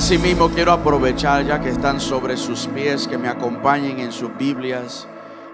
Asimismo 0.00 0.48
quiero 0.48 0.72
aprovechar 0.72 1.46
ya 1.46 1.60
que 1.60 1.68
están 1.68 2.00
sobre 2.00 2.38
sus 2.38 2.66
pies 2.68 3.06
que 3.06 3.18
me 3.18 3.28
acompañen 3.28 4.00
en 4.00 4.12
sus 4.12 4.34
Biblias 4.34 5.06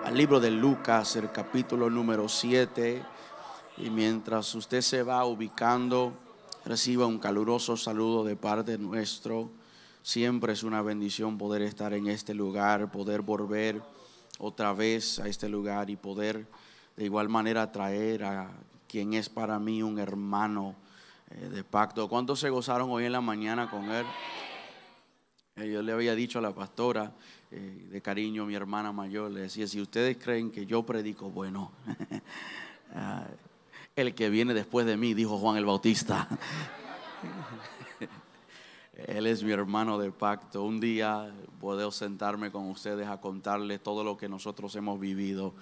al 0.04 0.16
libro 0.16 0.38
de 0.38 0.52
Lucas, 0.52 1.16
el 1.16 1.32
capítulo 1.32 1.90
número 1.90 2.28
7. 2.28 3.02
Y 3.78 3.90
mientras 3.90 4.54
usted 4.54 4.82
se 4.82 5.02
va 5.02 5.24
ubicando, 5.24 6.12
reciba 6.64 7.06
un 7.06 7.18
caluroso 7.18 7.76
saludo 7.76 8.22
de 8.22 8.36
parte 8.36 8.78
nuestro. 8.78 9.50
Siempre 10.04 10.52
es 10.52 10.62
una 10.62 10.80
bendición 10.80 11.38
poder 11.38 11.62
estar 11.62 11.92
en 11.92 12.06
este 12.06 12.32
lugar, 12.32 12.92
poder 12.92 13.22
volver 13.22 13.82
otra 14.38 14.72
vez 14.72 15.18
a 15.18 15.26
este 15.26 15.48
lugar 15.48 15.90
y 15.90 15.96
poder 15.96 16.46
de 16.96 17.04
igual 17.04 17.28
manera 17.28 17.72
traer 17.72 18.22
a 18.22 18.52
quien 18.86 19.14
es 19.14 19.28
para 19.28 19.58
mí 19.58 19.82
un 19.82 19.98
hermano 19.98 20.76
eh, 21.30 21.48
de 21.48 21.64
pacto. 21.64 22.08
¿Cuántos 22.08 22.40
se 22.40 22.50
gozaron 22.50 22.90
hoy 22.90 23.04
en 23.04 23.12
la 23.12 23.20
mañana 23.20 23.68
con 23.68 23.90
él? 23.90 24.06
Eh, 25.56 25.70
yo 25.70 25.82
le 25.82 25.92
había 25.92 26.14
dicho 26.14 26.38
a 26.38 26.42
la 26.42 26.54
pastora, 26.54 27.12
eh, 27.50 27.88
de 27.90 28.02
cariño, 28.02 28.46
mi 28.46 28.54
hermana 28.54 28.92
mayor, 28.92 29.30
le 29.30 29.40
decía, 29.40 29.66
si 29.66 29.80
ustedes 29.80 30.18
creen 30.18 30.50
que 30.50 30.66
yo 30.66 30.84
predico, 30.84 31.30
bueno, 31.30 31.72
ah, 32.94 33.26
el 33.96 34.14
que 34.14 34.28
viene 34.28 34.54
después 34.54 34.86
de 34.86 34.96
mí, 34.96 35.14
dijo 35.14 35.38
Juan 35.38 35.56
el 35.56 35.64
Bautista. 35.64 36.28
Él 38.94 39.26
es 39.26 39.42
mi 39.42 39.52
hermano 39.52 39.98
de 39.98 40.10
pacto. 40.10 40.62
Un 40.62 40.80
día 40.80 41.30
puedo 41.60 41.90
sentarme 41.90 42.50
con 42.50 42.70
ustedes 42.70 43.08
a 43.08 43.20
contarles 43.20 43.82
todo 43.82 44.04
lo 44.04 44.16
que 44.16 44.28
nosotros 44.28 44.74
hemos 44.76 44.98
vivido 44.98 45.54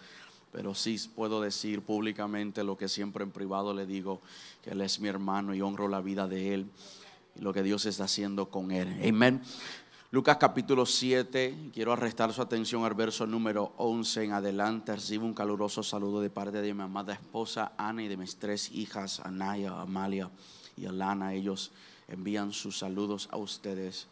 pero 0.54 0.72
sí 0.72 1.00
puedo 1.16 1.40
decir 1.40 1.82
públicamente 1.82 2.62
lo 2.62 2.78
que 2.78 2.88
siempre 2.88 3.24
en 3.24 3.32
privado 3.32 3.74
le 3.74 3.86
digo, 3.86 4.20
que 4.62 4.70
Él 4.70 4.82
es 4.82 5.00
mi 5.00 5.08
hermano 5.08 5.52
y 5.52 5.60
honro 5.60 5.88
la 5.88 6.00
vida 6.00 6.28
de 6.28 6.54
Él 6.54 6.70
y 7.34 7.40
lo 7.40 7.52
que 7.52 7.64
Dios 7.64 7.86
está 7.86 8.04
haciendo 8.04 8.50
con 8.50 8.70
Él. 8.70 8.96
Amén. 9.04 9.42
Lucas 10.12 10.36
capítulo 10.36 10.86
7, 10.86 11.70
quiero 11.74 11.92
arrestar 11.92 12.32
su 12.32 12.40
atención 12.40 12.84
al 12.84 12.94
verso 12.94 13.26
número 13.26 13.72
11 13.78 14.26
en 14.26 14.32
adelante. 14.32 14.94
Recibo 14.94 15.26
un 15.26 15.34
caluroso 15.34 15.82
saludo 15.82 16.20
de 16.20 16.30
parte 16.30 16.62
de 16.62 16.72
mi 16.72 16.82
amada 16.82 17.14
esposa 17.14 17.72
Ana 17.76 18.04
y 18.04 18.06
de 18.06 18.16
mis 18.16 18.36
tres 18.36 18.70
hijas, 18.70 19.18
Anaya, 19.24 19.80
Amalia 19.80 20.30
y 20.76 20.86
Alana. 20.86 21.34
Ellos 21.34 21.72
envían 22.06 22.52
sus 22.52 22.78
saludos 22.78 23.28
a 23.32 23.38
ustedes. 23.38 24.06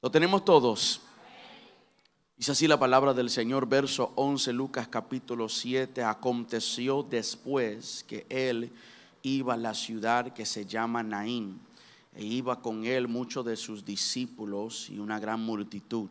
Lo 0.00 0.08
tenemos 0.08 0.44
todos. 0.44 1.00
Dice 2.38 2.52
así 2.52 2.68
la 2.68 2.78
palabra 2.78 3.14
del 3.14 3.30
Señor, 3.30 3.66
verso 3.66 4.12
11, 4.14 4.52
Lucas 4.52 4.88
capítulo 4.88 5.48
7. 5.48 6.04
Aconteció 6.04 7.02
después 7.02 8.04
que 8.06 8.26
él 8.28 8.70
iba 9.22 9.54
a 9.54 9.56
la 9.56 9.72
ciudad 9.72 10.34
que 10.34 10.44
se 10.44 10.66
llama 10.66 11.02
Naín, 11.02 11.58
e 12.14 12.26
iba 12.26 12.60
con 12.60 12.84
él 12.84 13.08
muchos 13.08 13.42
de 13.46 13.56
sus 13.56 13.86
discípulos 13.86 14.90
y 14.90 14.98
una 14.98 15.18
gran 15.18 15.40
multitud. 15.40 16.10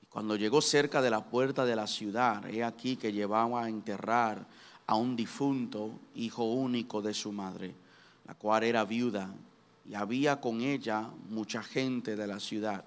Y 0.00 0.06
cuando 0.06 0.36
llegó 0.36 0.62
cerca 0.62 1.02
de 1.02 1.10
la 1.10 1.24
puerta 1.24 1.64
de 1.64 1.74
la 1.74 1.88
ciudad, 1.88 2.48
he 2.48 2.62
aquí 2.62 2.94
que 2.94 3.12
llevaba 3.12 3.64
a 3.64 3.68
enterrar 3.68 4.46
a 4.86 4.94
un 4.94 5.16
difunto, 5.16 5.90
hijo 6.14 6.44
único 6.44 7.02
de 7.02 7.12
su 7.12 7.32
madre, 7.32 7.74
la 8.24 8.34
cual 8.34 8.62
era 8.62 8.84
viuda, 8.84 9.34
y 9.84 9.94
había 9.94 10.40
con 10.40 10.60
ella 10.60 11.10
mucha 11.28 11.60
gente 11.60 12.14
de 12.14 12.28
la 12.28 12.38
ciudad. 12.38 12.84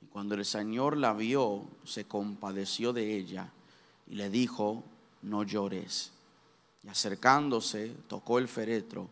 Y 0.00 0.06
cuando 0.06 0.34
el 0.34 0.44
Señor 0.44 0.96
la 0.96 1.12
vio, 1.12 1.64
se 1.84 2.06
compadeció 2.06 2.92
de 2.92 3.16
ella 3.16 3.50
y 4.06 4.14
le 4.14 4.30
dijo, 4.30 4.82
no 5.22 5.42
llores. 5.42 6.12
Y 6.82 6.88
acercándose, 6.88 7.94
tocó 8.08 8.38
el 8.38 8.48
féretro 8.48 9.08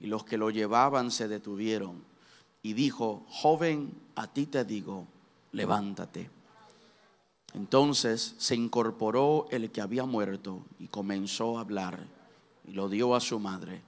y 0.00 0.06
los 0.06 0.24
que 0.24 0.38
lo 0.38 0.50
llevaban 0.50 1.10
se 1.10 1.28
detuvieron. 1.28 2.02
Y 2.62 2.72
dijo, 2.72 3.24
joven, 3.28 3.92
a 4.14 4.26
ti 4.26 4.46
te 4.46 4.64
digo, 4.64 5.06
levántate. 5.52 6.30
Entonces 7.52 8.34
se 8.38 8.56
incorporó 8.56 9.46
el 9.50 9.70
que 9.70 9.80
había 9.80 10.04
muerto 10.04 10.64
y 10.78 10.88
comenzó 10.88 11.58
a 11.58 11.60
hablar 11.60 12.00
y 12.66 12.72
lo 12.72 12.88
dio 12.88 13.14
a 13.14 13.20
su 13.20 13.38
madre. 13.38 13.80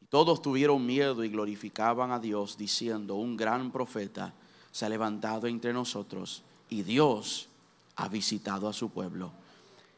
Y 0.00 0.06
todos 0.06 0.42
tuvieron 0.42 0.86
miedo 0.86 1.24
y 1.24 1.28
glorificaban 1.28 2.12
a 2.12 2.20
Dios 2.20 2.56
diciendo, 2.56 3.16
un 3.16 3.36
gran 3.36 3.72
profeta 3.72 4.32
se 4.74 4.84
ha 4.84 4.88
levantado 4.88 5.46
entre 5.46 5.72
nosotros 5.72 6.42
y 6.68 6.82
Dios 6.82 7.48
ha 7.94 8.08
visitado 8.08 8.68
a 8.68 8.72
su 8.72 8.90
pueblo. 8.90 9.30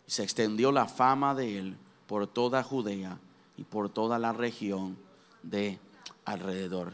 Se 0.06 0.22
extendió 0.22 0.70
la 0.70 0.84
fama 0.84 1.34
de 1.34 1.59
él 1.59 1.76
por 2.06 2.26
toda 2.26 2.62
Judea 2.62 3.19
y 3.56 3.64
por 3.64 3.88
toda 3.88 4.19
la 4.19 4.34
región 4.34 4.98
de 5.42 5.78
alrededor. 6.26 6.92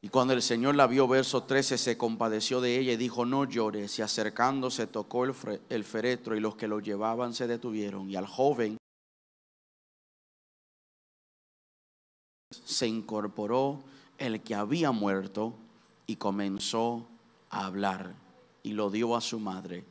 Y 0.00 0.08
cuando 0.08 0.34
el 0.34 0.42
Señor 0.42 0.74
la 0.74 0.88
vio, 0.88 1.06
verso 1.06 1.44
13, 1.44 1.78
se 1.78 1.96
compadeció 1.96 2.60
de 2.60 2.76
ella 2.76 2.94
y 2.94 2.96
dijo, 2.96 3.24
no 3.24 3.44
llores. 3.44 4.00
Y 4.00 4.02
acercándose 4.02 4.88
tocó 4.88 5.22
el, 5.24 5.34
el 5.68 5.84
féretro 5.84 6.36
y 6.36 6.40
los 6.40 6.56
que 6.56 6.66
lo 6.66 6.80
llevaban 6.80 7.34
se 7.34 7.46
detuvieron. 7.46 8.10
Y 8.10 8.16
al 8.16 8.26
joven 8.26 8.78
se 12.50 12.88
incorporó 12.88 13.84
el 14.18 14.42
que 14.42 14.56
había 14.56 14.90
muerto 14.90 15.61
y 16.12 16.16
comenzó 16.16 17.06
a 17.48 17.64
hablar 17.64 18.12
y 18.62 18.72
lo 18.72 18.90
dio 18.90 19.16
a 19.16 19.22
su 19.22 19.40
madre. 19.40 19.82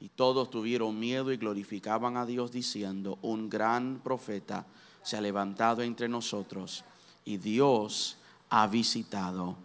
Y 0.00 0.08
todos 0.08 0.48
tuvieron 0.48 1.00
miedo 1.00 1.32
y 1.32 1.36
glorificaban 1.36 2.16
a 2.16 2.24
Dios 2.24 2.52
diciendo, 2.52 3.18
un 3.22 3.50
gran 3.50 4.00
profeta 4.04 4.66
se 5.02 5.16
ha 5.16 5.20
levantado 5.20 5.82
entre 5.82 6.08
nosotros 6.08 6.84
y 7.24 7.38
Dios 7.38 8.18
ha 8.50 8.68
visitado 8.68 9.56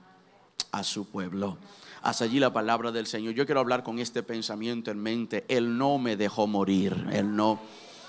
a 0.72 0.84
su 0.84 1.06
pueblo. 1.06 1.58
Hasta 2.02 2.24
allí 2.24 2.40
la 2.40 2.52
palabra 2.52 2.92
del 2.92 3.06
Señor. 3.06 3.36
Yo 3.36 3.46
quiero 3.46 3.60
hablar 3.60 3.84
con 3.84 4.00
este 4.00 4.24
pensamiento 4.24 4.90
en 4.90 4.98
mente. 4.98 5.46
Él 5.48 5.78
no 5.78 6.00
me 6.00 6.16
dejó 6.16 6.48
morir. 6.48 7.06
Él 7.12 7.36
no 7.36 7.60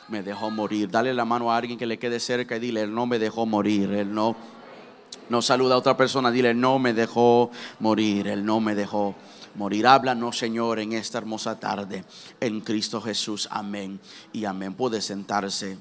me 0.09 0.23
dejó 0.23 0.51
morir. 0.51 0.91
Dale 0.91 1.13
la 1.13 1.27
mano 1.27 1.53
a 1.53 1.59
alguien 1.59 1.79
que 1.79 1.87
le 1.87 1.99
quede 1.99 2.19
cerca 2.19 2.57
y 2.57 2.61
dile, 2.61 2.83
Él 2.83 2.95
no 2.95 3.05
me 3.05 3.19
dejó 3.19 3.45
morir. 3.45 3.93
Él 3.93 4.15
no 4.15 4.37
no 5.31 5.41
saluda 5.41 5.77
a 5.77 5.79
otra 5.79 5.97
persona, 5.97 6.31
dile, 6.33 6.53
no 6.55 6.81
me 6.81 6.93
dejó 6.93 7.53
morir, 7.79 8.27
Él 8.27 8.45
no 8.45 8.61
me 8.61 8.75
dejó 8.75 9.15
morir. 9.55 9.87
Háblanos, 9.87 10.37
Señor, 10.37 10.81
en 10.81 10.93
esta 10.93 11.19
hermosa 11.19 11.59
tarde, 11.59 12.05
en 12.41 12.61
Cristo 12.61 13.01
Jesús. 13.01 13.49
Amén 13.51 14.01
y 14.33 14.45
amén. 14.45 14.75
Puede 14.75 15.01
sentarse. 15.01 15.79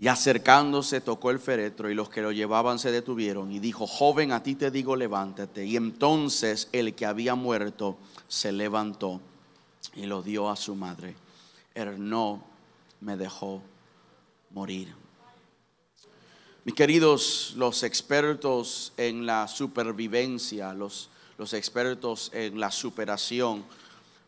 Y 0.00 0.08
acercándose 0.08 1.00
tocó 1.00 1.30
el 1.30 1.38
féretro 1.38 1.88
y 1.88 1.94
los 1.94 2.10
que 2.10 2.20
lo 2.20 2.32
llevaban 2.32 2.80
se 2.80 2.90
detuvieron 2.90 3.52
y 3.52 3.60
dijo, 3.60 3.86
joven, 3.86 4.32
a 4.32 4.42
ti 4.42 4.56
te 4.56 4.72
digo, 4.72 4.96
levántate. 4.96 5.64
Y 5.64 5.76
entonces 5.76 6.68
el 6.72 6.94
que 6.94 7.06
había 7.06 7.36
muerto 7.36 7.96
se 8.26 8.50
levantó 8.50 9.20
y 9.94 10.06
lo 10.06 10.22
dio 10.22 10.50
a 10.50 10.56
su 10.56 10.74
madre. 10.74 11.14
Él 11.74 12.08
no 12.08 12.42
me 13.00 13.16
dejó 13.16 13.62
morir. 14.54 14.94
Mis 16.64 16.74
queridos, 16.74 17.52
los 17.56 17.82
expertos 17.82 18.92
en 18.96 19.26
la 19.26 19.48
supervivencia, 19.48 20.72
los, 20.72 21.10
los 21.36 21.52
expertos 21.52 22.30
en 22.32 22.58
la 22.58 22.70
superación, 22.70 23.64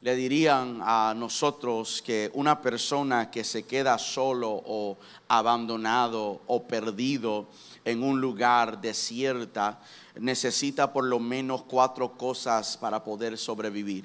le 0.02 0.14
dirían 0.14 0.80
a 0.82 1.14
nosotros 1.16 2.02
que 2.04 2.30
una 2.34 2.60
persona 2.60 3.30
que 3.30 3.44
se 3.44 3.62
queda 3.62 3.98
solo 3.98 4.50
o 4.50 4.98
abandonado 5.28 6.42
o 6.46 6.64
perdido 6.64 7.46
en 7.84 8.02
un 8.02 8.20
lugar 8.20 8.80
desierta 8.80 9.80
necesita 10.16 10.92
por 10.92 11.04
lo 11.04 11.18
menos 11.18 11.62
cuatro 11.62 12.12
cosas 12.18 12.76
para 12.76 13.02
poder 13.02 13.38
sobrevivir. 13.38 14.04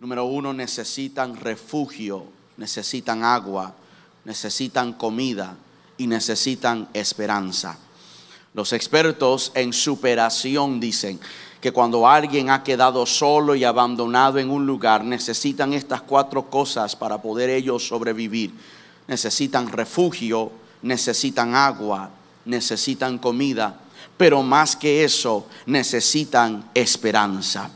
Número 0.00 0.24
uno, 0.24 0.52
necesitan 0.52 1.36
refugio, 1.36 2.24
necesitan 2.56 3.22
agua, 3.22 3.74
necesitan 4.24 4.92
comida 4.92 5.56
y 5.96 6.06
necesitan 6.06 6.88
esperanza. 6.92 7.78
Los 8.54 8.72
expertos 8.72 9.52
en 9.54 9.72
superación 9.72 10.80
dicen 10.80 11.20
que 11.60 11.72
cuando 11.72 12.08
alguien 12.08 12.50
ha 12.50 12.64
quedado 12.64 13.04
solo 13.06 13.54
y 13.54 13.64
abandonado 13.64 14.38
en 14.38 14.50
un 14.50 14.66
lugar, 14.66 15.04
necesitan 15.04 15.72
estas 15.72 16.02
cuatro 16.02 16.48
cosas 16.48 16.96
para 16.96 17.20
poder 17.20 17.50
ellos 17.50 17.86
sobrevivir. 17.86 18.52
Necesitan 19.06 19.68
refugio, 19.68 20.50
necesitan 20.82 21.54
agua, 21.54 22.10
necesitan 22.44 23.18
comida, 23.18 23.78
pero 24.16 24.42
más 24.42 24.74
que 24.74 25.04
eso, 25.04 25.46
necesitan 25.66 26.70
esperanza. 26.74 27.70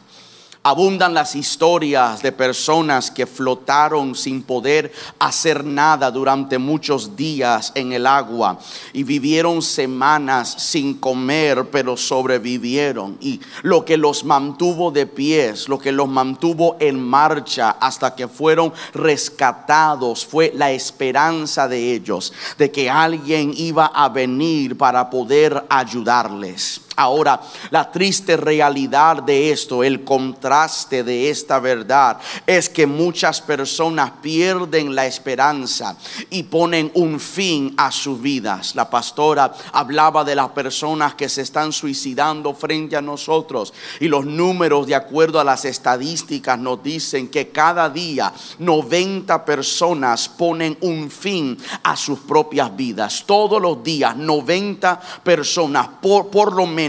Abundan 0.66 1.12
las 1.12 1.36
historias 1.36 2.22
de 2.22 2.32
personas 2.32 3.10
que 3.10 3.26
flotaron 3.26 4.14
sin 4.14 4.42
poder 4.42 4.90
hacer 5.18 5.62
nada 5.62 6.10
durante 6.10 6.56
muchos 6.56 7.14
días 7.14 7.70
en 7.74 7.92
el 7.92 8.06
agua 8.06 8.58
y 8.94 9.02
vivieron 9.02 9.60
semanas 9.60 10.54
sin 10.56 10.94
comer, 10.94 11.68
pero 11.70 11.98
sobrevivieron. 11.98 13.18
Y 13.20 13.42
lo 13.60 13.84
que 13.84 13.98
los 13.98 14.24
mantuvo 14.24 14.90
de 14.90 15.06
pies, 15.06 15.68
lo 15.68 15.78
que 15.78 15.92
los 15.92 16.08
mantuvo 16.08 16.78
en 16.80 16.98
marcha 16.98 17.76
hasta 17.78 18.14
que 18.14 18.26
fueron 18.26 18.72
rescatados 18.94 20.24
fue 20.24 20.50
la 20.56 20.72
esperanza 20.72 21.68
de 21.68 21.92
ellos, 21.92 22.32
de 22.56 22.70
que 22.70 22.88
alguien 22.88 23.52
iba 23.54 23.84
a 23.84 24.08
venir 24.08 24.78
para 24.78 25.10
poder 25.10 25.62
ayudarles. 25.68 26.83
Ahora, 26.96 27.40
la 27.70 27.90
triste 27.90 28.36
realidad 28.36 29.22
de 29.22 29.50
esto, 29.50 29.82
el 29.82 30.04
contraste 30.04 31.02
de 31.02 31.28
esta 31.28 31.58
verdad, 31.58 32.18
es 32.46 32.68
que 32.68 32.86
muchas 32.86 33.40
personas 33.40 34.12
pierden 34.22 34.94
la 34.94 35.06
esperanza 35.06 35.96
y 36.30 36.44
ponen 36.44 36.92
un 36.94 37.18
fin 37.18 37.74
a 37.76 37.90
sus 37.90 38.20
vidas. 38.20 38.74
La 38.76 38.88
pastora 38.88 39.52
hablaba 39.72 40.24
de 40.24 40.36
las 40.36 40.50
personas 40.50 41.14
que 41.14 41.28
se 41.28 41.42
están 41.42 41.72
suicidando 41.72 42.54
frente 42.54 42.96
a 42.96 43.02
nosotros 43.02 43.72
y 43.98 44.06
los 44.06 44.24
números 44.24 44.86
de 44.86 44.94
acuerdo 44.94 45.40
a 45.40 45.44
las 45.44 45.64
estadísticas 45.64 46.58
nos 46.58 46.82
dicen 46.82 47.28
que 47.28 47.48
cada 47.48 47.88
día 47.88 48.32
90 48.58 49.44
personas 49.44 50.28
ponen 50.28 50.78
un 50.80 51.10
fin 51.10 51.58
a 51.82 51.96
sus 51.96 52.20
propias 52.20 52.74
vidas. 52.76 53.24
Todos 53.26 53.60
los 53.60 53.82
días 53.82 54.16
90 54.16 55.00
personas, 55.22 55.88
por, 56.00 56.28
por 56.28 56.52
lo 56.52 56.66
menos, 56.66 56.83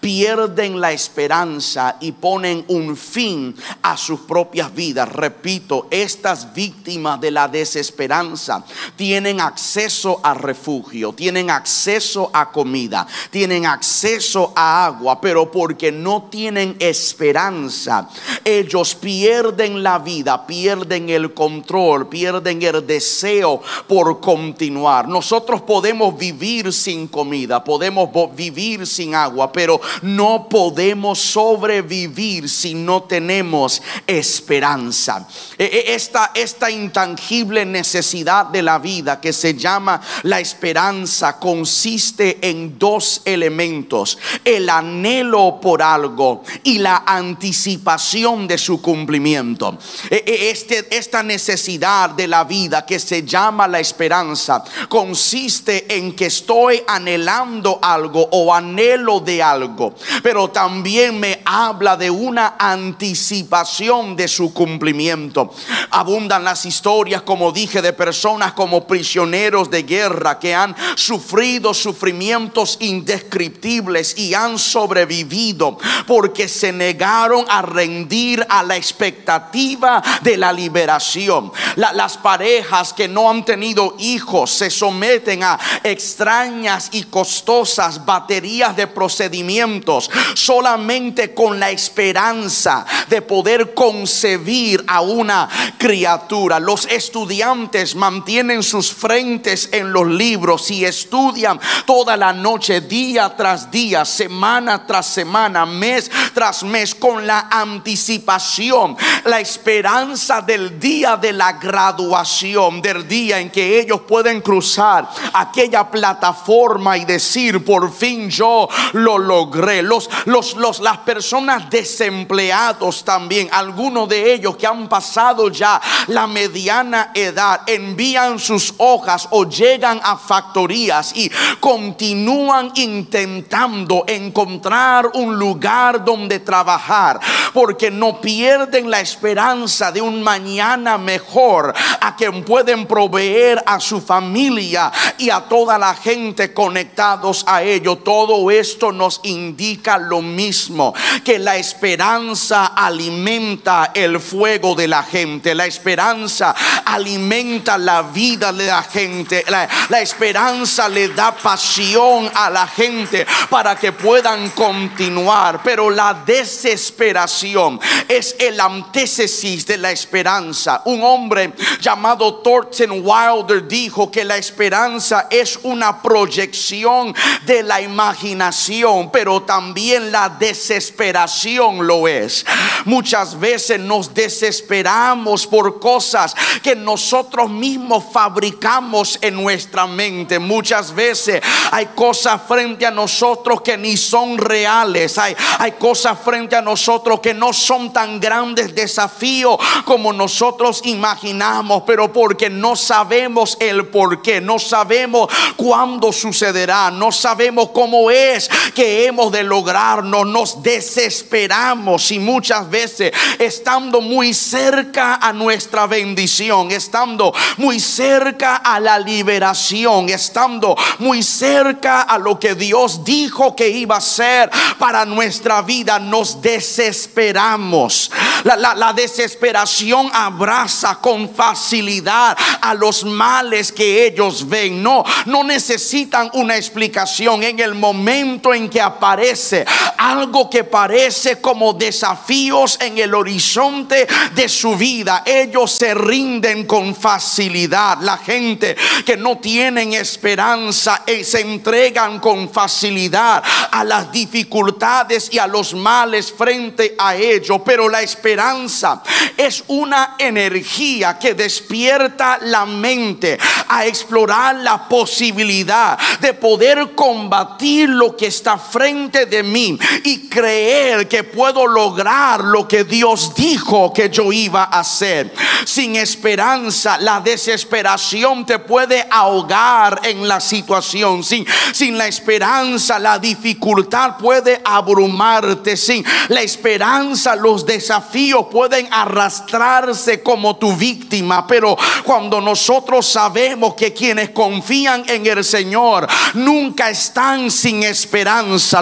pierden 0.00 0.80
la 0.80 0.92
esperanza 0.92 1.96
y 2.00 2.12
ponen 2.12 2.64
un 2.68 2.96
fin 2.96 3.54
a 3.82 3.96
sus 3.96 4.20
propias 4.20 4.74
vidas. 4.74 5.08
Repito, 5.08 5.88
estas 5.90 6.52
víctimas 6.54 7.20
de 7.20 7.30
la 7.30 7.48
desesperanza 7.48 8.64
tienen 8.96 9.40
acceso 9.40 10.20
a 10.22 10.34
refugio, 10.34 11.12
tienen 11.12 11.50
acceso 11.50 12.30
a 12.32 12.50
comida, 12.50 13.06
tienen 13.30 13.66
acceso 13.66 14.52
a 14.54 14.86
agua, 14.86 15.20
pero 15.20 15.50
porque 15.50 15.92
no 15.92 16.28
tienen 16.30 16.76
esperanza, 16.78 18.08
ellos 18.44 18.94
pierden 18.94 19.82
la 19.82 19.98
vida, 19.98 20.46
pierden 20.46 21.10
el 21.10 21.34
control, 21.34 22.08
pierden 22.08 22.62
el 22.62 22.86
deseo 22.86 23.60
por 23.86 24.20
continuar. 24.20 25.08
Nosotros 25.08 25.62
podemos 25.62 26.16
vivir 26.16 26.72
sin 26.72 27.08
comida, 27.08 27.62
podemos 27.62 28.08
vivir 28.34 28.86
sin 28.86 29.14
agua 29.14 29.25
pero 29.52 29.80
no 30.02 30.48
podemos 30.48 31.18
sobrevivir 31.18 32.48
si 32.48 32.74
no 32.74 33.04
tenemos 33.04 33.82
esperanza. 34.06 35.26
E, 35.58 35.64
e, 35.64 35.94
esta, 35.94 36.32
esta 36.34 36.70
intangible 36.70 37.64
necesidad 37.64 38.46
de 38.46 38.62
la 38.62 38.78
vida 38.78 39.20
que 39.20 39.32
se 39.32 39.54
llama 39.54 40.00
la 40.22 40.40
esperanza 40.40 41.38
consiste 41.38 42.38
en 42.48 42.78
dos 42.78 43.22
elementos, 43.24 44.18
el 44.44 44.68
anhelo 44.68 45.58
por 45.60 45.82
algo 45.82 46.42
y 46.64 46.78
la 46.78 47.04
anticipación 47.06 48.46
de 48.46 48.58
su 48.58 48.80
cumplimiento. 48.80 49.78
E, 50.10 50.50
este, 50.50 50.86
esta 50.96 51.22
necesidad 51.22 52.10
de 52.10 52.28
la 52.28 52.44
vida 52.44 52.84
que 52.84 52.98
se 52.98 53.22
llama 53.24 53.68
la 53.68 53.80
esperanza 53.80 54.62
consiste 54.88 55.96
en 55.96 56.14
que 56.14 56.26
estoy 56.26 56.82
anhelando 56.86 57.78
algo 57.82 58.28
o 58.32 58.52
anhelo 58.52 59.15
de 59.20 59.42
algo, 59.42 59.94
pero 60.22 60.48
también 60.48 61.18
me 61.18 61.42
habla 61.44 61.96
de 61.96 62.10
una 62.10 62.56
anticipación 62.58 64.16
de 64.16 64.28
su 64.28 64.52
cumplimiento. 64.52 65.52
Abundan 65.90 66.44
las 66.44 66.64
historias, 66.66 67.22
como 67.22 67.52
dije, 67.52 67.82
de 67.82 67.92
personas 67.92 68.52
como 68.52 68.86
prisioneros 68.86 69.70
de 69.70 69.82
guerra 69.82 70.38
que 70.38 70.54
han 70.54 70.74
sufrido 70.96 71.74
sufrimientos 71.74 72.76
indescriptibles 72.80 74.18
y 74.18 74.34
han 74.34 74.58
sobrevivido 74.58 75.78
porque 76.06 76.48
se 76.48 76.72
negaron 76.72 77.44
a 77.48 77.62
rendir 77.62 78.44
a 78.48 78.62
la 78.62 78.76
expectativa 78.76 80.02
de 80.22 80.36
la 80.36 80.52
liberación. 80.52 81.52
las 81.76 82.16
parejas 82.16 82.92
que 82.92 83.08
no 83.08 83.30
han 83.30 83.44
tenido 83.44 83.94
hijos 83.98 84.50
se 84.50 84.70
someten 84.70 85.42
a 85.42 85.58
extrañas 85.82 86.88
y 86.92 87.04
costosas 87.04 88.04
baterías 88.04 88.76
de 88.76 88.86
procedimientos 88.86 89.05
procedimientos 89.06 90.10
solamente 90.34 91.32
con 91.32 91.60
la 91.60 91.70
esperanza 91.70 92.84
de 93.08 93.22
poder 93.22 93.72
concebir 93.72 94.82
a 94.88 95.00
una 95.00 95.48
criatura. 95.78 96.58
Los 96.58 96.86
estudiantes 96.86 97.94
mantienen 97.94 98.64
sus 98.64 98.92
frentes 98.92 99.68
en 99.70 99.92
los 99.92 100.08
libros 100.08 100.72
y 100.72 100.84
estudian 100.84 101.60
toda 101.86 102.16
la 102.16 102.32
noche, 102.32 102.80
día 102.80 103.32
tras 103.36 103.70
día, 103.70 104.04
semana 104.04 104.84
tras 104.84 105.06
semana, 105.06 105.64
mes 105.64 106.10
tras 106.34 106.64
mes, 106.64 106.92
con 106.92 107.24
la 107.28 107.46
anticipación, 107.48 108.96
la 109.24 109.38
esperanza 109.38 110.42
del 110.42 110.80
día 110.80 111.16
de 111.16 111.32
la 111.32 111.52
graduación, 111.52 112.82
del 112.82 113.06
día 113.06 113.38
en 113.38 113.50
que 113.50 113.78
ellos 113.78 114.00
pueden 114.00 114.40
cruzar 114.40 115.08
aquella 115.32 115.88
plataforma 115.88 116.98
y 116.98 117.04
decir, 117.04 117.64
por 117.64 117.92
fin 117.92 118.28
yo 118.28 118.68
lo 118.96 119.18
logré. 119.18 119.82
Los, 119.82 120.08
los, 120.24 120.56
los, 120.56 120.80
las 120.80 120.98
personas 120.98 121.70
desempleados 121.70 123.04
también, 123.04 123.48
algunos 123.52 124.08
de 124.08 124.32
ellos 124.32 124.56
que 124.56 124.66
han 124.66 124.88
pasado 124.88 125.48
ya 125.48 125.80
la 126.08 126.26
mediana 126.26 127.10
edad, 127.14 127.60
envían 127.66 128.38
sus 128.38 128.74
hojas 128.78 129.28
o 129.30 129.44
llegan 129.44 130.00
a 130.02 130.16
factorías 130.16 131.14
y 131.14 131.30
continúan 131.60 132.72
intentando 132.74 134.04
encontrar 134.06 135.10
un 135.14 135.38
lugar 135.38 136.04
donde 136.04 136.40
trabajar, 136.40 137.20
porque 137.52 137.90
no 137.90 138.20
pierden 138.20 138.90
la 138.90 139.00
esperanza 139.00 139.92
de 139.92 140.00
un 140.00 140.22
mañana 140.22 140.98
mejor 140.98 141.74
a 142.00 142.16
quien 142.16 142.44
pueden 142.44 142.86
proveer 142.86 143.62
a 143.66 143.80
su 143.80 144.00
familia 144.00 144.90
y 145.18 145.30
a 145.30 145.40
toda 145.40 145.78
la 145.78 145.94
gente 145.94 146.52
conectados 146.52 147.44
a 147.46 147.62
ello. 147.62 147.96
Todo 147.96 148.50
esto 148.50 148.75
nos 148.92 149.20
indica 149.24 149.98
lo 149.98 150.22
mismo, 150.22 150.94
que 151.24 151.38
la 151.38 151.56
esperanza 151.56 152.66
alimenta 152.66 153.90
el 153.94 154.20
fuego 154.20 154.74
de 154.74 154.88
la 154.88 155.02
gente, 155.02 155.54
la 155.54 155.66
esperanza 155.66 156.54
alimenta 156.84 157.78
la 157.78 158.02
vida 158.02 158.52
de 158.52 158.66
la 158.66 158.82
gente, 158.82 159.44
la, 159.48 159.68
la 159.88 160.00
esperanza 160.00 160.88
le 160.88 161.08
da 161.08 161.34
pasión 161.34 162.30
a 162.34 162.50
la 162.50 162.66
gente 162.66 163.26
para 163.48 163.76
que 163.76 163.92
puedan 163.92 164.50
continuar, 164.50 165.62
pero 165.62 165.90
la 165.90 166.22
desesperación 166.26 167.80
es 168.08 168.36
el 168.38 168.60
antítesis 168.60 169.66
de 169.66 169.78
la 169.78 169.90
esperanza. 169.90 170.82
Un 170.84 171.02
hombre 171.02 171.52
llamado 171.80 172.36
Thornton 172.36 173.02
Wilder 173.02 173.66
dijo 173.66 174.10
que 174.10 174.24
la 174.24 174.36
esperanza 174.36 175.28
es 175.30 175.58
una 175.62 176.02
proyección 176.02 177.14
de 177.44 177.62
la 177.62 177.80
imaginación 177.80 178.65
pero 179.12 179.42
también 179.42 180.10
la 180.10 180.28
desesperación 180.28 181.86
lo 181.86 182.08
es. 182.08 182.44
Muchas 182.84 183.38
veces 183.38 183.78
nos 183.78 184.12
desesperamos 184.12 185.46
por 185.46 185.78
cosas 185.78 186.34
que 186.62 186.74
nosotros 186.74 187.48
mismos 187.48 188.04
fabricamos 188.12 189.18
en 189.20 189.34
nuestra 189.34 189.86
mente. 189.86 190.38
Muchas 190.38 190.94
veces 190.94 191.42
hay 191.70 191.86
cosas 191.86 192.40
frente 192.46 192.86
a 192.86 192.90
nosotros 192.90 193.60
que 193.60 193.76
ni 193.76 193.96
son 193.96 194.36
reales. 194.38 195.16
Hay, 195.18 195.36
hay 195.58 195.72
cosas 195.72 196.18
frente 196.24 196.56
a 196.56 196.62
nosotros 196.62 197.20
que 197.20 197.34
no 197.34 197.52
son 197.52 197.92
tan 197.92 198.18
grandes 198.18 198.74
desafíos 198.74 199.58
como 199.84 200.12
nosotros 200.12 200.80
imaginamos, 200.84 201.82
pero 201.86 202.12
porque 202.12 202.50
no 202.50 202.74
sabemos 202.74 203.56
el 203.60 203.86
por 203.86 204.22
qué, 204.22 204.40
no 204.40 204.58
sabemos 204.58 205.28
cuándo 205.56 206.12
sucederá, 206.12 206.90
no 206.90 207.12
sabemos 207.12 207.70
cómo 207.72 208.10
es 208.10 208.50
que 208.74 209.06
hemos 209.06 209.32
de 209.32 209.42
lograrnos, 209.42 210.26
nos 210.26 210.62
desesperamos 210.62 212.10
y 212.10 212.18
muchas 212.18 212.68
veces 212.68 213.12
estando 213.38 214.00
muy 214.00 214.34
cerca 214.34 215.16
a 215.16 215.32
nuestra 215.32 215.86
bendición, 215.86 216.70
estando 216.70 217.32
muy 217.56 217.80
cerca 217.80 218.56
a 218.56 218.80
la 218.80 218.98
liberación, 218.98 220.08
estando 220.08 220.76
muy 220.98 221.22
cerca 221.22 222.02
a 222.02 222.18
lo 222.18 222.38
que 222.38 222.54
Dios 222.54 223.04
dijo 223.04 223.54
que 223.54 223.68
iba 223.68 223.96
a 223.96 224.00
ser 224.00 224.50
para 224.78 225.04
nuestra 225.04 225.62
vida, 225.62 225.98
nos 225.98 226.40
desesperamos. 226.40 228.10
La, 228.44 228.92
desesperación 228.92 230.08
abraza 230.12 230.96
con 231.00 231.28
facilidad 231.28 232.36
a 232.60 232.74
los 232.74 233.04
males 233.04 233.72
que 233.72 234.06
ellos 234.06 234.48
ven. 234.48 234.82
No, 234.82 235.04
no 235.26 235.42
necesitan 235.42 236.30
una 236.34 236.56
explicación 236.56 237.42
en 237.42 237.58
el 237.58 237.74
momento 237.74 238.45
en 238.54 238.68
que 238.68 238.80
aparece 238.80 239.64
algo 239.98 240.48
que 240.48 240.64
parece 240.64 241.40
como 241.40 241.72
desafíos 241.72 242.78
en 242.80 242.98
el 242.98 243.14
horizonte 243.14 244.06
de 244.34 244.48
su 244.48 244.76
vida. 244.76 245.22
Ellos 245.24 245.72
se 245.72 245.94
rinden 245.94 246.66
con 246.66 246.94
facilidad. 246.94 247.98
La 248.00 248.18
gente 248.18 248.76
que 249.04 249.16
no 249.16 249.38
tienen 249.38 249.92
esperanza 249.94 251.02
eh, 251.06 251.24
se 251.24 251.40
entregan 251.40 252.20
con 252.20 252.50
facilidad 252.50 253.42
a 253.70 253.84
las 253.84 254.12
dificultades 254.12 255.28
y 255.32 255.38
a 255.38 255.46
los 255.46 255.74
males 255.74 256.32
frente 256.32 256.94
a 256.98 257.14
ello. 257.16 257.62
Pero 257.64 257.88
la 257.88 258.02
esperanza 258.02 259.02
es 259.36 259.64
una 259.68 260.16
energía 260.18 261.18
que 261.18 261.34
despierta 261.34 262.38
la 262.42 262.66
mente 262.66 263.38
a 263.68 263.86
explorar 263.86 264.56
la 264.56 264.88
posibilidad 264.88 265.98
de 266.20 266.34
poder 266.34 266.94
combatir 266.94 267.88
lo 267.88 268.16
que 268.16 268.26
está 268.36 268.58
frente 268.58 269.26
de 269.26 269.42
mí 269.42 269.78
y 270.04 270.28
creer 270.28 271.08
que 271.08 271.24
puedo 271.24 271.66
lograr 271.66 272.44
lo 272.44 272.68
que 272.68 272.84
Dios 272.84 273.34
dijo 273.34 273.92
que 273.92 274.10
yo 274.10 274.30
iba 274.32 274.64
a 274.64 274.80
hacer. 274.80 275.32
Sin 275.64 275.96
esperanza, 275.96 276.98
la 276.98 277.20
desesperación 277.20 278.44
te 278.44 278.58
puede 278.58 279.06
ahogar 279.10 280.00
en 280.04 280.28
la 280.28 280.40
situación. 280.40 281.24
Sin, 281.24 281.46
sin 281.72 281.96
la 281.96 282.06
esperanza, 282.06 282.98
la 282.98 283.18
dificultad 283.18 284.18
puede 284.18 284.60
abrumarte. 284.64 285.76
Sin 285.76 286.04
la 286.28 286.42
esperanza, 286.42 287.34
los 287.36 287.64
desafíos 287.64 288.46
pueden 288.50 288.86
arrastrarse 288.92 290.22
como 290.22 290.56
tu 290.56 290.76
víctima. 290.76 291.46
Pero 291.46 291.76
cuando 292.04 292.40
nosotros 292.40 293.06
sabemos 293.06 293.74
que 293.74 293.94
quienes 293.94 294.30
confían 294.30 295.04
en 295.08 295.26
el 295.26 295.42
Señor 295.42 296.06
nunca 296.34 296.90
están 296.90 297.50
sin 297.50 297.82
esperanza, 297.82 298.25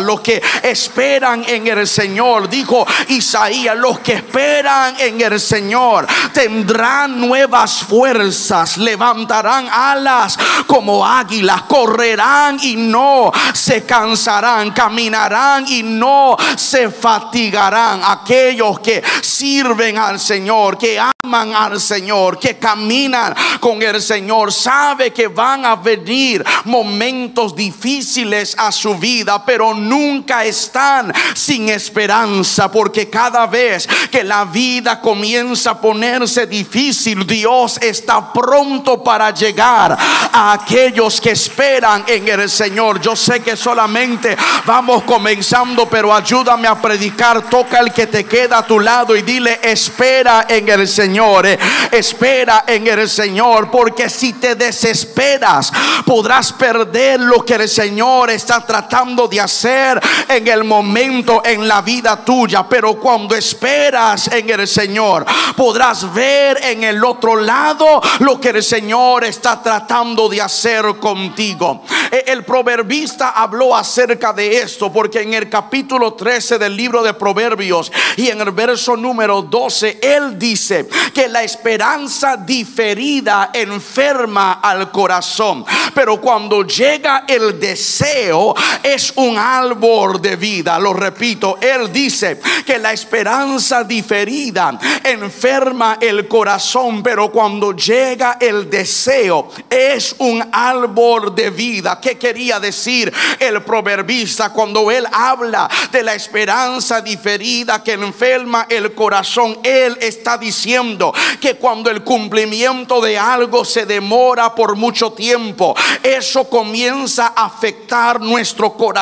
los 0.01 0.21
que 0.21 0.43
esperan 0.63 1.45
en 1.47 1.67
el 1.67 1.87
Señor, 1.87 2.49
dijo 2.49 2.87
Isaías, 3.09 3.77
los 3.77 4.01
que 4.01 4.15
esperan 4.15 4.95
en 4.99 5.21
el 5.21 5.39
Señor 5.39 6.07
tendrán 6.33 7.21
nuevas 7.21 7.83
fuerzas, 7.83 8.79
levantarán 8.79 9.69
alas 9.71 10.39
como 10.67 11.07
águilas, 11.07 11.63
correrán 11.63 12.59
y 12.63 12.77
no 12.77 13.31
se 13.53 13.85
cansarán, 13.85 14.71
caminarán 14.73 15.67
y 15.69 15.83
no 15.83 16.37
se 16.57 16.91
fatigarán. 16.91 18.01
Aquellos 18.05 18.81
que 18.81 19.03
sirven 19.23 19.99
al 19.99 20.19
Señor, 20.19 20.79
que 20.79 20.99
aman 20.99 21.55
al 21.55 21.81
Señor, 21.81 22.39
que 22.39 22.57
caminan 22.59 23.35
con 23.61 23.83
el 23.83 24.01
Señor, 24.01 24.53
sabe 24.53 25.13
que 25.13 25.29
van 25.29 25.65
a 25.67 25.77
venir 25.77 26.45
momentos 26.65 27.55
difíciles 27.55 28.55
a 28.59 28.73
su 28.73 28.95
vida, 28.97 29.34
pero 29.43 29.73
nunca 29.73 30.45
están 30.45 31.12
sin 31.35 31.71
esperanza, 31.71 32.71
porque 32.71 33.09
cada 33.09 33.47
vez 33.47 33.88
que 34.11 34.23
la 34.23 34.45
vida 34.45 35.00
comienza 35.00 35.71
a 35.71 35.81
ponerse 35.81 36.47
difícil, 36.47 37.26
Dios 37.26 37.79
está 37.81 38.33
pronto 38.33 39.03
para 39.03 39.31
llegar 39.31 39.97
a 40.33 40.53
aquellos 40.53 41.21
que 41.21 41.31
esperan 41.31 42.05
en 42.07 42.29
el 42.29 42.50
Señor. 42.50 43.00
Yo 43.00 43.17
sé 43.17 43.41
que 43.41 43.57
solamente 43.57 44.37
vamos 44.67 45.05
comenzando, 45.05 45.88
pero 45.88 46.14
ayúdame 46.14 46.69
a 46.69 46.81
predicar. 46.81 47.49
Toca 47.49 47.81
el 47.81 47.93
que 47.93 48.07
te 48.07 48.25
queda 48.25 48.59
a 48.59 48.67
tu 48.67 48.79
lado 48.81 49.17
y 49.17 49.23
dile, 49.23 49.61
espera 49.62 50.47
en 50.49 50.69
el 50.69 50.87
Señor. 50.87 51.47
Eh, 51.47 51.59
espera 51.91 52.64
en 52.67 52.87
el 52.87 53.09
Señor, 53.09 53.71
porque 53.71 54.09
si 54.11 54.35
te 54.35 54.55
desesperas, 54.55 55.73
podrás 56.05 56.53
perder 56.53 57.21
lo 57.21 57.45
que 57.45 57.55
el 57.55 57.69
Señor 57.69 58.31
está 58.31 58.64
tratando 58.64 59.24
de 59.28 59.40
hacer 59.40 60.00
en 60.28 60.47
el 60.49 60.64
momento 60.64 61.43
en 61.45 61.66
la 61.66 61.83
vida 61.83 62.25
tuya. 62.25 62.66
Pero 62.69 62.95
cuando 62.99 63.35
esperas 63.35 64.28
en 64.28 64.50
el 64.50 64.66
Señor, 64.66 65.25
podrás 65.57 66.12
ver 66.12 66.59
en 66.62 66.85
el 66.85 67.04
otro 67.04 67.37
lado 67.37 68.00
lo 68.21 68.40
que 68.40 68.50
el 68.50 68.62
Señor 68.62 69.25
está 69.25 69.62
tratando 69.62 70.28
de 70.28 70.40
hacer 70.40 70.97
contigo. 70.99 71.83
E, 72.11 72.25
el 72.28 72.45
proverbista 72.45 73.31
habló 73.31 73.75
acerca 73.75 74.33
de 74.33 74.59
esto 74.59 74.93
porque 74.93 75.23
en 75.23 75.35
el 75.35 75.49
capítulo 75.49 76.14
13 76.14 76.59
del 76.59 76.76
libro 76.76 77.02
de 77.02 77.14
Proverbios 77.14 77.90
y 78.16 78.28
en 78.28 78.40
el 78.40 78.50
verso 78.50 78.97
número 78.97 79.43
12, 79.43 79.99
él 80.02 80.38
dice 80.38 80.88
que 81.12 81.28
la 81.28 81.43
esperanza 81.43 82.37
diferida 82.37 83.50
enferma 83.52 84.54
al 84.54 84.90
corazón, 84.90 85.64
pero 85.95 86.21
cuando 86.21 86.62
llega 86.62 87.25
el 87.26 87.59
deseo 87.59 88.54
es 88.83 89.04
un 89.17 89.37
árbol 89.39 90.21
de 90.21 90.37
vida. 90.37 90.79
Lo 90.79 90.93
repito, 90.93 91.59
él 91.61 91.93
dice 91.93 92.41
que 92.65 92.79
la 92.79 92.93
esperanza 92.93 93.85
diferida 93.85 94.79
enferma 95.03 95.99
el 96.01 96.27
corazón, 96.29 97.03
pero 97.03 97.31
cuando 97.31 97.73
llega 97.73 98.39
el 98.41 98.71
deseo 98.71 99.49
es 99.69 100.15
un 100.19 100.47
árbol 100.53 101.35
de 101.35 101.51
vida. 101.51 102.01
¿Qué 102.01 102.17
quería 102.19 102.61
decir 102.61 103.13
el 103.39 103.63
proverbista 103.63 104.51
cuando 104.51 104.91
él 104.91 105.07
habla 105.13 105.69
de 105.91 106.03
la 106.03 106.15
esperanza 106.15 107.01
diferida 107.01 107.83
que 107.83 107.93
enferma 107.93 108.67
el 108.69 108.95
corazón? 108.95 109.59
Él 109.63 109.99
está 110.01 110.39
diciendo 110.39 111.13
que 111.41 111.57
cuando 111.57 111.91
el 111.91 112.03
cumplimiento 112.03 113.01
de 113.01 113.19
algo 113.19 113.65
se 113.65 113.87
demora 113.87 114.55
por 114.55 114.77
mucho 114.77 115.13
tiempo, 115.13 115.75
eso 116.03 116.49
comienza 116.49 117.33
a 117.37 117.47
afectar 117.47 118.21
nuestro 118.21 118.73
corazón. 118.73 118.94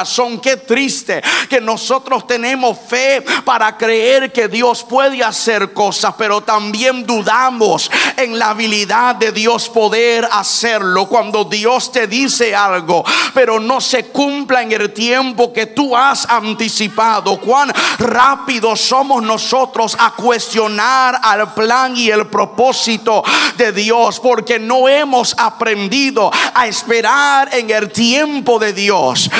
Qué 0.43 0.57
triste 0.57 1.23
que 1.49 1.61
nosotros 1.61 2.27
tenemos 2.27 2.79
fe 2.89 3.23
para 3.45 3.77
creer 3.77 4.33
que 4.33 4.49
Dios 4.49 4.83
puede 4.83 5.23
hacer 5.23 5.73
cosas, 5.73 6.15
pero 6.17 6.41
también 6.41 7.07
dudamos 7.07 7.91
en 8.17 8.39
la 8.39 8.51
habilidad 8.51 9.17
de 9.17 9.33
Dios 9.33 9.69
poder 9.69 10.27
hacerlo. 10.33 11.07
Cuando 11.07 11.45
Dios 11.45 11.93
te 11.93 12.07
dice 12.07 12.55
algo, 12.55 13.05
pero 13.35 13.61
no 13.61 13.81
se 13.81 14.07
cumpla 14.07 14.63
en 14.63 14.73
el 14.73 14.93
tiempo 14.93 15.53
que 15.53 15.67
tú 15.67 15.97
has 15.97 16.29
anticipado, 16.29 17.39
cuán 17.39 17.73
rápido 17.99 18.75
somos 18.77 19.23
nosotros 19.23 19.97
a 19.99 20.13
cuestionar 20.13 21.21
al 21.23 21.53
plan 21.53 21.97
y 21.97 22.11
el 22.11 22.27
propósito 22.29 23.23
de 23.57 23.73
Dios, 23.73 24.19
porque 24.21 24.59
no 24.59 24.89
hemos 24.89 25.35
aprendido 25.39 26.31
a 26.55 26.67
esperar 26.67 27.51
en 27.53 27.71
el 27.71 27.91
tiempo 27.91 28.59
de 28.59 28.73
Dios. 28.73 29.31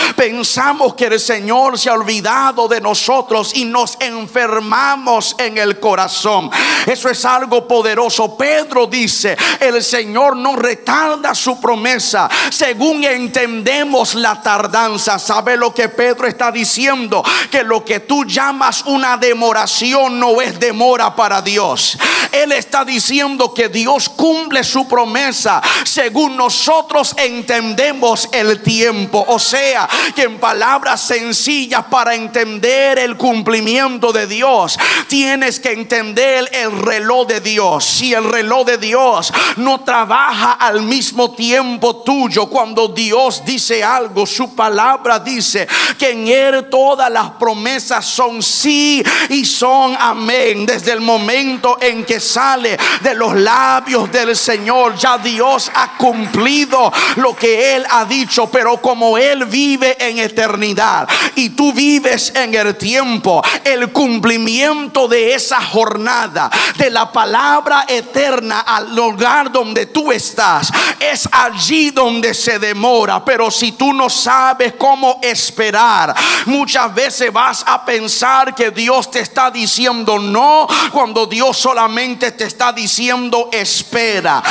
Que 0.97 1.07
el 1.07 1.21
Señor 1.21 1.79
se 1.79 1.89
ha 1.89 1.95
olvidado 1.95 2.67
de 2.67 2.81
nosotros 2.81 3.53
y 3.55 3.65
nos 3.65 3.97
enfermamos 4.01 5.37
en 5.39 5.57
el 5.57 5.79
corazón. 5.79 6.51
Eso 6.85 7.09
es 7.09 7.25
algo 7.25 7.67
poderoso. 7.69 8.37
Pedro 8.37 8.87
dice, 8.87 9.37
el 9.61 9.83
Señor 9.85 10.37
no 10.37 10.57
retarda 10.57 11.35
su 11.35 11.61
promesa 11.61 12.29
según 12.51 13.05
entendemos 13.05 14.15
la 14.15 14.43
tardanza. 14.43 15.19
¿Sabe 15.19 15.57
lo 15.57 15.73
que 15.73 15.89
Pedro 15.89 16.27
está 16.27 16.51
diciendo? 16.51 17.23
Que 17.51 17.63
lo 17.63 17.85
que 17.85 18.01
tú 18.01 18.25
llamas 18.25 18.83
una 18.87 19.17
demoración 19.17 20.19
no 20.19 20.41
es 20.41 20.59
demora 20.59 21.15
para 21.15 21.41
Dios. 21.41 21.97
Él 22.33 22.51
está 22.53 22.85
diciendo 22.85 23.55
que 23.55 23.69
Dios 23.69 24.09
cumple 24.09 24.65
su 24.65 24.89
promesa 24.89 25.63
según 25.85 26.37
nosotros 26.37 27.15
entendemos 27.17 28.29
el 28.33 28.63
tiempo. 28.63 29.25
O 29.29 29.39
sea, 29.39 29.89
que 30.17 30.32
palabras 30.39 31.01
sencillas 31.01 31.85
para 31.91 32.15
entender 32.15 32.99
el 32.99 33.17
cumplimiento 33.17 34.13
de 34.13 34.27
Dios, 34.27 34.79
tienes 35.09 35.61
que 35.61 35.73
entender 35.73 36.49
el 36.53 36.73
reloj 36.79 37.27
de 37.27 37.41
Dios. 37.41 37.85
Si 37.85 38.15
el 38.15 38.25
reloj 38.25 38.67
de 38.67 38.79
Dios 38.79 39.33
no 39.57 39.81
trabaja 39.81 40.53
al 40.53 40.83
mismo 40.83 41.33
tiempo 41.33 41.97
tuyo, 41.97 42.47
cuando 42.47 42.89
Dios 42.89 43.45
dice 43.45 43.83
algo, 43.83 44.27
su 44.27 44.55
palabra 44.55 45.19
dice 45.19 45.69
que 45.99 46.11
en 46.11 46.29
Él 46.29 46.69
todas 46.71 47.11
las 47.11 47.31
promesas 47.33 48.05
son 48.05 48.43
sí 48.43 49.03
y 49.29 49.45
son 49.45 49.97
amén. 49.99 50.67
Desde 50.67 50.93
el 50.93 51.01
momento 51.01 51.79
en 51.81 52.05
que 52.05 52.21
sale 52.21 52.79
de 53.03 53.15
los 53.15 53.35
labios 53.35 54.11
del 54.11 54.37
Señor. 54.37 54.97
Ya 54.97 55.19
Dios 55.19 55.71
ha 55.75 55.97
cumplido 55.97 56.93
lo 57.17 57.35
que 57.35 57.77
Él 57.77 57.87
ha 57.91 58.05
dicho, 58.05 58.51
pero 58.51 58.81
como 58.81 59.19
Él 59.19 59.45
vive 59.47 59.97
en 59.99 60.19
eternidad 60.25 61.09
y 61.37 61.51
tú 61.51 61.73
vives 61.73 62.33
en 62.35 62.55
el 62.55 62.77
tiempo, 62.77 63.43
el 63.65 63.93
cumplimiento 63.93 65.09
de 65.09 65.35
esa 65.35 65.63
jornada, 65.63 66.51
de 66.77 66.91
la 66.91 67.11
palabra 67.13 67.85
eterna 67.89 68.61
al 68.61 68.95
lugar 68.95 69.51
donde 69.51 69.87
tú 69.87 70.13
estás, 70.13 70.71
es 71.01 71.29
allí 71.33 71.91
donde 71.91 72.35
se 72.35 72.59
demora. 72.59 73.25
Pero 73.25 73.51
si 73.51 73.73
tú 73.73 73.93
no 73.93 74.09
sabes 74.09 74.75
cómo 74.79 75.21
esperar, 75.23 76.15
muchas 76.47 76.95
veces 76.95 77.33
vas 77.33 77.65
a 77.67 77.85
pensar 77.85 78.55
que 78.55 78.71
Dios 78.71 79.11
te 79.11 79.21
está 79.21 79.51
diciendo 79.51 80.19
no 80.19 80.67
cuando 80.93 81.27
Dios 81.27 81.57
solamente 81.57 82.33
te 82.33 82.45
está 82.45 82.73
diciendo 82.73 83.49
espera. 83.53 84.43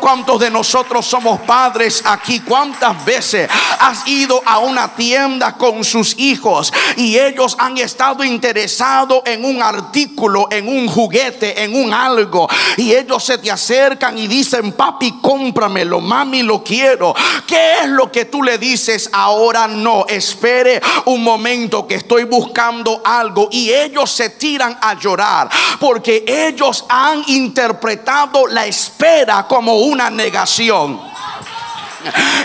¿Cuántos 0.00 0.40
de 0.40 0.50
nosotros 0.50 1.06
somos 1.06 1.40
padres 1.40 2.02
aquí? 2.04 2.40
¿Cuántas 2.40 3.04
veces 3.04 3.48
has 3.78 4.06
ido 4.06 4.42
a 4.44 4.58
una 4.58 4.94
tienda 5.00 5.56
con 5.56 5.82
sus 5.82 6.14
hijos 6.18 6.70
y 6.94 7.16
ellos 7.16 7.56
han 7.58 7.78
estado 7.78 8.22
interesados 8.22 9.22
en 9.24 9.46
un 9.46 9.62
artículo, 9.62 10.48
en 10.50 10.68
un 10.68 10.88
juguete, 10.88 11.64
en 11.64 11.74
un 11.74 11.94
algo 11.94 12.46
y 12.76 12.92
ellos 12.92 13.24
se 13.24 13.38
te 13.38 13.50
acercan 13.50 14.18
y 14.18 14.26
dicen, 14.26 14.72
papi, 14.72 15.18
cómpramelo, 15.22 16.00
mami, 16.02 16.42
lo 16.42 16.62
quiero. 16.62 17.14
¿Qué 17.46 17.78
es 17.82 17.88
lo 17.88 18.12
que 18.12 18.26
tú 18.26 18.42
le 18.42 18.58
dices 18.58 19.08
ahora? 19.14 19.66
No, 19.66 20.04
espere 20.06 20.82
un 21.06 21.24
momento 21.24 21.86
que 21.86 21.94
estoy 21.94 22.24
buscando 22.24 23.00
algo 23.02 23.48
y 23.50 23.70
ellos 23.70 24.10
se 24.10 24.28
tiran 24.28 24.76
a 24.82 24.98
llorar 24.98 25.48
porque 25.78 26.24
ellos 26.26 26.84
han 26.90 27.24
interpretado 27.28 28.46
la 28.48 28.66
espera 28.66 29.46
como 29.48 29.78
una 29.78 30.10
negación. 30.10 31.00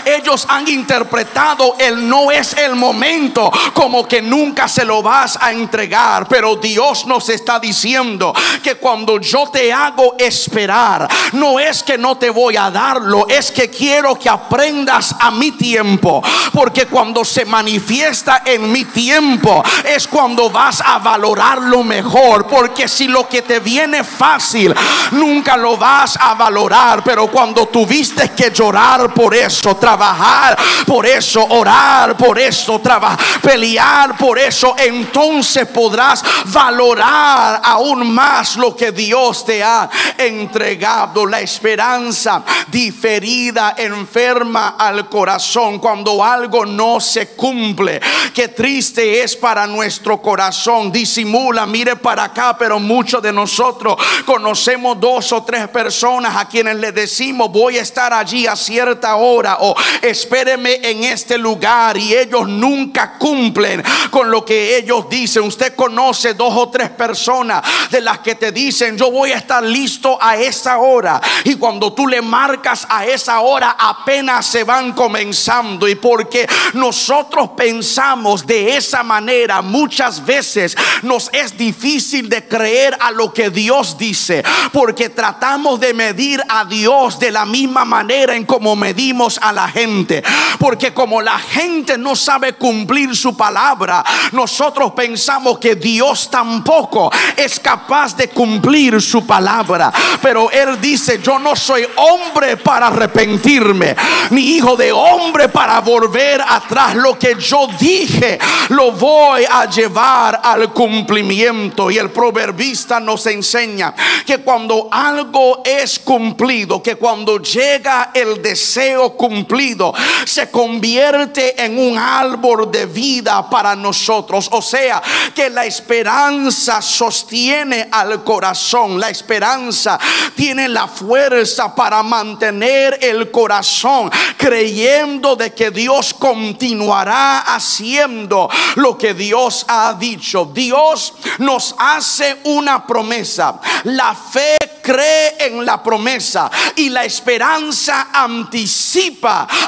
Ellos 0.04 0.46
han 0.48 0.68
interpretado 0.68 1.76
el 1.78 2.08
no 2.08 2.30
es 2.30 2.54
el 2.54 2.74
momento 2.76 3.50
como 3.72 4.06
que 4.06 4.22
nunca 4.22 4.68
se 4.68 4.84
lo 4.84 5.02
vas 5.02 5.38
a 5.40 5.52
entregar. 5.52 6.28
Pero 6.28 6.56
Dios 6.56 7.06
nos 7.06 7.28
está 7.28 7.58
diciendo 7.58 8.32
que 8.62 8.76
cuando 8.76 9.20
yo 9.20 9.48
te 9.48 9.72
hago 9.72 10.14
esperar, 10.18 11.08
no 11.32 11.58
es 11.58 11.82
que 11.82 11.98
no 11.98 12.16
te 12.16 12.30
voy 12.30 12.56
a 12.56 12.70
darlo, 12.70 13.26
es 13.28 13.50
que 13.50 13.70
quiero 13.70 14.18
que 14.18 14.28
aprendas 14.28 15.14
a 15.18 15.30
mi 15.30 15.52
tiempo. 15.52 16.22
Porque 16.52 16.86
cuando 16.86 17.24
se 17.24 17.44
manifiesta 17.44 18.42
en 18.44 18.70
mi 18.70 18.84
tiempo 18.84 19.62
es 19.84 20.06
cuando 20.06 20.50
vas 20.50 20.80
a 20.80 20.98
valorarlo 20.98 21.82
mejor. 21.82 22.46
Porque 22.46 22.88
si 22.88 23.08
lo 23.08 23.28
que 23.28 23.42
te 23.42 23.60
viene 23.60 24.04
fácil, 24.04 24.74
nunca 25.12 25.56
lo 25.56 25.76
vas 25.76 26.16
a 26.20 26.34
valorar. 26.34 27.02
Pero 27.04 27.26
cuando 27.28 27.66
tuviste 27.66 28.30
que 28.30 28.50
llorar 28.50 29.12
por 29.12 29.34
eso, 29.34 29.45
eso, 29.46 29.76
trabajar 29.76 30.56
por 30.86 31.06
eso, 31.06 31.44
orar 31.44 32.16
por 32.16 32.38
eso, 32.38 32.78
trabajar, 32.80 33.40
pelear 33.40 34.16
por 34.16 34.38
eso, 34.38 34.74
entonces 34.78 35.66
podrás 35.68 36.22
valorar 36.46 37.60
aún 37.64 38.12
más 38.12 38.56
lo 38.56 38.76
que 38.76 38.92
Dios 38.92 39.44
te 39.44 39.62
ha 39.62 39.88
entregado. 40.18 41.26
La 41.26 41.40
esperanza 41.40 42.42
diferida 42.68 43.74
enferma 43.78 44.76
al 44.78 45.08
corazón 45.08 45.78
cuando 45.78 46.22
algo 46.22 46.64
no 46.66 47.00
se 47.00 47.28
cumple. 47.28 48.00
Qué 48.34 48.48
triste 48.48 49.22
es 49.22 49.36
para 49.36 49.66
nuestro 49.66 50.20
corazón. 50.20 50.92
Disimula, 50.92 51.66
mire 51.66 51.96
para 51.96 52.24
acá, 52.24 52.56
pero 52.58 52.78
muchos 52.78 53.22
de 53.22 53.32
nosotros 53.32 53.96
conocemos 54.24 54.98
dos 55.00 55.32
o 55.32 55.42
tres 55.42 55.68
personas 55.68 56.36
a 56.36 56.48
quienes 56.48 56.76
le 56.76 56.92
decimos 56.92 57.50
voy 57.50 57.78
a 57.78 57.82
estar 57.82 58.12
allí 58.12 58.46
a 58.46 58.56
cierta 58.56 59.16
hora 59.16 59.35
o 59.44 59.74
espéreme 60.02 60.80
en 60.82 61.04
este 61.04 61.36
lugar 61.36 61.96
y 61.96 62.14
ellos 62.14 62.48
nunca 62.48 63.18
cumplen 63.18 63.82
con 64.10 64.30
lo 64.30 64.44
que 64.44 64.78
ellos 64.78 65.08
dicen. 65.10 65.42
Usted 65.42 65.74
conoce 65.74 66.34
dos 66.34 66.54
o 66.56 66.68
tres 66.68 66.90
personas 66.90 67.62
de 67.90 68.00
las 68.00 68.20
que 68.20 68.34
te 68.34 68.52
dicen 68.52 68.96
yo 68.96 69.10
voy 69.10 69.32
a 69.32 69.36
estar 69.36 69.62
listo 69.62 70.18
a 70.20 70.36
esa 70.36 70.78
hora 70.78 71.20
y 71.44 71.56
cuando 71.56 71.92
tú 71.92 72.06
le 72.06 72.22
marcas 72.22 72.86
a 72.88 73.04
esa 73.06 73.40
hora 73.40 73.76
apenas 73.78 74.46
se 74.46 74.64
van 74.64 74.92
comenzando. 74.92 75.88
Y 75.88 75.96
porque 75.96 76.48
nosotros 76.74 77.50
pensamos 77.56 78.46
de 78.46 78.76
esa 78.76 79.02
manera. 79.02 79.62
Muchas 79.62 80.24
veces 80.24 80.76
nos 81.02 81.30
es 81.32 81.56
difícil 81.56 82.28
de 82.28 82.46
creer 82.46 82.96
a 83.00 83.10
lo 83.10 83.32
que 83.32 83.50
Dios 83.50 83.98
dice 83.98 84.42
porque 84.72 85.08
tratamos 85.08 85.80
de 85.80 85.94
medir 85.94 86.42
a 86.48 86.64
Dios 86.64 87.18
de 87.18 87.30
la 87.30 87.44
misma 87.44 87.84
manera 87.84 88.36
en 88.36 88.44
como 88.44 88.76
medimos 88.76 89.25
a 89.40 89.52
la 89.52 89.68
gente. 89.68 90.22
Porque 90.58 90.94
como 90.94 91.20
la 91.20 91.38
gente 91.38 91.98
no 91.98 92.14
sabe 92.14 92.54
cumplir 92.54 93.14
su 93.14 93.36
palabra, 93.36 94.04
nosotros 94.32 94.92
pensamos 94.92 95.58
que 95.58 95.74
Dios 95.74 96.30
tampoco 96.30 97.10
es 97.36 97.60
capaz 97.60 98.16
de 98.16 98.28
cumplir 98.28 99.00
su 99.02 99.26
palabra. 99.26 99.92
Pero 100.22 100.50
Él 100.50 100.80
dice, 100.80 101.20
yo 101.22 101.38
no 101.38 101.56
soy 101.56 101.86
hombre 101.96 102.56
para 102.56 102.88
arrepentirme, 102.88 103.96
ni 104.30 104.56
hijo 104.56 104.76
de 104.76 104.92
hombre 104.92 105.48
para 105.48 105.80
volver 105.80 106.42
atrás. 106.46 106.94
Lo 106.94 107.18
que 107.18 107.36
yo 107.38 107.68
dije, 107.78 108.38
lo 108.70 108.92
voy 108.92 109.44
a 109.50 109.68
llevar 109.68 110.40
al 110.42 110.72
cumplimiento. 110.72 111.90
Y 111.90 111.98
el 111.98 112.10
proverbista 112.10 113.00
nos 113.00 113.26
enseña 113.26 113.94
que 114.24 114.38
cuando 114.38 114.88
algo 114.90 115.62
es 115.64 115.98
cumplido, 115.98 116.82
que 116.82 116.96
cuando 116.96 117.40
llega 117.40 118.10
el 118.14 118.42
deseo 118.42 119.15
cumplido, 119.16 119.92
se 120.24 120.50
convierte 120.50 121.62
en 121.62 121.78
un 121.78 121.98
árbol 121.98 122.70
de 122.70 122.86
vida 122.86 123.48
para 123.48 123.74
nosotros. 123.74 124.48
O 124.52 124.62
sea, 124.62 125.02
que 125.34 125.50
la 125.50 125.64
esperanza 125.64 126.80
sostiene 126.82 127.88
al 127.90 128.22
corazón. 128.24 129.00
La 129.00 129.10
esperanza 129.10 129.98
tiene 130.34 130.68
la 130.68 130.86
fuerza 130.86 131.74
para 131.74 132.02
mantener 132.02 132.98
el 133.02 133.30
corazón 133.30 134.10
creyendo 134.36 135.36
de 135.36 135.52
que 135.52 135.70
Dios 135.70 136.14
continuará 136.14 137.40
haciendo 137.40 138.48
lo 138.76 138.96
que 138.96 139.14
Dios 139.14 139.64
ha 139.68 139.94
dicho. 139.94 140.50
Dios 140.52 141.14
nos 141.38 141.74
hace 141.78 142.38
una 142.44 142.86
promesa. 142.86 143.60
La 143.84 144.14
fe 144.14 144.56
cree 144.82 145.34
en 145.40 145.66
la 145.66 145.82
promesa 145.82 146.50
y 146.76 146.90
la 146.90 147.04
esperanza 147.04 148.08
anticipa 148.12 149.05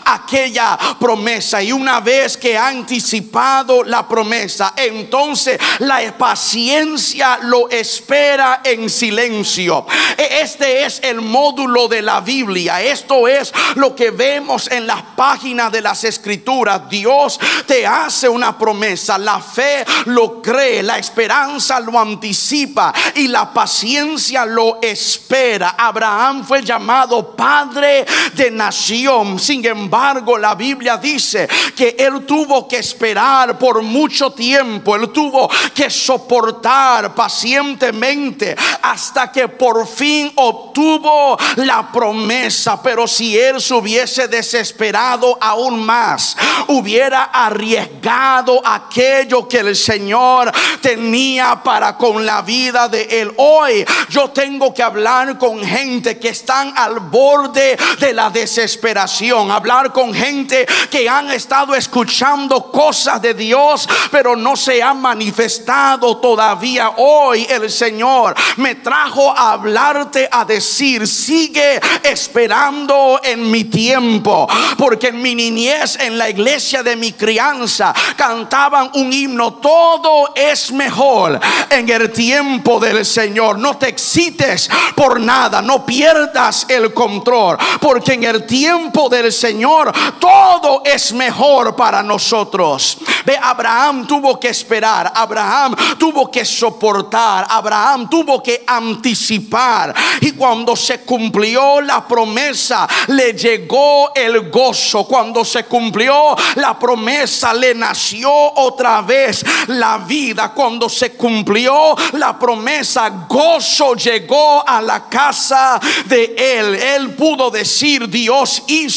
aquella 0.04 0.78
promesa. 0.98 1.62
Y 1.62 1.72
una 1.72 2.00
vez 2.00 2.36
que 2.36 2.56
ha 2.56 2.68
anticipado 2.68 3.84
la 3.84 4.06
promesa, 4.06 4.74
entonces 4.76 5.58
la 5.80 5.98
paciencia 6.16 7.38
lo 7.42 7.68
espera 7.68 8.60
en 8.64 8.88
silencio. 8.88 9.86
E, 10.16 10.40
este 10.42 10.84
es 10.84 11.00
el 11.02 11.20
módulo 11.20 11.88
de 11.88 12.02
la 12.02 12.20
Biblia. 12.20 12.82
Esto 12.82 13.28
es 13.28 13.52
lo 13.74 13.94
que 13.94 14.10
vemos 14.10 14.70
en 14.70 14.86
las 14.86 15.02
páginas 15.16 15.72
de 15.72 15.82
las 15.82 16.04
escrituras. 16.04 16.88
Dios 16.88 17.38
te 17.66 17.86
hace 17.86 18.28
una 18.28 18.56
promesa. 18.56 19.18
La 19.18 19.40
fe 19.40 19.84
lo 20.06 20.40
cree, 20.40 20.82
la 20.82 20.98
esperanza 20.98 21.80
lo 21.80 21.98
anticipa 21.98 22.92
y 23.14 23.28
la 23.28 23.52
paciencia 23.52 24.44
lo 24.44 24.78
espera 24.82 25.08
espera. 25.28 25.74
Abraham 25.76 26.44
fue 26.44 26.62
llamado 26.62 27.34
padre 27.34 28.06
de 28.34 28.50
nación. 28.50 29.27
Sin 29.36 29.64
embargo, 29.66 30.38
la 30.38 30.54
Biblia 30.54 30.96
dice 30.96 31.48
que 31.76 31.96
él 31.98 32.24
tuvo 32.24 32.68
que 32.68 32.78
esperar 32.78 33.58
por 33.58 33.82
mucho 33.82 34.30
tiempo. 34.30 34.94
Él 34.94 35.10
tuvo 35.10 35.50
que 35.74 35.90
soportar 35.90 37.14
pacientemente 37.14 38.54
hasta 38.82 39.32
que 39.32 39.48
por 39.48 39.86
fin 39.86 40.30
obtuvo 40.36 41.36
la 41.56 41.90
promesa. 41.90 42.80
Pero 42.82 43.08
si 43.08 43.36
él 43.36 43.60
se 43.60 43.74
hubiese 43.74 44.28
desesperado 44.28 45.36
aún 45.40 45.84
más, 45.84 46.36
hubiera 46.68 47.24
arriesgado 47.24 48.60
aquello 48.64 49.48
que 49.48 49.58
el 49.58 49.74
Señor 49.74 50.52
tenía 50.80 51.60
para 51.62 51.96
con 51.96 52.24
la 52.24 52.42
vida 52.42 52.88
de 52.88 53.20
él. 53.20 53.32
Hoy 53.36 53.84
yo 54.10 54.30
tengo 54.30 54.72
que 54.72 54.82
hablar 54.82 55.38
con 55.38 55.64
gente 55.64 56.18
que 56.18 56.28
están 56.28 56.72
al 56.76 57.00
borde 57.00 57.76
de 57.98 58.12
la 58.12 58.30
desesperación, 58.30 59.07
hablar 59.50 59.92
con 59.92 60.12
gente 60.12 60.66
que 60.90 61.08
han 61.08 61.30
estado 61.30 61.74
escuchando 61.74 62.70
cosas 62.70 63.20
de 63.22 63.34
Dios, 63.34 63.88
pero 64.10 64.36
no 64.36 64.56
se 64.56 64.82
han 64.82 65.00
manifestado 65.00 66.18
todavía. 66.18 66.92
Hoy 66.96 67.46
el 67.48 67.70
Señor 67.70 68.34
me 68.56 68.76
trajo 68.76 69.30
a 69.36 69.52
hablarte, 69.52 70.28
a 70.30 70.44
decir, 70.44 71.06
sigue 71.06 71.80
esperando 72.02 73.20
en 73.22 73.50
mi 73.50 73.64
tiempo, 73.64 74.48
porque 74.76 75.08
en 75.08 75.22
mi 75.22 75.34
niñez, 75.34 75.96
en 76.00 76.18
la 76.18 76.28
iglesia 76.28 76.82
de 76.82 76.96
mi 76.96 77.12
crianza, 77.12 77.94
cantaban 78.16 78.90
un 78.94 79.12
himno, 79.12 79.54
todo 79.54 80.32
es 80.34 80.70
mejor 80.72 81.40
en 81.70 81.88
el 81.88 82.12
tiempo 82.12 82.78
del 82.78 83.04
Señor. 83.04 83.58
No 83.58 83.76
te 83.76 83.88
excites 83.88 84.68
por 84.94 85.20
nada, 85.20 85.62
no 85.62 85.84
pierdas 85.86 86.66
el 86.68 86.92
control, 86.92 87.58
porque 87.80 88.14
en 88.14 88.24
el 88.24 88.46
tiempo 88.46 88.97
del 89.06 89.32
Señor 89.32 89.92
todo 90.18 90.82
es 90.84 91.12
mejor 91.12 91.76
para 91.76 92.02
nosotros. 92.02 92.98
Abraham 93.40 94.06
tuvo 94.06 94.40
que 94.40 94.48
esperar, 94.48 95.12
Abraham 95.14 95.76
tuvo 95.98 96.30
que 96.30 96.44
soportar, 96.44 97.46
Abraham 97.48 98.08
tuvo 98.08 98.42
que 98.42 98.64
anticipar. 98.66 99.94
Y 100.22 100.32
cuando 100.32 100.74
se 100.74 101.00
cumplió 101.00 101.80
la 101.80 102.06
promesa, 102.06 102.88
le 103.08 103.34
llegó 103.34 104.12
el 104.14 104.50
gozo. 104.50 105.04
Cuando 105.04 105.44
se 105.44 105.64
cumplió 105.64 106.34
la 106.56 106.78
promesa, 106.78 107.52
le 107.52 107.74
nació 107.74 108.30
otra 108.32 109.02
vez 109.02 109.44
la 109.68 109.98
vida. 109.98 110.52
Cuando 110.54 110.88
se 110.88 111.12
cumplió 111.12 111.94
la 112.12 112.38
promesa, 112.38 113.26
gozo 113.28 113.94
llegó 113.94 114.66
a 114.66 114.80
la 114.80 115.08
casa 115.08 115.78
de 116.06 116.34
él. 116.36 116.74
Él 116.74 117.14
pudo 117.14 117.50
decir, 117.50 118.08
Dios 118.08 118.62
hizo 118.66 118.87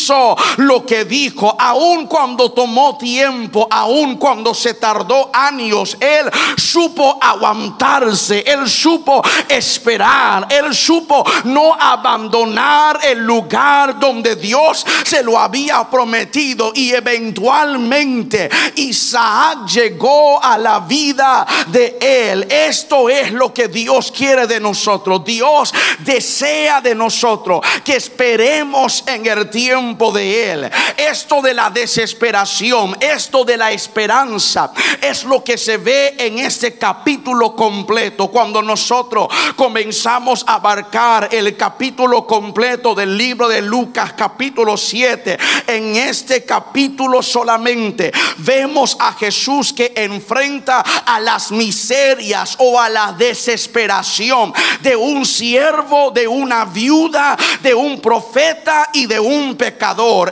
lo 0.57 0.85
que 0.85 1.05
dijo, 1.05 1.55
aun 1.59 2.07
cuando 2.07 2.51
tomó 2.51 2.97
tiempo, 2.97 3.67
aun 3.69 4.17
cuando 4.17 4.53
se 4.53 4.73
tardó 4.75 5.29
años, 5.33 5.97
él 5.99 6.29
supo 6.57 7.17
aguantarse, 7.21 8.43
él 8.45 8.69
supo 8.69 9.21
esperar, 9.49 10.47
él 10.49 10.73
supo 10.73 11.23
no 11.45 11.73
abandonar 11.73 12.99
el 13.03 13.19
lugar 13.19 13.99
donde 13.99 14.35
Dios 14.35 14.85
se 15.03 15.23
lo 15.23 15.37
había 15.39 15.89
prometido 15.89 16.71
y 16.73 16.91
eventualmente 16.91 18.49
Isaac 18.75 19.67
llegó 19.67 20.43
a 20.43 20.57
la 20.57 20.79
vida 20.79 21.45
de 21.67 21.97
él. 21.99 22.47
Esto 22.49 23.09
es 23.09 23.31
lo 23.31 23.53
que 23.53 23.67
Dios 23.67 24.11
quiere 24.11 24.47
de 24.47 24.59
nosotros. 24.59 25.23
Dios 25.25 25.73
desea 25.99 26.81
de 26.81 26.95
nosotros 26.95 27.61
que 27.83 27.95
esperemos 27.95 29.03
en 29.07 29.25
el 29.25 29.49
tiempo 29.49 29.80
de 29.81 30.51
él. 30.51 30.71
Esto 30.95 31.41
de 31.41 31.55
la 31.55 31.71
desesperación, 31.71 32.95
esto 32.99 33.43
de 33.43 33.57
la 33.57 33.71
esperanza 33.71 34.71
es 35.01 35.23
lo 35.23 35.43
que 35.43 35.57
se 35.57 35.77
ve 35.77 36.15
en 36.19 36.37
este 36.37 36.77
capítulo 36.77 37.55
completo 37.55 38.27
cuando 38.27 38.61
nosotros 38.61 39.27
comenzamos 39.55 40.43
a 40.47 40.55
abarcar 40.55 41.29
el 41.31 41.57
capítulo 41.57 42.27
completo 42.27 42.93
del 42.93 43.17
libro 43.17 43.47
de 43.47 43.61
Lucas 43.61 44.13
capítulo 44.13 44.77
7. 44.77 45.37
En 45.67 45.95
este 45.95 46.45
capítulo 46.45 47.23
solamente 47.23 48.11
vemos 48.37 48.95
a 48.99 49.13
Jesús 49.13 49.73
que 49.73 49.93
enfrenta 49.95 50.81
a 50.81 51.19
las 51.19 51.51
miserias 51.51 52.55
o 52.59 52.79
a 52.79 52.87
la 52.87 53.13
desesperación 53.13 54.53
de 54.81 54.95
un 54.95 55.25
siervo, 55.25 56.11
de 56.11 56.27
una 56.27 56.65
viuda, 56.65 57.35
de 57.63 57.73
un 57.73 57.99
profeta 57.99 58.89
y 58.93 59.07
de 59.07 59.19
un 59.19 59.55
pecador. 59.55 59.70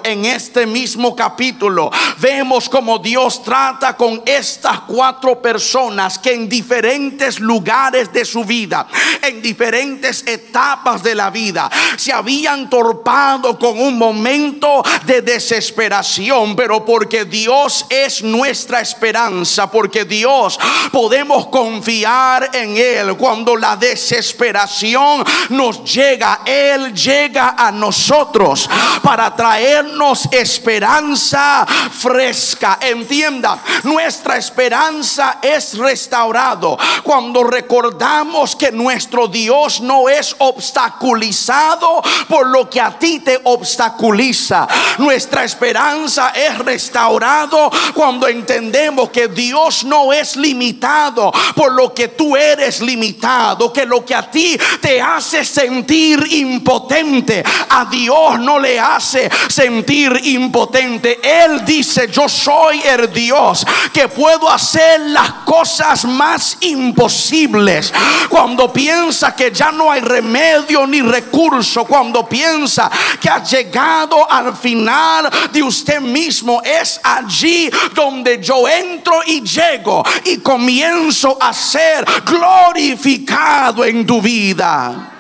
En 0.03 0.25
este 0.25 0.65
mismo 0.65 1.15
capítulo 1.15 1.91
vemos 2.19 2.69
como 2.69 2.99
Dios 2.99 3.43
trata 3.43 3.95
con 3.95 4.21
estas 4.25 4.81
cuatro 4.81 5.41
personas 5.41 6.19
que 6.19 6.33
en 6.33 6.47
diferentes 6.47 7.39
lugares 7.39 8.11
de 8.13 8.25
su 8.25 8.43
vida, 8.45 8.87
en 9.21 9.41
diferentes 9.41 10.25
etapas 10.27 11.01
de 11.03 11.15
la 11.15 11.29
vida, 11.29 11.69
se 11.97 12.13
habían 12.13 12.69
torpado 12.69 13.57
con 13.57 13.79
un 13.79 13.97
momento 13.97 14.83
de 15.05 15.21
desesperación, 15.21 16.55
pero 16.55 16.85
porque 16.85 17.25
Dios 17.25 17.85
es 17.89 18.23
nuestra 18.23 18.81
esperanza, 18.81 19.69
porque 19.69 20.05
Dios 20.05 20.59
podemos 20.91 21.47
confiar 21.47 22.51
en 22.53 22.77
Él 22.77 23.15
cuando 23.17 23.55
la 23.55 23.75
desesperación 23.75 25.23
nos 25.49 25.83
llega, 25.83 26.41
Él 26.45 26.93
llega 26.93 27.55
a 27.57 27.71
nosotros 27.71 28.69
para 29.01 29.28
traernos 29.35 30.27
esperanza 30.31 31.65
fresca. 31.65 32.77
Entienda, 32.81 33.59
nuestra 33.83 34.37
esperanza 34.37 35.39
es 35.41 35.77
restaurado 35.77 36.77
cuando 37.03 37.43
recordamos 37.43 38.55
que 38.55 38.71
nuestro 38.71 39.27
Dios 39.27 39.81
no 39.81 40.09
es 40.09 40.35
obstaculizado 40.39 42.01
por 42.27 42.47
lo 42.47 42.69
que 42.69 42.81
a 42.81 42.97
ti 42.97 43.19
te 43.19 43.39
obstaculiza. 43.43 44.67
Nuestra 44.97 45.43
esperanza 45.43 46.29
es 46.29 46.57
restaurado 46.59 47.71
cuando 47.93 48.27
entendemos 48.27 49.09
que 49.09 49.27
Dios 49.27 49.83
no 49.83 50.13
es 50.13 50.35
limitado 50.35 51.31
por 51.55 51.71
lo 51.73 51.93
que 51.93 52.09
tú 52.09 52.35
eres 52.35 52.81
limitado, 52.81 53.71
que 53.73 53.85
lo 53.85 54.05
que 54.05 54.15
a 54.15 54.29
ti 54.29 54.57
te 54.81 55.01
hace 55.01 55.43
sentir 55.43 56.25
impotente, 56.31 57.43
a 57.69 57.85
Dios 57.85 58.39
no 58.39 58.59
le 58.59 58.79
hace 58.79 59.18
sentir 59.47 60.19
impotente. 60.23 61.19
Él 61.23 61.65
dice, 61.65 62.07
yo 62.07 62.29
soy 62.29 62.81
el 62.81 63.11
Dios 63.11 63.65
que 63.91 64.07
puedo 64.07 64.49
hacer 64.49 65.01
las 65.01 65.31
cosas 65.45 66.05
más 66.05 66.57
imposibles. 66.61 67.91
Cuando 68.29 68.71
piensa 68.71 69.35
que 69.35 69.51
ya 69.51 69.71
no 69.71 69.91
hay 69.91 70.01
remedio 70.01 70.85
ni 70.85 71.01
recurso, 71.01 71.85
cuando 71.85 72.27
piensa 72.27 72.89
que 73.19 73.29
ha 73.29 73.43
llegado 73.43 74.29
al 74.29 74.55
final 74.55 75.29
de 75.51 75.63
usted 75.63 75.99
mismo, 75.99 76.61
es 76.63 76.99
allí 77.03 77.69
donde 77.93 78.41
yo 78.41 78.67
entro 78.67 79.21
y 79.25 79.41
llego 79.41 80.03
y 80.25 80.37
comienzo 80.37 81.37
a 81.41 81.53
ser 81.53 82.05
glorificado 82.25 83.83
en 83.85 84.05
tu 84.05 84.21
vida 84.21 85.18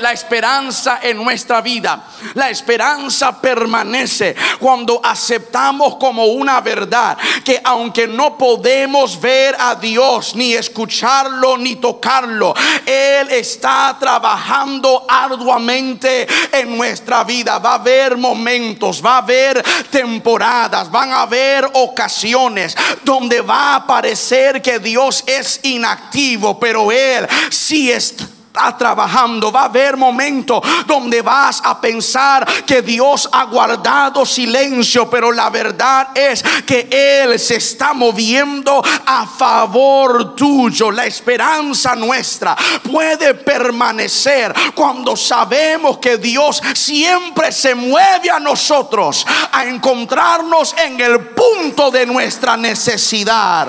la 0.00 0.12
esperanza 0.12 0.98
en 1.02 1.16
nuestra 1.16 1.60
vida. 1.60 2.04
La 2.34 2.50
esperanza 2.50 3.40
permanece 3.40 4.34
cuando 4.58 5.00
aceptamos 5.02 5.96
como 5.96 6.26
una 6.26 6.60
verdad 6.60 7.16
que 7.44 7.60
aunque 7.62 8.06
no 8.08 8.36
podemos 8.36 9.20
ver 9.20 9.56
a 9.58 9.76
Dios, 9.76 10.34
ni 10.34 10.54
escucharlo, 10.54 11.56
ni 11.56 11.76
tocarlo, 11.76 12.54
Él 12.84 13.30
está 13.30 13.96
trabajando 13.98 15.06
arduamente 15.08 16.26
en 16.52 16.76
nuestra 16.76 17.24
vida. 17.24 17.58
Va 17.58 17.72
a 17.72 17.74
haber 17.74 18.16
momentos, 18.16 19.04
va 19.04 19.14
a 19.14 19.18
haber 19.18 19.62
temporadas, 19.90 20.90
van 20.90 21.12
a 21.12 21.22
haber 21.22 21.68
ocasiones 21.74 22.76
donde 23.04 23.40
va 23.40 23.76
a 23.76 23.86
parecer 23.86 24.60
que 24.60 24.78
Dios 24.78 25.22
es 25.26 25.60
inactivo, 25.62 26.58
pero 26.58 26.90
Él 26.90 27.26
sí 27.50 27.90
está 27.90 28.35
trabajando. 28.76 29.52
Va 29.52 29.62
a 29.62 29.64
haber 29.66 29.96
momentos 29.96 30.62
donde 30.86 31.22
vas 31.22 31.60
a 31.64 31.80
pensar 31.80 32.46
que 32.64 32.82
Dios 32.82 33.28
ha 33.32 33.44
guardado 33.44 34.24
silencio, 34.24 35.08
pero 35.08 35.30
la 35.32 35.50
verdad 35.50 36.08
es 36.14 36.42
que 36.66 36.88
Él 36.90 37.38
se 37.38 37.56
está 37.56 37.92
moviendo 37.92 38.82
a 39.06 39.26
favor 39.26 40.34
tuyo. 40.34 40.90
La 40.90 41.06
esperanza 41.06 41.94
nuestra 41.94 42.56
puede 42.90 43.34
permanecer 43.34 44.54
cuando 44.74 45.16
sabemos 45.16 45.98
que 45.98 46.16
Dios 46.18 46.62
siempre 46.74 47.52
se 47.52 47.74
mueve 47.74 48.30
a 48.30 48.40
nosotros 48.40 49.26
a 49.52 49.64
encontrarnos 49.64 50.74
en 50.78 51.00
el 51.00 51.20
punto 51.28 51.90
de 51.90 52.06
nuestra 52.06 52.56
necesidad. 52.56 53.68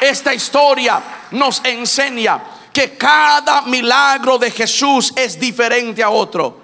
Esta 0.00 0.34
historia 0.34 1.00
nos 1.30 1.60
enseña 1.64 2.40
que 2.72 2.96
cada 2.96 3.62
milagro 3.62 4.38
de 4.38 4.50
Jesús 4.50 5.12
es 5.16 5.38
diferente 5.38 6.02
a 6.02 6.10
otro. 6.10 6.61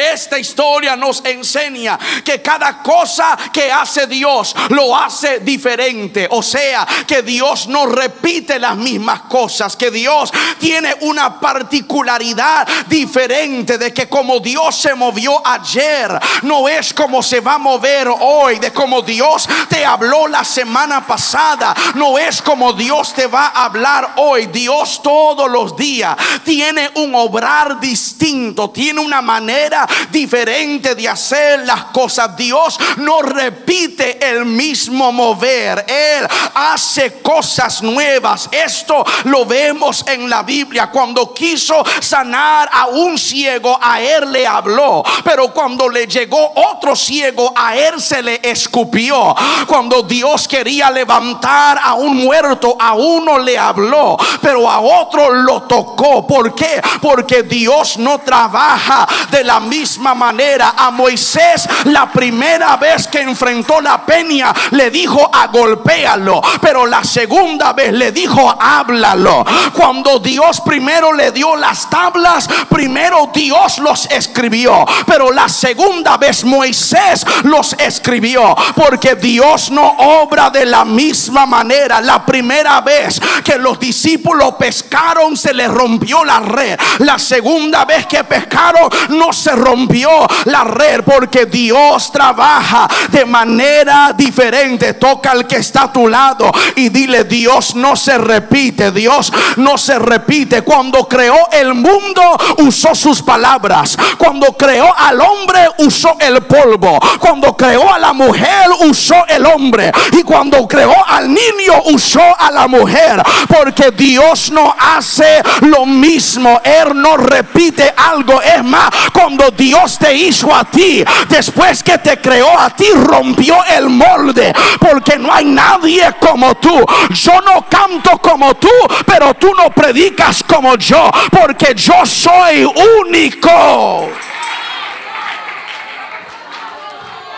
Esta 0.00 0.38
historia 0.38 0.96
nos 0.96 1.22
enseña 1.26 1.98
que 2.24 2.40
cada 2.40 2.82
cosa 2.82 3.36
que 3.52 3.70
hace 3.70 4.06
Dios 4.06 4.56
lo 4.70 4.96
hace 4.96 5.40
diferente. 5.40 6.26
O 6.30 6.42
sea, 6.42 6.86
que 7.06 7.22
Dios 7.22 7.68
no 7.68 7.84
repite 7.84 8.58
las 8.58 8.76
mismas 8.76 9.22
cosas, 9.22 9.76
que 9.76 9.90
Dios 9.90 10.32
tiene 10.58 10.94
una 11.02 11.38
particularidad 11.38 12.66
diferente 12.86 13.76
de 13.76 13.92
que 13.92 14.08
como 14.08 14.40
Dios 14.40 14.74
se 14.76 14.94
movió 14.94 15.46
ayer, 15.46 16.18
no 16.42 16.66
es 16.66 16.94
como 16.94 17.22
se 17.22 17.40
va 17.40 17.54
a 17.54 17.58
mover 17.58 18.08
hoy, 18.20 18.58
de 18.58 18.72
como 18.72 19.02
Dios 19.02 19.46
te 19.68 19.84
habló 19.84 20.26
la 20.28 20.44
semana 20.44 21.06
pasada, 21.06 21.74
no 21.94 22.18
es 22.18 22.40
como 22.40 22.72
Dios 22.72 23.12
te 23.12 23.26
va 23.26 23.48
a 23.48 23.66
hablar 23.66 24.14
hoy. 24.16 24.46
Dios 24.46 25.02
todos 25.02 25.50
los 25.50 25.76
días 25.76 26.16
tiene 26.44 26.90
un 26.94 27.14
obrar 27.14 27.78
distinto, 27.80 28.70
tiene 28.70 29.00
una 29.00 29.20
manera 29.20 29.86
diferente 30.10 30.94
de 30.94 31.08
hacer 31.08 31.66
las 31.66 31.84
cosas. 31.86 32.36
Dios 32.36 32.78
no 32.98 33.22
repite 33.22 34.18
el 34.30 34.44
mismo 34.44 35.12
mover. 35.12 35.84
Él 35.88 36.26
hace 36.54 37.20
cosas 37.22 37.82
nuevas. 37.82 38.48
Esto 38.50 39.04
lo 39.24 39.44
vemos 39.44 40.04
en 40.06 40.28
la 40.28 40.42
Biblia. 40.42 40.90
Cuando 40.90 41.32
quiso 41.32 41.84
sanar 42.00 42.68
a 42.72 42.86
un 42.86 43.18
ciego, 43.18 43.78
a 43.80 44.00
él 44.00 44.32
le 44.32 44.46
habló. 44.46 45.02
Pero 45.24 45.52
cuando 45.52 45.88
le 45.88 46.06
llegó 46.06 46.52
otro 46.54 46.96
ciego, 46.96 47.52
a 47.56 47.76
él 47.76 48.00
se 48.00 48.22
le 48.22 48.40
escupió. 48.42 49.34
Cuando 49.66 50.02
Dios 50.02 50.48
quería 50.48 50.90
levantar 50.90 51.78
a 51.82 51.94
un 51.94 52.16
muerto, 52.16 52.76
a 52.78 52.94
uno 52.94 53.38
le 53.38 53.58
habló, 53.58 54.16
pero 54.40 54.68
a 54.70 54.80
otro 54.80 55.30
lo 55.30 55.62
tocó. 55.62 56.26
¿Por 56.26 56.54
qué? 56.54 56.80
Porque 57.00 57.42
Dios 57.42 57.98
no 57.98 58.18
trabaja 58.20 59.06
de 59.30 59.44
la 59.44 59.60
misma 59.70 60.14
manera. 60.14 60.74
A 60.76 60.90
Moisés 60.90 61.68
la 61.84 62.10
primera 62.10 62.76
vez 62.76 63.06
que 63.06 63.20
enfrentó 63.20 63.80
la 63.80 64.04
peña 64.04 64.52
le 64.72 64.90
dijo 64.90 65.30
a 65.32 65.46
golpéalo, 65.46 66.42
pero 66.60 66.86
la 66.86 67.04
segunda 67.04 67.72
vez 67.72 67.92
le 67.92 68.10
dijo 68.10 68.54
háblalo. 68.60 69.44
Cuando 69.72 70.18
Dios 70.18 70.60
primero 70.60 71.12
le 71.12 71.30
dio 71.30 71.56
las 71.56 71.88
tablas, 71.88 72.48
primero 72.68 73.30
Dios 73.32 73.78
los 73.78 74.06
escribió, 74.10 74.84
pero 75.06 75.30
la 75.30 75.48
segunda 75.48 76.16
vez 76.16 76.44
Moisés 76.44 77.24
los 77.44 77.74
escribió, 77.74 78.56
porque 78.74 79.14
Dios 79.14 79.70
no 79.70 79.86
obra 79.98 80.50
de 80.50 80.66
la 80.66 80.84
misma 80.84 81.46
manera. 81.46 82.00
La 82.00 82.26
primera 82.26 82.80
vez 82.80 83.20
que 83.44 83.56
los 83.56 83.78
discípulos 83.78 84.54
pescaron 84.58 85.36
se 85.36 85.54
les 85.54 85.68
rompió 85.68 86.24
la 86.24 86.40
red. 86.40 86.78
La 86.98 87.18
segunda 87.18 87.84
vez 87.84 88.06
que 88.06 88.24
pescaron 88.24 88.88
no 89.10 89.32
se 89.32 89.54
rompió 89.60 90.10
la 90.46 90.64
red 90.64 91.02
porque 91.04 91.46
Dios 91.46 92.10
trabaja 92.10 92.88
de 93.10 93.24
manera 93.24 94.12
diferente. 94.16 94.94
Toca 94.94 95.32
al 95.32 95.46
que 95.46 95.56
está 95.56 95.84
a 95.84 95.92
tu 95.92 96.08
lado 96.08 96.50
y 96.76 96.88
dile, 96.88 97.24
Dios 97.24 97.74
no 97.74 97.96
se 97.96 98.18
repite, 98.18 98.90
Dios 98.90 99.32
no 99.56 99.76
se 99.78 99.98
repite. 99.98 100.62
Cuando 100.62 101.06
creó 101.06 101.48
el 101.52 101.74
mundo 101.74 102.22
usó 102.58 102.94
sus 102.94 103.22
palabras. 103.22 103.96
Cuando 104.18 104.56
creó 104.56 104.94
al 104.96 105.20
hombre 105.20 105.68
usó 105.78 106.16
el 106.20 106.42
polvo. 106.42 106.98
Cuando 107.18 107.56
creó 107.56 107.92
a 107.92 107.98
la 107.98 108.12
mujer 108.12 108.68
usó 108.80 109.26
el 109.28 109.46
hombre. 109.46 109.92
Y 110.12 110.22
cuando 110.22 110.66
creó 110.66 110.94
al 111.06 111.28
niño 111.28 111.82
usó 111.86 112.22
a 112.38 112.50
la 112.50 112.66
mujer. 112.66 113.22
Porque 113.48 113.90
Dios 113.90 114.50
no 114.50 114.74
hace 114.78 115.42
lo 115.60 115.86
mismo. 115.86 116.60
Él 116.64 117.00
no 117.00 117.16
repite 117.16 117.92
algo. 117.96 118.40
Es 118.40 118.64
más, 118.64 118.90
cuando 119.12 119.49
Dios 119.50 119.98
te 119.98 120.14
hizo 120.14 120.54
a 120.54 120.64
ti, 120.64 121.04
después 121.28 121.82
que 121.82 121.98
te 121.98 122.18
creó 122.18 122.58
a 122.58 122.70
ti, 122.70 122.86
rompió 122.94 123.64
el 123.64 123.88
molde. 123.88 124.52
Porque 124.78 125.18
no 125.18 125.32
hay 125.32 125.44
nadie 125.44 126.14
como 126.20 126.54
tú. 126.56 126.84
Yo 127.10 127.40
no 127.40 127.66
canto 127.68 128.18
como 128.18 128.54
tú, 128.54 128.70
pero 129.06 129.34
tú 129.34 129.54
no 129.54 129.70
predicas 129.70 130.42
como 130.42 130.76
yo. 130.76 131.10
Porque 131.30 131.74
yo 131.74 132.04
soy 132.06 132.64
único. 133.02 134.08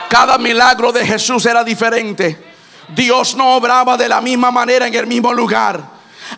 Cada 0.09 0.37
milagro 0.37 0.93
de 0.93 1.07
Jesús 1.07 1.47
era 1.47 1.65
diferente. 1.65 2.53
Dios 2.89 3.35
no 3.35 3.57
obraba 3.57 3.97
de 3.97 4.09
la 4.09 4.21
misma 4.21 4.51
manera 4.51 4.87
en 4.87 4.95
el 4.95 5.07
mismo 5.07 5.33
lugar. 5.33 5.81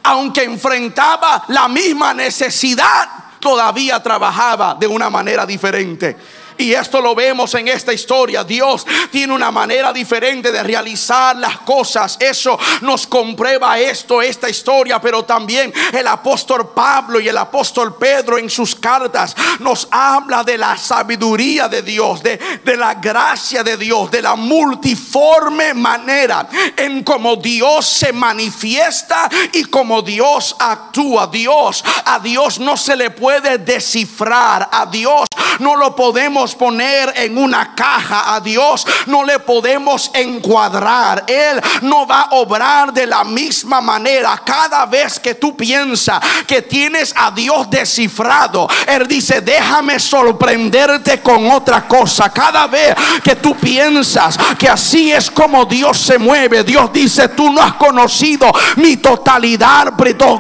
Aunque 0.05 0.45
enfrentaba 0.45 1.45
la 1.49 1.69
misma 1.69 2.15
necesidad, 2.15 3.09
todavía 3.45 4.03
trabajaba 4.03 4.75
de 4.75 4.87
una 4.87 5.11
manera 5.11 5.45
diferente. 5.45 6.17
Y 6.59 6.73
esto 6.73 7.01
lo 7.01 7.15
vemos 7.15 7.55
en 7.55 7.69
esta 7.69 7.93
historia. 7.93 8.45
Dios 8.45 8.87
tiene 9.11 9.33
una 9.33 9.51
manera 9.51 9.93
diferente 9.93 10.53
de 10.53 10.63
realizar 10.63 11.37
las 11.37 11.59
cosas. 11.59 12.17
Eso 12.21 12.59
nos 12.83 13.07
comprueba 13.07 13.79
esto, 13.79 14.23
esta 14.23 14.49
historia. 14.49 15.01
Pero 15.01 15.25
también 15.25 15.73
el 15.93 16.07
apóstol 16.07 16.71
Pablo 16.75 17.21
y 17.21 17.29
el 17.29 17.39
apóstol 17.39 17.97
Pedro 17.97 18.39
en 18.39 18.51
sus 18.51 18.75
cartas 18.75 19.35
nos 19.61 19.89
habla 19.91 20.45
de 20.45 20.59
la 20.59 20.77
sabiduría 20.77 21.69
de 21.69 21.83
Dios, 21.83 22.23
de, 22.23 22.39
de 22.65 22.77
la 22.77 22.95
gracia 22.95 23.63
de 23.63 23.77
Dios, 23.77 24.11
de 24.11 24.23
la 24.23 24.37
multiforme 24.37 25.75
manera 25.75 26.49
en 26.77 27.03
cómo 27.03 27.37
Dios 27.37 27.87
se 27.87 28.13
manifiesta 28.13 29.29
y 29.53 29.65
cómo 29.65 30.03
Dios 30.03 30.57
actúa. 30.59 31.27
Dios, 31.27 31.85
a 32.05 32.19
Dios 32.19 32.59
no 32.59 32.77
se 32.77 32.97
le 32.97 33.11
puede 33.11 33.59
descifrar. 33.59 34.69
A 34.71 34.87
Dios 34.87 35.27
no 35.59 35.77
lo 35.77 35.95
podemos 35.95 36.44
poner 36.53 37.13
en 37.15 37.39
una 37.39 37.77
caja 37.77 38.35
a 38.35 38.41
Dios, 38.41 38.85
no 39.07 39.23
le 39.23 39.39
podemos 39.39 40.11
encuadrar. 40.15 41.23
Él 41.29 41.61
no 41.83 42.05
va 42.09 42.23
a 42.23 42.35
obrar 42.35 42.93
de 42.93 43.07
la 43.07 43.23
misma 43.23 43.81
manera. 43.81 44.43
Cada 44.45 44.85
vez 44.87 45.21
que 45.21 45.37
tú 45.37 45.57
piensas 45.57 46.21
que 46.49 46.63
tienes 46.63 47.15
a 47.17 47.31
Dios 47.31 47.71
descifrado, 47.71 48.67
Él 48.89 49.07
dice, 49.07 49.41
déjame 49.41 50.01
sorprenderte 50.01 51.21
con 51.21 51.49
otra 51.53 51.87
cosa. 51.87 52.29
Cada 52.31 52.67
vez 52.67 52.97
que 53.23 53.37
tú 53.37 53.55
piensas 53.55 54.37
que 54.59 54.69
así 54.69 55.13
es 55.13 55.31
como 55.31 55.65
Dios 55.65 56.01
se 56.01 56.19
mueve, 56.19 56.65
Dios 56.65 56.93
dice, 56.93 57.29
tú 57.29 57.53
no 57.53 57.63
has 57.63 57.75
conocido 57.75 58.51
mi 58.77 58.97
totalidad 58.97 59.93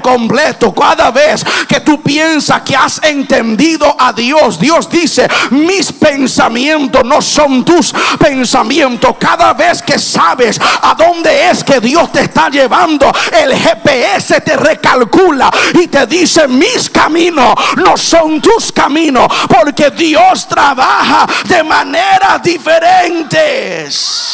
completo. 0.02 0.74
Cada 0.74 1.10
vez 1.10 1.44
que 1.68 1.80
tú 1.80 2.02
piensas 2.02 2.62
que 2.62 2.76
has 2.76 3.02
entendido 3.02 3.94
a 3.98 4.12
Dios, 4.12 4.58
Dios 4.58 4.88
dice, 4.88 5.28
mis 5.50 5.92
pensamientos 5.94 7.04
no 7.04 7.20
son 7.22 7.64
tus 7.64 7.92
pensamientos. 8.18 9.16
Cada 9.18 9.52
vez 9.54 9.82
que 9.82 9.98
sabes 9.98 10.60
a 10.60 10.94
dónde 10.94 11.50
es 11.50 11.64
que 11.64 11.80
Dios 11.80 12.12
te 12.12 12.20
está 12.20 12.48
llevando, 12.48 13.10
el 13.32 13.54
GPS 13.54 14.40
te 14.40 14.56
recalcula 14.56 15.50
y 15.74 15.88
te 15.88 16.06
dice, 16.06 16.46
mis 16.48 16.90
caminos 16.90 17.54
no 17.76 17.96
son 17.96 18.40
tus 18.40 18.70
caminos, 18.72 19.26
porque 19.48 19.90
Dios 19.90 20.46
trabaja 20.48 21.26
de 21.44 21.62
maneras 21.62 22.42
diferentes. 22.42 24.24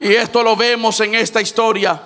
Y 0.00 0.14
esto 0.14 0.42
lo 0.42 0.54
vemos 0.56 1.00
en 1.00 1.14
esta 1.14 1.40
historia. 1.40 2.00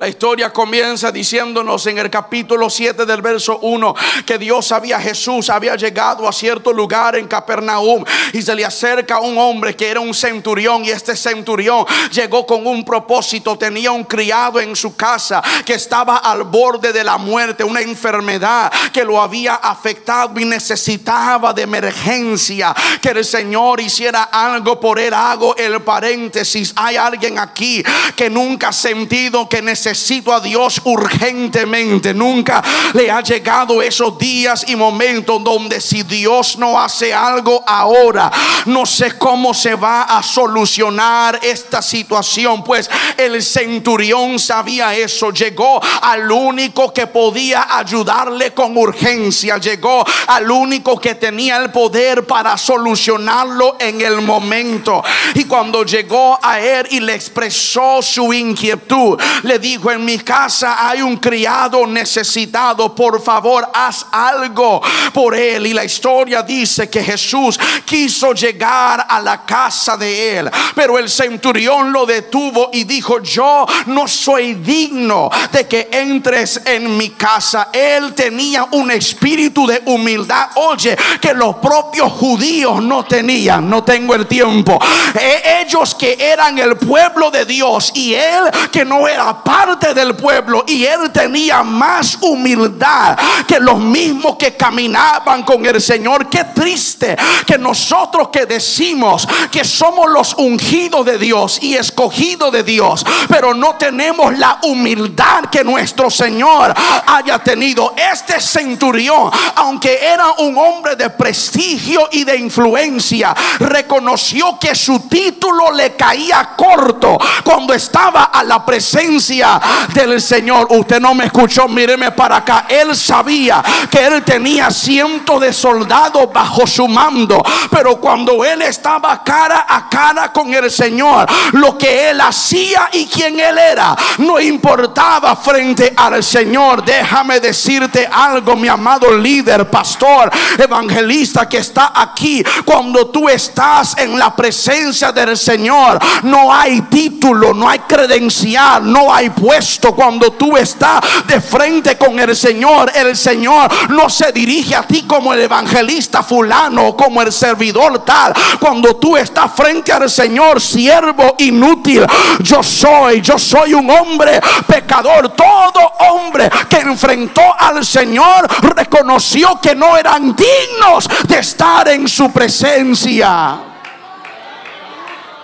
La 0.00 0.08
historia 0.08 0.50
comienza 0.50 1.12
diciéndonos 1.12 1.86
en 1.86 1.98
el 1.98 2.08
capítulo 2.08 2.70
7 2.70 3.04
del 3.04 3.20
verso 3.20 3.58
1 3.58 3.94
que 4.24 4.38
Dios 4.38 4.72
había, 4.72 4.98
Jesús 4.98 5.50
había 5.50 5.76
llegado 5.76 6.26
a 6.26 6.32
cierto 6.32 6.72
lugar 6.72 7.16
en 7.16 7.28
Capernaum 7.28 8.02
y 8.32 8.40
se 8.40 8.54
le 8.54 8.64
acerca 8.64 9.20
un 9.20 9.36
hombre 9.36 9.76
que 9.76 9.88
era 9.88 10.00
un 10.00 10.14
centurión 10.14 10.86
y 10.86 10.88
este 10.88 11.14
centurión 11.14 11.84
llegó 12.10 12.46
con 12.46 12.66
un 12.66 12.82
propósito, 12.82 13.58
tenía 13.58 13.92
un 13.92 14.04
criado 14.04 14.58
en 14.58 14.74
su 14.74 14.96
casa 14.96 15.42
que 15.66 15.74
estaba 15.74 16.16
al 16.16 16.44
borde 16.44 16.94
de 16.94 17.04
la 17.04 17.18
muerte, 17.18 17.62
una 17.62 17.82
enfermedad 17.82 18.72
que 18.94 19.04
lo 19.04 19.20
había 19.20 19.56
afectado 19.56 20.40
y 20.40 20.46
necesitaba 20.46 21.52
de 21.52 21.60
emergencia. 21.60 22.74
Que 23.02 23.10
el 23.10 23.22
Señor 23.22 23.82
hiciera 23.82 24.22
algo 24.32 24.80
por 24.80 24.98
él. 24.98 25.12
Hago 25.12 25.54
el 25.56 25.82
paréntesis, 25.82 26.72
hay 26.74 26.96
alguien 26.96 27.38
aquí 27.38 27.82
que 28.16 28.30
nunca 28.30 28.68
ha 28.68 28.72
sentido 28.72 29.46
que 29.46 29.60
necesita 29.60 29.89
necesito 29.90 30.32
a 30.32 30.40
Dios 30.40 30.80
urgentemente. 30.84 32.14
Nunca 32.14 32.62
le 32.94 33.10
ha 33.10 33.22
llegado 33.22 33.82
esos 33.82 34.16
días 34.16 34.64
y 34.68 34.76
momentos 34.76 35.42
donde 35.42 35.80
si 35.80 36.04
Dios 36.04 36.56
no 36.58 36.80
hace 36.80 37.12
algo 37.12 37.64
ahora, 37.66 38.30
no 38.66 38.86
sé 38.86 39.18
cómo 39.18 39.52
se 39.52 39.74
va 39.74 40.02
a 40.02 40.22
solucionar 40.22 41.40
esta 41.42 41.82
situación. 41.82 42.62
Pues 42.62 42.88
el 43.16 43.42
centurión 43.42 44.38
sabía 44.38 44.94
eso. 44.94 45.32
Llegó 45.32 45.80
al 46.02 46.30
único 46.30 46.92
que 46.92 47.08
podía 47.08 47.76
ayudarle 47.76 48.52
con 48.52 48.76
urgencia. 48.76 49.58
Llegó 49.58 50.04
al 50.28 50.48
único 50.50 51.00
que 51.00 51.16
tenía 51.16 51.56
el 51.56 51.72
poder 51.72 52.28
para 52.28 52.56
solucionarlo 52.56 53.76
en 53.80 54.00
el 54.00 54.20
momento. 54.20 55.02
Y 55.34 55.44
cuando 55.44 55.84
llegó 55.84 56.38
a 56.40 56.60
él 56.60 56.86
y 56.90 57.00
le 57.00 57.14
expresó 57.14 58.00
su 58.02 58.32
inquietud, 58.32 59.18
le 59.42 59.58
dijo, 59.58 59.79
en 59.88 60.04
mi 60.04 60.18
casa 60.18 60.88
hay 60.88 61.00
un 61.00 61.16
criado 61.16 61.86
necesitado, 61.86 62.94
por 62.94 63.22
favor 63.22 63.68
haz 63.72 64.06
algo 64.10 64.82
por 65.12 65.34
él. 65.34 65.66
Y 65.66 65.72
la 65.72 65.84
historia 65.84 66.42
dice 66.42 66.90
que 66.90 67.02
Jesús 67.02 67.58
quiso 67.84 68.32
llegar 68.34 69.06
a 69.08 69.20
la 69.20 69.44
casa 69.44 69.96
de 69.96 70.38
él, 70.38 70.50
pero 70.74 70.98
el 70.98 71.08
centurión 71.08 71.92
lo 71.92 72.04
detuvo 72.04 72.70
y 72.72 72.84
dijo, 72.84 73.22
yo 73.22 73.66
no 73.86 74.06
soy 74.08 74.54
digno 74.54 75.30
de 75.52 75.66
que 75.66 75.88
entres 75.92 76.60
en 76.64 76.96
mi 76.96 77.10
casa. 77.10 77.68
Él 77.72 78.14
tenía 78.14 78.66
un 78.72 78.90
espíritu 78.90 79.66
de 79.66 79.82
humildad, 79.86 80.50
oye, 80.56 80.96
que 81.20 81.32
los 81.34 81.56
propios 81.56 82.12
judíos 82.12 82.82
no 82.82 83.04
tenían, 83.04 83.68
no 83.68 83.84
tengo 83.84 84.14
el 84.14 84.26
tiempo. 84.26 84.78
E, 85.14 85.62
ellos 85.62 85.94
que 85.94 86.16
eran 86.18 86.58
el 86.58 86.76
pueblo 86.76 87.30
de 87.30 87.44
Dios 87.44 87.92
y 87.94 88.14
él 88.14 88.44
que 88.72 88.84
no 88.84 89.06
era 89.06 89.42
parte 89.42 89.69
del 89.78 90.16
pueblo 90.16 90.64
y 90.66 90.84
él 90.84 91.10
tenía 91.12 91.62
más 91.62 92.18
humildad 92.20 93.16
que 93.46 93.60
los 93.60 93.78
mismos 93.78 94.36
que 94.36 94.56
caminaban 94.56 95.42
con 95.44 95.64
el 95.64 95.80
Señor. 95.80 96.28
Qué 96.28 96.44
triste 96.44 97.16
que 97.46 97.56
nosotros 97.56 98.28
que 98.32 98.46
decimos 98.46 99.28
que 99.50 99.64
somos 99.64 100.10
los 100.10 100.34
ungidos 100.34 101.06
de 101.06 101.18
Dios 101.18 101.58
y 101.62 101.74
escogidos 101.74 102.52
de 102.52 102.62
Dios, 102.62 103.04
pero 103.28 103.54
no 103.54 103.76
tenemos 103.76 104.36
la 104.36 104.58
humildad 104.62 105.44
que 105.50 105.62
nuestro 105.62 106.10
Señor 106.10 106.74
haya 107.06 107.38
tenido. 107.38 107.94
Este 108.12 108.40
centurión, 108.40 109.30
aunque 109.56 109.98
era 110.02 110.32
un 110.38 110.56
hombre 110.58 110.96
de 110.96 111.10
prestigio 111.10 112.08
y 112.10 112.24
de 112.24 112.36
influencia, 112.36 113.34
reconoció 113.60 114.58
que 114.58 114.74
su 114.74 115.00
título 115.00 115.72
le 115.72 115.94
caía 115.94 116.54
corto 116.56 117.18
cuando 117.44 117.72
estaba 117.72 118.24
a 118.24 118.42
la 118.42 118.64
presencia 118.64 119.49
del 119.92 120.20
Señor. 120.20 120.66
Usted 120.70 121.00
no 121.00 121.14
me 121.14 121.26
escuchó, 121.26 121.68
míreme 121.68 122.10
para 122.12 122.36
acá. 122.36 122.66
Él 122.68 122.94
sabía 122.94 123.62
que 123.90 124.04
él 124.04 124.22
tenía 124.22 124.70
cientos 124.70 125.40
de 125.40 125.52
soldados 125.52 126.32
bajo 126.32 126.66
su 126.66 126.86
mando, 126.86 127.42
pero 127.70 127.96
cuando 128.00 128.44
él 128.44 128.62
estaba 128.62 129.22
cara 129.22 129.66
a 129.68 129.88
cara 129.88 130.32
con 130.32 130.52
el 130.52 130.70
Señor, 130.70 131.26
lo 131.52 131.76
que 131.76 132.10
él 132.10 132.20
hacía 132.20 132.90
y 132.92 133.06
quién 133.06 133.38
él 133.40 133.58
era, 133.58 133.96
no 134.18 134.40
importaba 134.40 135.36
frente 135.36 135.92
al 135.96 136.22
Señor. 136.22 136.84
Déjame 136.84 137.40
decirte 137.40 138.08
algo, 138.10 138.56
mi 138.56 138.68
amado 138.68 139.16
líder, 139.16 139.68
pastor, 139.70 140.30
evangelista 140.58 141.48
que 141.48 141.58
está 141.58 141.92
aquí. 141.94 142.42
Cuando 142.64 143.08
tú 143.08 143.28
estás 143.28 143.96
en 143.98 144.18
la 144.18 144.34
presencia 144.34 145.12
del 145.12 145.36
Señor, 145.36 145.98
no 146.22 146.52
hay 146.52 146.82
título, 146.82 147.54
no 147.54 147.68
hay 147.68 147.80
credencial, 147.80 148.90
no 148.90 149.12
hay 149.12 149.30
puesto. 149.40 149.94
Cuando 149.94 150.32
tú 150.32 150.56
estás 150.56 151.00
de 151.26 151.40
frente 151.40 151.96
con 151.96 152.18
el 152.18 152.36
Señor, 152.36 152.92
el 152.94 153.16
Señor 153.16 153.70
no 153.90 154.10
se 154.10 154.30
dirige 154.32 154.74
a 154.74 154.82
ti 154.82 155.02
como 155.02 155.32
el 155.32 155.40
evangelista 155.40 156.22
fulano, 156.22 156.94
como 156.96 157.22
el 157.22 157.32
servidor 157.32 158.04
tal. 158.04 158.34
Cuando 158.60 158.96
tú 158.96 159.16
estás 159.16 159.52
frente 159.54 159.92
al 159.92 160.08
Señor, 160.10 160.60
siervo 160.60 161.34
inútil, 161.38 162.06
yo 162.40 162.62
soy, 162.62 163.20
yo 163.22 163.38
soy 163.38 163.74
un 163.74 163.88
hombre 163.90 164.40
pecador. 164.66 165.30
Todo 165.30 165.92
hombre 166.10 166.50
que 166.68 166.76
enfrentó 166.76 167.42
al 167.58 167.84
Señor 167.84 168.46
reconoció 168.76 169.58
que 169.60 169.74
no 169.74 169.96
eran 169.96 170.36
dignos 170.36 171.08
de 171.26 171.38
estar 171.38 171.88
en 171.88 172.06
su 172.06 172.30
presencia. 172.30 173.58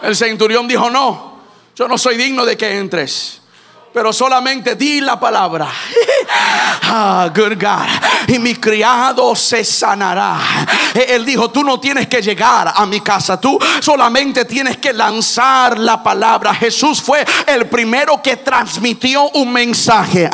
El 0.02 0.14
centurión 0.14 0.68
dijo, 0.68 0.90
no, 0.90 1.40
yo 1.74 1.88
no 1.88 1.96
soy 1.96 2.16
digno 2.16 2.44
de 2.44 2.56
que 2.56 2.78
entres 2.78 3.35
pero 3.96 4.12
solamente 4.12 4.76
di 4.76 5.00
la 5.00 5.18
palabra. 5.18 5.70
ah, 6.82 7.30
good 7.34 7.54
God. 7.58 8.28
Y 8.28 8.38
mi 8.38 8.54
criado 8.56 9.34
se 9.34 9.64
sanará. 9.64 10.38
Él 10.92 11.24
dijo, 11.24 11.50
tú 11.50 11.64
no 11.64 11.80
tienes 11.80 12.06
que 12.06 12.20
llegar 12.20 12.74
a 12.76 12.84
mi 12.84 13.00
casa, 13.00 13.40
tú 13.40 13.58
solamente 13.80 14.44
tienes 14.44 14.76
que 14.76 14.92
lanzar 14.92 15.78
la 15.78 16.02
palabra. 16.02 16.54
Jesús 16.54 17.00
fue 17.00 17.24
el 17.46 17.70
primero 17.70 18.20
que 18.20 18.36
transmitió 18.36 19.30
un 19.30 19.50
mensaje. 19.50 20.28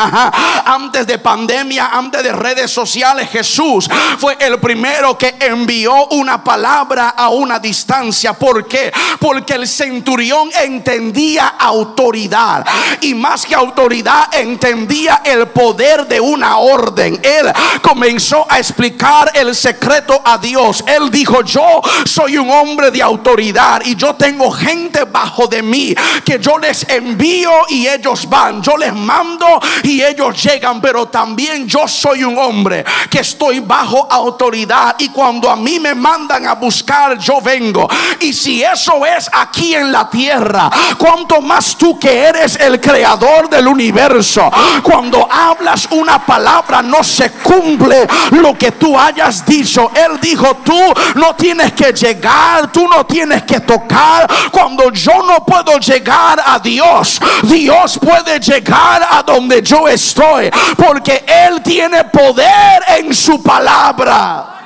Antes 0.65 1.07
de 1.07 1.19
pandemia, 1.19 1.91
antes 1.93 2.21
de 2.25 2.33
redes 2.33 2.69
sociales, 2.69 3.31
Jesús 3.31 3.89
fue 4.19 4.37
el 4.41 4.59
primero 4.59 5.17
que 5.17 5.37
envió 5.39 6.09
una 6.09 6.43
palabra 6.43 7.11
a 7.11 7.29
una 7.29 7.61
distancia. 7.61 8.33
¿Por 8.33 8.67
qué? 8.67 8.93
Porque 9.21 9.55
el 9.55 9.69
centurión 9.69 10.51
entendía 10.65 11.47
autoridad 11.61 12.67
y 13.01 13.15
más 13.15 13.47
que 13.47 13.52
autoridad 13.53 14.35
entendía 14.35 15.23
el 15.25 15.49
poder 15.49 16.07
de 16.07 16.21
una 16.21 16.59
orden. 16.59 17.21
Él 17.23 17.53
comenzó 17.81 18.47
a 18.49 18.59
explicar 18.59 19.31
el 19.35 19.55
secreto 19.55 20.21
a 20.25 20.39
Dios. 20.39 20.85
Él 20.87 21.11
dijo, 21.11 21.43
yo 21.43 21.81
soy 22.05 22.39
un 22.39 22.51
hombre 22.51 22.91
de 22.91 23.03
autoridad 23.03 23.83
y 23.85 23.97
yo 23.97 24.15
tengo 24.15 24.51
gente 24.51 25.05
bajo 25.05 25.47
de 25.47 25.63
mí 25.63 25.95
que 26.25 26.39
yo 26.39 26.59
les 26.59 26.89
envío 26.89 27.51
y 27.69 27.87
ellos 27.87 28.29
van. 28.29 28.63
Yo 28.63 28.77
les 28.77 28.95
mando 28.95 29.61
y 29.83 30.03
ellos 30.03 30.43
llegan, 30.43 30.81
pero 30.81 31.07
también 31.07 31.67
yo 31.67 31.87
soy 31.89 32.25
un 32.25 32.39
hombre 32.39 32.85
que 33.11 33.21
estoy 33.21 33.61
bajo 33.61 34.07
autoridad 34.11 34.97
y 34.99 35.09
cuando 35.09 35.51
a 35.51 35.57
mí 35.57 35.79
me 35.81 35.95
mandan 35.95 36.47
a 36.47 36.55
buscar, 36.55 37.19
yo 37.19 37.41
vengo. 37.41 37.89
Y 38.21 38.33
si 38.33 38.63
eso 38.63 39.05
es 39.05 39.29
aquí 39.33 39.75
en 39.75 39.93
la 39.93 40.09
tierra, 40.09 40.71
cuanto 40.99 41.41
más 41.41 41.77
tú 41.77 41.99
que 41.99 42.19
eres 42.19 42.57
el 42.57 42.81
creador 42.81 43.42
del 43.49 43.69
universo. 43.69 44.51
Cuando 44.83 45.29
hablas 45.31 45.89
una 45.91 46.25
palabra 46.25 46.83
no 46.83 47.03
se 47.03 47.31
cumple 47.31 48.07
lo 48.31 48.57
que 48.57 48.73
tú 48.73 48.99
hayas 48.99 49.45
dicho. 49.45 49.91
Él 49.95 50.19
dijo, 50.21 50.57
tú 50.65 50.81
no 51.15 51.35
tienes 51.35 51.73
que 51.73 51.93
llegar, 51.93 52.71
tú 52.73 52.89
no 52.89 53.05
tienes 53.07 53.43
que 53.43 53.61
tocar. 53.61 54.29
Cuando 54.51 54.91
yo 54.91 55.23
no 55.23 55.45
puedo 55.45 55.79
llegar 55.79 56.43
a 56.45 56.59
Dios, 56.59 57.21
Dios 57.43 57.99
puede 57.99 58.41
llegar 58.41 59.07
a 59.11 59.23
donde 59.23 59.63
yo 59.63 59.89
estoy. 59.89 60.51
Porque 60.77 61.25
Él 61.27 61.63
tiene 61.63 62.05
poder 62.05 62.83
en 62.99 63.15
su 63.15 63.43
palabra. 63.43 64.62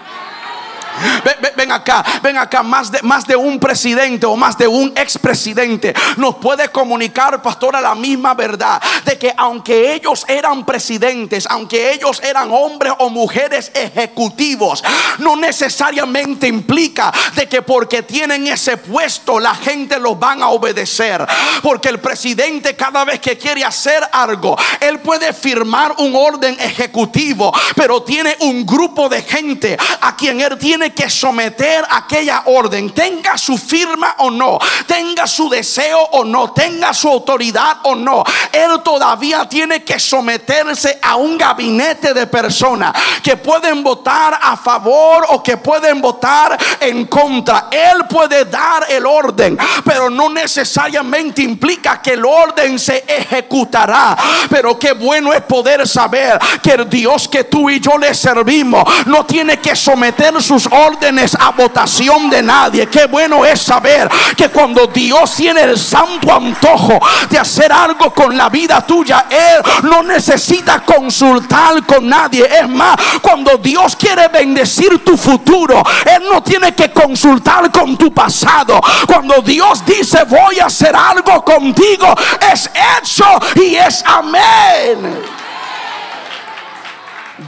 Ven, 1.57 1.73
acá, 1.73 2.05
ven 2.23 2.37
acá, 2.39 2.63
más 2.63 2.91
de, 2.91 3.03
más 3.03 3.27
de 3.27 3.37
un 3.37 3.59
presidente 3.59 4.27
o 4.27 4.37
más 4.37 4.57
de 4.57 4.69
un 4.69 4.93
expresidente 4.97 5.95
nos 6.17 6.37
puede 6.37 6.69
comunicar, 6.69 7.43
pastora, 7.43 7.81
la 7.81 7.95
misma 7.95 8.35
verdad 8.35 8.81
de 9.05 9.19
que 9.19 9.33
aunque 9.37 9.95
ellos 9.95 10.25
eran 10.29 10.65
presidentes, 10.65 11.47
aunque 11.49 11.93
ellos 11.93 12.23
eran 12.23 12.51
hombres 12.51 12.93
o 12.99 13.11
mujeres 13.11 13.71
ejecutivos, 13.75 14.83
no 15.19 15.37
necesariamente 15.37 16.47
implica 16.47 17.13
de 17.35 17.49
que 17.49 17.63
porque 17.63 18.03
tienen 18.03 18.47
ese 18.47 18.77
puesto 18.77 19.41
la 19.41 19.55
gente 19.55 19.99
los 19.99 20.19
van 20.19 20.43
a 20.43 20.49
obedecer. 20.49 21.27
Porque 21.63 21.89
el 21.89 22.01
presidente 22.01 22.77
cada 22.77 23.05
vez 23.05 23.21
que 23.21 23.39
quiere 23.39 23.65
hacer 23.65 24.03
algo, 24.13 24.57
él 24.81 25.01
puede 25.01 25.33
firmar 25.33 25.95
un 25.99 26.15
orden 26.15 26.57
ejecutivo, 26.61 27.53
pero 27.75 28.03
tiene 28.03 28.37
un 28.41 28.65
grupo 28.65 29.09
de 29.09 29.23
gente 29.23 29.77
a 30.01 30.17
quien 30.17 30.41
él 30.41 30.57
que 30.93 31.09
someter 31.11 31.85
aquella 31.91 32.43
orden, 32.47 32.91
tenga 32.91 33.39
su 33.39 33.57
firma 33.57 34.15
o 34.19 34.31
no, 34.31 34.59
tenga 34.87 35.27
su 35.27 35.49
deseo 35.49 36.01
o 36.13 36.25
no, 36.25 36.53
tenga 36.53 36.93
su 36.93 37.09
autoridad 37.09 37.79
o 37.85 37.95
no. 37.95 38.23
Él 38.53 38.83
todavía 38.85 39.49
tiene 39.49 39.83
que 39.83 39.99
someterse 39.99 40.99
a 41.03 41.17
un 41.17 41.39
gabinete 41.39 42.13
de 42.15 42.27
personas 42.27 42.93
que 43.23 43.37
pueden 43.37 43.83
votar 43.83 44.39
a 44.41 44.57
favor 44.57 45.27
o 45.31 45.43
que 45.43 45.57
pueden 45.57 46.01
votar 46.01 46.57
en 46.81 47.07
contra. 47.07 47.69
Él 47.71 48.07
puede 48.09 48.45
dar 48.45 48.87
el 48.91 49.07
orden, 49.07 49.59
pero 49.85 50.11
no 50.11 50.29
necesariamente 50.29 51.43
implica 51.43 52.01
que 52.03 52.13
el 52.13 52.25
orden 52.25 52.79
se 52.79 53.05
ejecutará. 53.07 54.17
Pero 54.51 54.79
qué 54.79 54.93
bueno 54.93 55.33
es 55.33 55.43
poder 55.43 55.87
saber 55.89 56.39
que 56.63 56.73
el 56.73 56.89
Dios 56.89 57.29
que 57.29 57.45
tú 57.45 57.71
y 57.71 57.81
yo 57.81 57.99
le 57.99 58.15
servimos 58.15 58.85
no 59.07 59.25
tiene 59.25 59.59
que 59.59 59.75
someter 59.75 60.27
sus 60.43 60.67
órdenes 60.77 61.35
a 61.39 61.51
votación 61.51 62.29
de 62.31 62.43
nadie. 62.43 62.87
Qué 62.87 63.07
bueno 63.07 63.45
es 63.45 63.63
saber 63.63 64.09
que 64.37 64.49
cuando 64.49 64.87
Dios 64.87 65.35
tiene 65.35 65.63
el 65.63 65.79
santo 65.79 66.33
antojo 66.33 66.99
de 67.31 67.39
hacer 67.39 67.73
algo 67.73 68.13
con 68.13 68.37
la 68.37 68.49
vida 68.49 68.81
tuya, 68.87 69.27
Él 69.31 69.63
no 69.85 70.03
necesita 70.03 70.81
consultar 70.81 71.85
con 71.85 72.09
nadie. 72.09 72.47
Es 72.61 72.69
más, 72.69 72.97
cuando 73.23 73.57
Dios 73.59 73.97
quiere 73.97 74.29
bendecir 74.29 75.05
tu 75.05 75.17
futuro, 75.17 75.83
Él 76.05 76.25
no 76.31 76.43
tiene 76.43 76.75
que 76.75 76.91
consultar 76.91 77.71
con 77.71 77.97
tu 77.97 78.13
pasado. 78.13 78.81
Cuando 79.07 79.41
Dios 79.43 79.85
dice 79.85 80.25
voy 80.25 80.59
a 80.61 80.67
hacer 80.67 80.95
algo 80.95 81.45
contigo, 81.45 82.15
es 82.53 82.71
hecho 83.01 83.25
y 83.55 83.77
es 83.77 84.05
amén. 84.07 85.25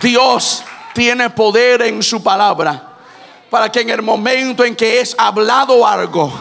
Dios 0.01 0.64
tiene 0.93 1.31
poder 1.31 1.83
en 1.83 2.03
su 2.03 2.23
palabra 2.23 2.88
para 3.50 3.70
que 3.72 3.80
en 3.80 3.90
el 3.90 4.02
momento 4.02 4.64
en 4.64 4.76
que 4.76 5.00
es 5.00 5.14
hablado 5.18 5.87
algo, 5.87 6.32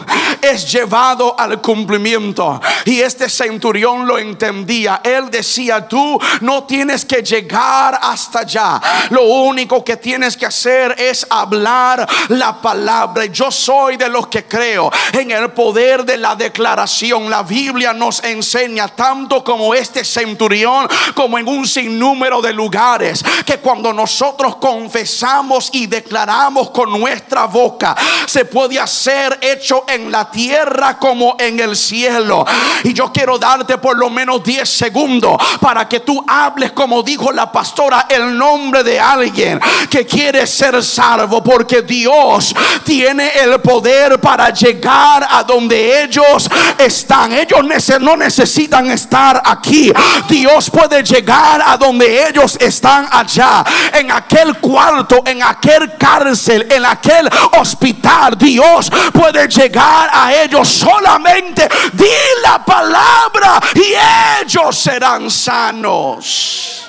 es 0.42 0.70
llevado 0.70 1.38
al 1.38 1.60
cumplimiento. 1.60 2.60
Y 2.84 3.00
este 3.00 3.28
centurión 3.28 4.06
lo 4.06 4.18
entendía. 4.18 5.00
Él 5.02 5.30
decía, 5.30 5.86
tú 5.86 6.20
no 6.40 6.64
tienes 6.64 7.04
que 7.04 7.22
llegar 7.22 7.98
hasta 8.00 8.40
allá. 8.40 8.80
Lo 9.10 9.22
único 9.22 9.84
que 9.84 9.96
tienes 9.96 10.36
que 10.36 10.46
hacer 10.46 10.94
es 10.98 11.26
hablar 11.30 12.06
la 12.28 12.60
palabra. 12.60 13.26
Yo 13.26 13.50
soy 13.50 13.96
de 13.96 14.08
los 14.08 14.28
que 14.28 14.44
creo 14.44 14.90
en 15.12 15.30
el 15.30 15.50
poder 15.50 16.04
de 16.04 16.18
la 16.18 16.34
declaración. 16.34 17.30
La 17.30 17.42
Biblia 17.42 17.92
nos 17.92 18.22
enseña 18.22 18.88
tanto 18.88 19.42
como 19.42 19.74
este 19.74 20.04
centurión, 20.04 20.88
como 21.14 21.38
en 21.38 21.48
un 21.48 21.66
sinnúmero 21.66 22.40
de 22.40 22.52
lugares, 22.52 23.24
que 23.44 23.58
cuando 23.58 23.92
nosotros 23.92 24.56
confesamos 24.56 25.70
y 25.72 25.86
declaramos 25.86 26.70
con 26.70 26.97
nuestra 26.98 27.46
boca, 27.46 27.96
se 28.26 28.44
puede 28.44 28.78
hacer 28.78 29.38
hecho 29.40 29.84
en 29.88 30.10
la 30.10 30.30
tierra 30.30 30.98
como 30.98 31.36
en 31.38 31.60
el 31.60 31.76
cielo. 31.76 32.44
Y 32.84 32.92
yo 32.92 33.12
quiero 33.12 33.38
darte 33.38 33.78
por 33.78 33.96
lo 33.96 34.10
menos 34.10 34.42
10 34.42 34.68
segundos 34.68 35.36
para 35.60 35.88
que 35.88 36.00
tú 36.00 36.24
hables 36.26 36.72
como 36.72 37.02
dijo 37.02 37.32
la 37.32 37.50
pastora 37.50 38.06
el 38.08 38.36
nombre 38.36 38.82
de 38.82 38.98
alguien 38.98 39.60
que 39.90 40.06
quiere 40.06 40.46
ser 40.46 40.82
salvo 40.82 41.42
porque 41.42 41.82
Dios 41.82 42.54
tiene 42.84 43.30
el 43.38 43.60
poder 43.60 44.20
para 44.20 44.50
llegar 44.50 45.26
a 45.28 45.42
donde 45.42 46.02
ellos 46.04 46.48
están. 46.78 47.32
Ellos 47.32 47.60
no 48.00 48.16
necesitan 48.16 48.90
estar 48.90 49.42
aquí. 49.44 49.92
Dios 50.28 50.70
puede 50.70 51.02
llegar 51.02 51.62
a 51.64 51.76
donde 51.76 52.28
ellos 52.28 52.56
están 52.60 53.08
allá, 53.10 53.64
en 53.92 54.10
aquel 54.10 54.58
cuarto, 54.58 55.22
en 55.26 55.42
aquel 55.42 55.96
cárcel, 55.96 56.66
en 56.70 56.84
aquel 56.90 57.28
hospital. 57.58 58.36
Dios 58.36 58.90
puede 59.12 59.48
llegar 59.48 60.10
a 60.12 60.34
ellos 60.34 60.68
solamente. 60.68 61.68
Di 61.92 62.06
la 62.42 62.64
palabra 62.64 63.60
y 63.74 64.42
ellos 64.42 64.76
serán 64.76 65.30
sanos. 65.30 66.88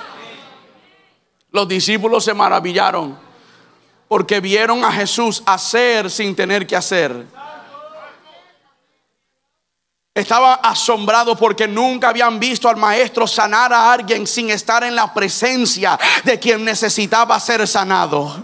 Los 1.52 1.68
discípulos 1.68 2.24
se 2.24 2.34
maravillaron 2.34 3.18
porque 4.08 4.40
vieron 4.40 4.84
a 4.84 4.92
Jesús 4.92 5.42
hacer 5.46 6.10
sin 6.10 6.36
tener 6.36 6.66
que 6.66 6.76
hacer. 6.76 7.26
Estaba 10.14 10.56
asombrado 10.56 11.36
porque 11.38 11.68
nunca 11.68 12.10
habían 12.10 12.40
visto 12.40 12.68
al 12.68 12.76
maestro 12.76 13.26
sanar 13.26 13.72
a 13.72 13.94
alguien 13.94 14.28
sin 14.28 14.50
estar 14.50 14.84
en 14.84 14.96
la 14.96 15.14
presencia 15.14 15.98
de 16.24 16.38
quien 16.38 16.66
necesitaba 16.66 17.40
ser 17.40 17.66
sanado. 17.68 18.44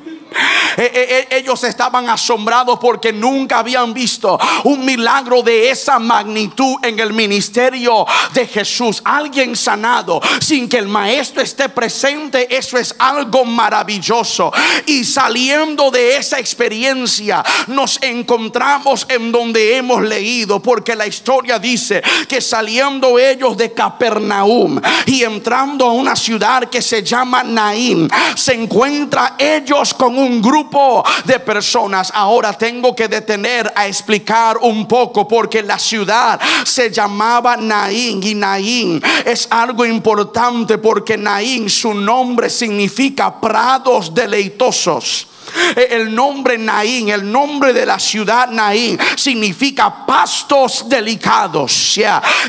Eh, 0.78 0.92
eh, 0.94 1.28
eh, 1.30 1.38
ellos 1.38 1.64
estaban 1.64 2.10
asombrados 2.10 2.78
porque 2.80 3.14
nunca 3.14 3.60
habían 3.60 3.94
visto 3.94 4.38
un 4.66 4.84
milagro 4.84 5.42
de 5.42 5.70
esa 5.70 6.00
magnitud 6.00 6.76
en 6.84 7.00
el 7.00 7.14
ministerio 7.14 8.06
de 8.34 8.46
Jesús. 8.46 9.02
Alguien 9.06 9.56
sanado 9.56 10.22
sin 10.42 10.68
que 10.68 10.78
el 10.78 10.88
maestro 10.88 11.42
esté 11.42 11.70
presente, 11.70 12.56
eso 12.56 12.78
es 12.78 12.94
algo 13.00 13.46
maravilloso. 13.46 14.52
Y 14.86 15.06
saliendo 15.06 15.92
de 15.92 16.18
esa 16.18 16.40
experiencia, 16.40 17.44
nos 17.68 18.02
encontramos 18.02 19.06
en 19.10 19.32
donde 19.32 19.78
hemos 19.78 20.02
leído, 20.02 20.62
porque 20.62 20.96
la 20.96 21.08
historia 21.08 21.58
dice 21.58 22.02
que 22.28 22.42
saliendo 22.42 23.18
ellos 23.18 23.56
de 23.56 23.72
Capernaum 23.72 24.82
y 25.06 25.24
entrando 25.24 25.86
a 25.86 25.92
una 25.92 26.16
ciudad 26.16 26.70
que 26.70 26.82
se 26.82 27.02
llama 27.04 27.44
Naín, 27.44 28.10
se 28.36 28.54
encuentra 28.54 29.36
ellos 29.38 29.94
con 29.94 30.18
un 30.18 30.25
grupo 30.42 31.04
de 31.26 31.40
personas. 31.40 32.12
Ahora 32.14 32.54
tengo 32.54 32.96
que 32.96 33.08
detener 33.08 33.72
a 33.76 33.88
explicar 33.88 34.58
un 34.58 34.88
poco 34.88 35.28
porque 35.28 35.62
la 35.64 35.80
ciudad 35.80 36.40
se 36.64 36.92
llamaba 36.92 37.58
Naín 37.58 38.22
y 38.24 38.36
Naín 38.36 39.02
es 39.26 39.48
algo 39.50 39.86
importante 39.86 40.78
porque 40.78 41.18
Naín 41.18 41.70
su 41.70 41.94
nombre 41.94 42.50
significa 42.50 43.40
prados 43.40 44.14
deleitosos. 44.14 45.28
Eh, 45.76 45.88
el 45.92 46.14
nombre 46.14 46.58
Naín, 46.58 47.10
el 47.10 47.30
nombre 47.32 47.74
de 47.74 47.86
la 47.86 48.00
ciudad 48.00 48.50
Naín, 48.50 48.98
significa 49.16 50.06
pastos 50.06 50.88
delicados. 50.88 52.00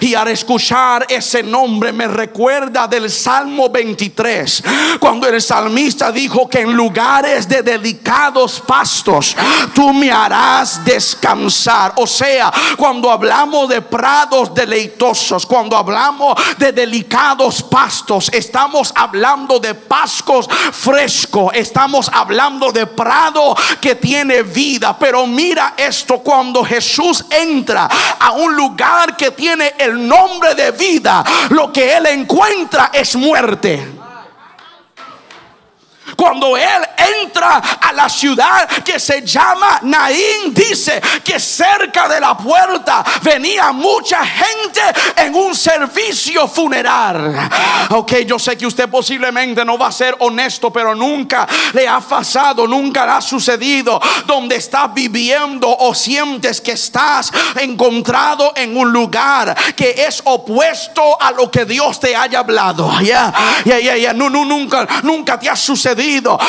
Y 0.00 0.14
al 0.14 0.28
escuchar 0.28 1.06
ese 1.08 1.42
nombre 1.42 1.92
me 1.92 2.08
recuerda 2.08 2.86
del 2.86 3.10
Salmo 3.10 3.68
23, 3.68 4.62
cuando 5.00 5.28
el 5.28 5.40
salmista 5.40 6.10
dijo 6.10 6.48
que 6.48 6.60
en 6.60 6.72
lugares 6.72 7.48
de 7.48 7.62
delicados 7.62 8.60
pastos 8.60 9.36
tú 9.74 9.92
me 9.92 10.10
harás 10.10 10.84
descansar. 10.84 11.92
O 11.96 12.06
sea, 12.06 12.52
cuando 12.76 13.10
hablamos 13.10 13.68
de 13.68 13.82
prados 13.82 14.54
deleitosos, 14.54 15.46
cuando 15.46 15.76
hablamos 15.76 16.34
de 16.58 16.72
delicados 16.72 17.62
pastos, 17.62 18.30
estamos 18.32 18.92
hablando 18.94 19.58
de 19.58 19.74
pascos 19.74 20.48
frescos, 20.72 21.52
estamos 21.54 22.10
hablando 22.12 22.72
de 22.72 22.85
prado 22.86 23.56
que 23.80 23.94
tiene 23.96 24.42
vida. 24.42 24.96
Pero 24.98 25.26
mira 25.26 25.74
esto, 25.76 26.18
cuando 26.18 26.64
Jesús 26.64 27.24
entra 27.30 27.88
a 28.18 28.32
un 28.32 28.54
lugar 28.54 29.16
que 29.16 29.30
tiene 29.30 29.74
el 29.78 30.06
nombre 30.06 30.54
de 30.54 30.70
vida, 30.72 31.24
lo 31.50 31.72
que 31.72 31.94
él 31.94 32.06
encuentra 32.06 32.90
es 32.92 33.16
muerte. 33.16 33.95
Cuando 36.16 36.56
él 36.56 36.82
entra 37.22 37.58
a 37.80 37.92
la 37.92 38.08
ciudad 38.08 38.66
que 38.82 38.98
se 38.98 39.24
llama 39.24 39.80
Naín, 39.82 40.54
dice 40.54 41.00
que 41.22 41.38
cerca 41.38 42.08
de 42.08 42.18
la 42.18 42.36
puerta 42.36 43.04
venía 43.22 43.70
mucha 43.72 44.24
gente 44.24 44.80
en 45.16 45.34
un 45.34 45.54
servicio 45.54 46.48
funeral. 46.48 47.34
Ok, 47.90 48.14
yo 48.26 48.38
sé 48.38 48.56
que 48.56 48.66
usted 48.66 48.88
posiblemente 48.88 49.64
no 49.64 49.76
va 49.76 49.88
a 49.88 49.92
ser 49.92 50.16
honesto, 50.20 50.72
pero 50.72 50.94
nunca 50.94 51.46
le 51.74 51.86
ha 51.86 52.00
pasado, 52.00 52.66
nunca 52.66 53.04
le 53.04 53.12
ha 53.12 53.20
sucedido 53.20 54.00
donde 54.24 54.56
estás 54.56 54.92
viviendo 54.94 55.68
o 55.68 55.94
sientes 55.94 56.62
que 56.62 56.72
estás 56.72 57.30
encontrado 57.56 58.52
en 58.56 58.74
un 58.76 58.90
lugar 58.90 59.54
que 59.76 59.90
es 60.06 60.22
opuesto 60.24 61.20
a 61.20 61.30
lo 61.32 61.50
que 61.50 61.66
Dios 61.66 62.00
te 62.00 62.16
haya 62.16 62.38
hablado. 62.38 62.90
Ya, 63.00 63.32
ya, 63.64 63.78
ya, 63.78 63.96
ya, 63.96 64.12
nunca, 64.14 64.86
nunca 65.02 65.38
te 65.38 65.50
ha 65.50 65.56
sucedido 65.56 66.05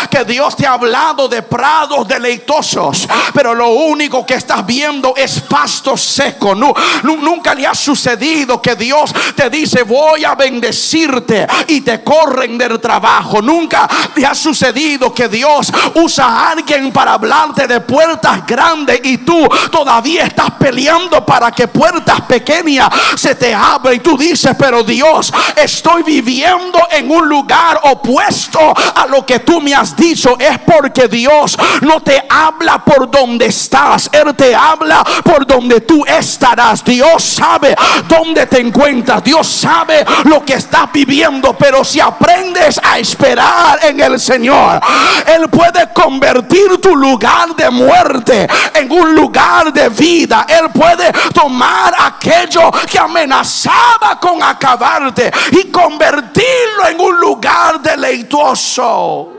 que 0.10 0.24
Dios 0.26 0.56
te 0.56 0.66
ha 0.66 0.74
hablado 0.74 1.28
de 1.28 1.42
prados 1.42 2.08
deleitosos, 2.08 3.08
pero 3.34 3.54
lo 3.56 3.70
único 3.70 4.26
que 4.26 4.36
estás 4.36 4.66
viendo 4.66 5.14
es 5.16 5.42
pasto 5.42 5.98
seco. 5.98 6.54
nunca 6.56 7.56
le 7.56 7.66
ha 7.66 7.74
sucedido 7.74 8.62
que 8.62 8.76
Dios 8.76 9.14
te 9.36 9.50
dice 9.50 9.84
voy 9.84 10.24
a 10.24 10.36
bendecirte 10.36 11.48
y 11.68 11.82
te 11.82 12.04
corren 12.04 12.58
del 12.58 12.80
trabajo. 12.80 13.42
Nunca 13.42 13.88
le 14.16 14.26
ha 14.26 14.36
sucedido 14.36 15.14
que 15.14 15.28
Dios 15.28 15.72
usa 15.96 16.26
a 16.26 16.52
alguien 16.52 16.92
para 16.92 17.14
hablarte 17.14 17.68
de 17.68 17.82
puertas 17.82 18.46
grandes 18.46 19.02
y 19.04 19.18
tú 19.20 19.48
todavía 19.72 20.24
estás 20.24 20.52
peleando 20.52 21.26
para 21.26 21.52
que 21.52 21.68
puertas 21.68 22.22
pequeñas 22.22 22.90
se 23.16 23.36
te 23.36 23.54
abran 23.54 23.96
y 23.96 24.00
tú 24.00 24.18
dices, 24.18 24.56
pero 24.58 24.84
Dios, 24.84 25.34
estoy 25.56 26.04
viviendo 26.04 26.80
en 26.92 27.10
un 27.10 27.28
lugar 27.28 27.80
opuesto 27.84 28.74
a 28.96 29.06
lo 29.08 29.26
que 29.26 29.40
tú 29.48 29.62
me 29.62 29.74
has 29.74 29.96
dicho 29.96 30.36
es 30.38 30.60
porque 30.60 31.08
Dios 31.08 31.58
no 31.82 32.02
te 32.02 32.22
habla 32.30 32.84
por 32.84 33.10
donde 33.10 33.46
estás, 33.46 34.10
Él 34.12 34.36
te 34.36 34.54
habla 34.54 35.02
por 35.24 35.48
donde 35.48 35.80
tú 35.82 36.04
estarás. 36.06 36.84
Dios 36.84 37.24
sabe 37.24 37.74
dónde 38.10 38.46
te 38.48 38.60
encuentras, 38.60 39.24
Dios 39.24 39.48
sabe 39.48 40.06
lo 40.26 40.44
que 40.44 40.56
estás 40.56 40.92
viviendo, 40.92 41.54
pero 41.58 41.86
si 41.86 42.02
aprendes 42.02 42.78
a 42.84 43.00
esperar 43.00 43.80
en 43.84 44.02
el 44.02 44.20
Señor, 44.20 44.82
Él 45.26 45.48
puede 45.50 45.94
convertir 45.94 46.82
tu 46.82 46.94
lugar 46.94 47.56
de 47.56 47.70
muerte 47.70 48.50
en 48.74 48.92
un 48.92 49.16
lugar 49.16 49.72
de 49.72 49.88
vida. 49.88 50.46
Él 50.50 50.70
puede 50.74 51.10
tomar 51.34 51.96
aquello 51.98 52.70
que 52.92 53.00
amenazaba 53.00 54.20
con 54.20 54.44
acabarte 54.44 55.32
y 55.52 55.72
convertirlo 55.72 56.88
en 56.90 57.00
un 57.00 57.18
lugar 57.18 57.82
deleitoso. 57.82 59.37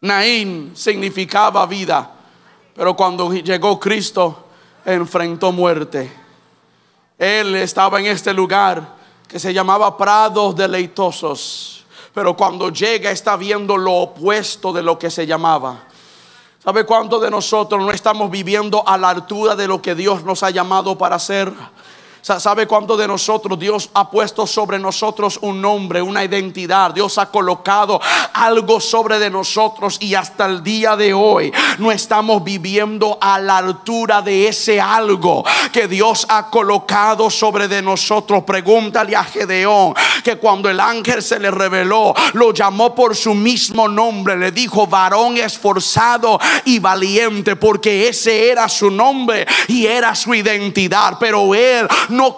Naín 0.00 0.72
significaba 0.74 1.64
vida, 1.66 2.10
pero 2.74 2.94
cuando 2.94 3.32
llegó 3.32 3.80
Cristo 3.80 4.46
enfrentó 4.84 5.52
muerte. 5.52 6.12
Él 7.18 7.56
estaba 7.56 7.98
en 7.98 8.06
este 8.06 8.34
lugar 8.34 8.94
que 9.26 9.38
se 9.38 9.54
llamaba 9.54 9.96
prados 9.96 10.54
deleitosos, 10.54 11.84
pero 12.12 12.36
cuando 12.36 12.70
llega 12.70 13.10
está 13.10 13.36
viendo 13.36 13.76
lo 13.76 13.92
opuesto 13.94 14.72
de 14.72 14.82
lo 14.82 14.98
que 14.98 15.10
se 15.10 15.26
llamaba. 15.26 15.84
¿Sabe 16.62 16.84
cuántos 16.84 17.22
de 17.22 17.30
nosotros 17.30 17.80
no 17.80 17.90
estamos 17.90 18.30
viviendo 18.30 18.86
a 18.86 18.98
la 18.98 19.10
altura 19.10 19.56
de 19.56 19.66
lo 19.66 19.80
que 19.80 19.94
Dios 19.94 20.24
nos 20.24 20.42
ha 20.42 20.50
llamado 20.50 20.98
para 20.98 21.16
hacer? 21.16 21.52
¿Sabe 22.26 22.66
cuánto 22.66 22.96
de 22.96 23.06
nosotros 23.06 23.56
Dios 23.56 23.88
ha 23.94 24.10
puesto 24.10 24.48
sobre 24.48 24.80
nosotros 24.80 25.38
un 25.42 25.62
nombre, 25.62 26.02
una 26.02 26.24
identidad? 26.24 26.90
Dios 26.90 27.18
ha 27.18 27.26
colocado 27.30 28.00
algo 28.32 28.80
sobre 28.80 29.20
de 29.20 29.30
nosotros 29.30 29.96
y 30.00 30.16
hasta 30.16 30.46
el 30.46 30.64
día 30.64 30.96
de 30.96 31.14
hoy 31.14 31.52
no 31.78 31.92
estamos 31.92 32.42
viviendo 32.42 33.16
a 33.20 33.38
la 33.38 33.58
altura 33.58 34.22
de 34.22 34.48
ese 34.48 34.80
algo 34.80 35.44
que 35.72 35.86
Dios 35.86 36.26
ha 36.28 36.50
colocado 36.50 37.30
sobre 37.30 37.68
de 37.68 37.80
nosotros. 37.80 38.42
Pregúntale 38.42 39.14
a 39.14 39.22
Gedeón 39.22 39.94
que 40.24 40.36
cuando 40.36 40.68
el 40.68 40.80
ángel 40.80 41.22
se 41.22 41.38
le 41.38 41.52
reveló, 41.52 42.12
lo 42.32 42.52
llamó 42.52 42.92
por 42.92 43.14
su 43.14 43.34
mismo 43.34 43.86
nombre, 43.86 44.36
le 44.36 44.50
dijo 44.50 44.88
varón 44.88 45.36
esforzado 45.36 46.40
y 46.64 46.80
valiente, 46.80 47.54
porque 47.54 48.08
ese 48.08 48.50
era 48.50 48.68
su 48.68 48.90
nombre 48.90 49.46
y 49.68 49.86
era 49.86 50.12
su 50.16 50.34
identidad. 50.34 51.18
Pero 51.20 51.54
él 51.54 51.86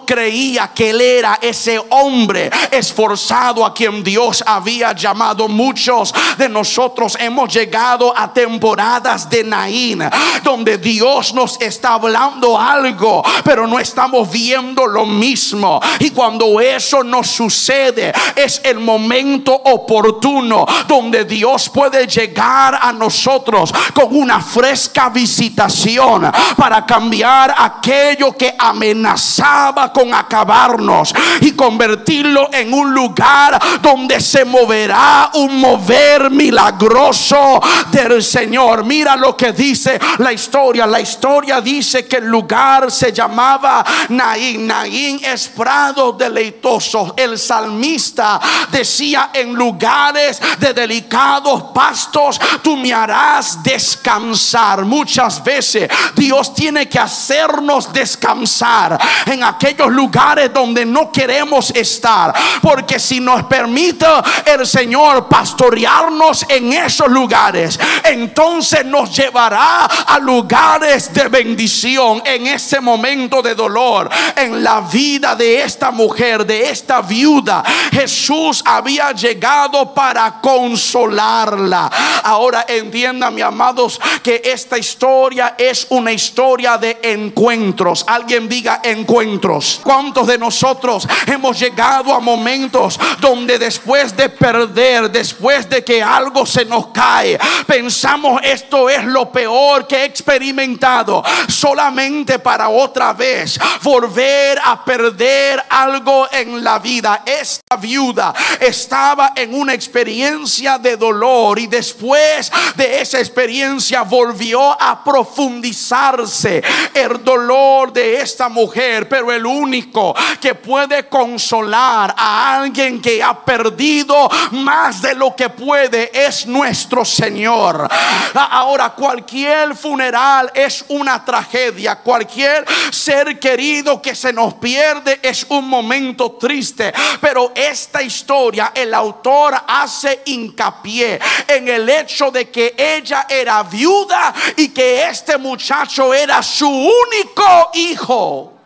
creía 0.05 0.71
que 0.73 0.91
él 0.91 1.01
era 1.01 1.39
ese 1.41 1.81
hombre 1.89 2.49
esforzado 2.71 3.65
a 3.65 3.73
quien 3.73 4.03
Dios 4.03 4.43
había 4.45 4.93
llamado. 4.93 5.47
Muchos 5.47 6.13
de 6.37 6.49
nosotros 6.49 7.17
hemos 7.19 7.53
llegado 7.53 8.13
a 8.15 8.31
temporadas 8.33 9.29
de 9.29 9.43
Naín, 9.43 10.03
donde 10.43 10.77
Dios 10.77 11.33
nos 11.33 11.59
está 11.61 11.93
hablando 11.93 12.57
algo, 12.57 13.23
pero 13.43 13.67
no 13.67 13.79
estamos 13.79 14.29
viendo 14.31 14.85
lo 14.85 15.05
mismo. 15.05 15.79
Y 15.99 16.11
cuando 16.11 16.59
eso 16.59 17.03
nos 17.03 17.27
sucede, 17.27 18.13
es 18.35 18.61
el 18.63 18.79
momento 18.79 19.53
oportuno 19.53 20.65
donde 20.87 21.25
Dios 21.25 21.69
puede 21.69 22.07
llegar 22.07 22.79
a 22.81 22.91
nosotros 22.91 23.73
con 23.93 24.15
una 24.15 24.41
fresca 24.41 25.09
visitación 25.09 26.31
para 26.57 26.85
cambiar 26.85 27.53
aquello 27.57 28.35
que 28.35 28.55
amenazaba 28.57 29.68
con 29.93 30.13
acabarnos 30.13 31.13
y 31.41 31.51
convertirlo 31.51 32.49
en 32.51 32.73
un 32.73 32.93
lugar 32.93 33.59
donde 33.81 34.19
se 34.19 34.45
moverá 34.45 35.29
un 35.35 35.59
mover 35.59 36.29
milagroso 36.31 37.61
del 37.91 38.23
Señor. 38.23 38.83
Mira 38.83 39.15
lo 39.15 39.37
que 39.37 39.51
dice 39.51 39.99
la 40.17 40.33
historia. 40.33 40.87
La 40.87 40.99
historia 40.99 41.61
dice 41.61 42.07
que 42.07 42.17
el 42.17 42.25
lugar 42.25 42.91
se 42.91 43.13
llamaba 43.13 43.85
Naín. 44.09 44.67
Naín 44.67 45.21
es 45.23 45.47
prado 45.49 46.13
deleitoso. 46.13 47.13
El 47.15 47.37
salmista 47.37 48.39
decía 48.71 49.29
en 49.33 49.53
lugares 49.53 50.41
de 50.59 50.73
delicados 50.73 51.65
pastos 51.73 52.39
tú 52.63 52.75
me 52.75 52.93
harás 52.93 53.61
descansar. 53.63 54.83
Muchas 54.85 55.43
veces 55.43 55.89
Dios 56.15 56.53
tiene 56.53 56.87
que 56.87 56.99
hacernos 56.99 57.91
descansar 57.93 58.99
en 59.25 59.43
lugares 59.91 60.53
donde 60.53 60.85
no 60.85 61.11
queremos 61.11 61.71
estar. 61.71 62.33
Porque 62.61 62.99
si 62.99 63.19
nos 63.19 63.43
permite 63.43 64.05
el 64.45 64.65
Señor 64.65 65.27
pastorearnos 65.27 66.45
en 66.49 66.73
esos 66.73 67.09
lugares, 67.09 67.79
entonces 68.03 68.85
nos 68.85 69.15
llevará 69.15 69.85
a 69.85 70.19
lugares 70.19 71.13
de 71.13 71.27
bendición 71.27 72.21
en 72.25 72.47
ese 72.47 72.79
momento 72.79 73.41
de 73.41 73.55
dolor. 73.55 74.09
En 74.35 74.63
la 74.63 74.81
vida 74.81 75.35
de 75.35 75.61
esta 75.61 75.91
mujer, 75.91 76.45
de 76.45 76.69
esta 76.69 77.01
viuda, 77.01 77.63
Jesús 77.91 78.63
había 78.65 79.11
llegado 79.11 79.93
para 79.93 80.39
consolarla. 80.41 81.89
Ahora 82.23 82.65
entiendan, 82.67 83.33
mi 83.35 83.41
amados, 83.41 83.99
que 84.23 84.41
esta 84.43 84.77
historia 84.77 85.55
es 85.57 85.87
una 85.89 86.11
historia 86.11 86.77
de 86.77 86.99
encuentros. 87.03 88.03
Alguien 88.07 88.47
diga 88.47 88.81
encuentros. 88.83 89.38
¿Cuántos 89.83 90.27
de 90.27 90.37
nosotros 90.37 91.07
hemos 91.25 91.57
llegado 91.59 92.13
a 92.13 92.19
momentos 92.19 92.99
donde 93.19 93.57
después 93.57 94.15
de 94.15 94.29
perder, 94.29 95.09
después 95.09 95.69
de 95.69 95.83
que 95.83 96.03
algo 96.03 96.45
se 96.45 96.65
nos 96.65 96.87
cae, 96.87 97.39
pensamos 97.65 98.41
esto 98.43 98.89
es 98.89 99.05
lo 99.05 99.31
peor 99.31 99.87
que 99.87 99.97
he 99.97 100.05
experimentado, 100.05 101.23
solamente 101.47 102.39
para 102.39 102.69
otra 102.69 103.13
vez 103.13 103.57
volver 103.81 104.59
a 104.63 104.83
perder 104.83 105.63
algo 105.69 106.27
en 106.31 106.63
la 106.63 106.79
vida? 106.79 107.23
Esta 107.25 107.77
viuda 107.77 108.33
estaba 108.59 109.31
en 109.35 109.53
una 109.53 109.73
experiencia 109.73 110.77
de 110.77 110.97
dolor 110.97 111.59
y 111.59 111.67
después 111.67 112.51
de 112.75 113.01
esa 113.01 113.19
experiencia 113.19 114.01
volvió 114.01 114.79
a 114.81 115.01
profundizarse 115.03 116.61
el 116.93 117.23
dolor 117.23 117.93
de 117.93 118.21
esta 118.21 118.49
mujer, 118.49 119.07
pero 119.07 119.28
el 119.31 119.45
único 119.45 120.15
que 120.41 120.55
puede 120.55 121.07
consolar 121.07 122.13
a 122.17 122.59
alguien 122.59 123.01
que 123.01 123.21
ha 123.21 123.43
perdido 123.43 124.29
más 124.51 125.01
de 125.01 125.15
lo 125.15 125.35
que 125.35 125.49
puede 125.49 126.11
es 126.13 126.45
nuestro 126.45 127.05
Señor. 127.05 127.87
Ahora 128.33 128.89
cualquier 128.91 129.75
funeral 129.75 130.51
es 130.53 130.85
una 130.89 131.23
tragedia, 131.23 131.97
cualquier 131.97 132.65
ser 132.91 133.39
querido 133.39 134.01
que 134.01 134.15
se 134.15 134.33
nos 134.33 134.55
pierde 134.55 135.19
es 135.21 135.45
un 135.49 135.67
momento 135.67 136.31
triste, 136.33 136.93
pero 137.21 137.51
esta 137.55 138.01
historia 138.01 138.71
el 138.75 138.93
autor 138.93 139.55
hace 139.67 140.21
hincapié 140.25 141.19
en 141.47 141.67
el 141.67 141.89
hecho 141.89 142.31
de 142.31 142.49
que 142.49 142.75
ella 142.77 143.25
era 143.29 143.63
viuda 143.63 144.33
y 144.57 144.69
que 144.69 145.07
este 145.07 145.37
muchacho 145.37 146.13
era 146.13 146.41
su 146.41 146.69
único 146.69 147.71
hijo. 147.73 148.58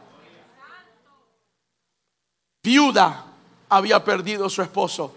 Viuda 2.64 3.26
había 3.68 4.02
perdido 4.04 4.50
su 4.50 4.62
esposo 4.62 5.14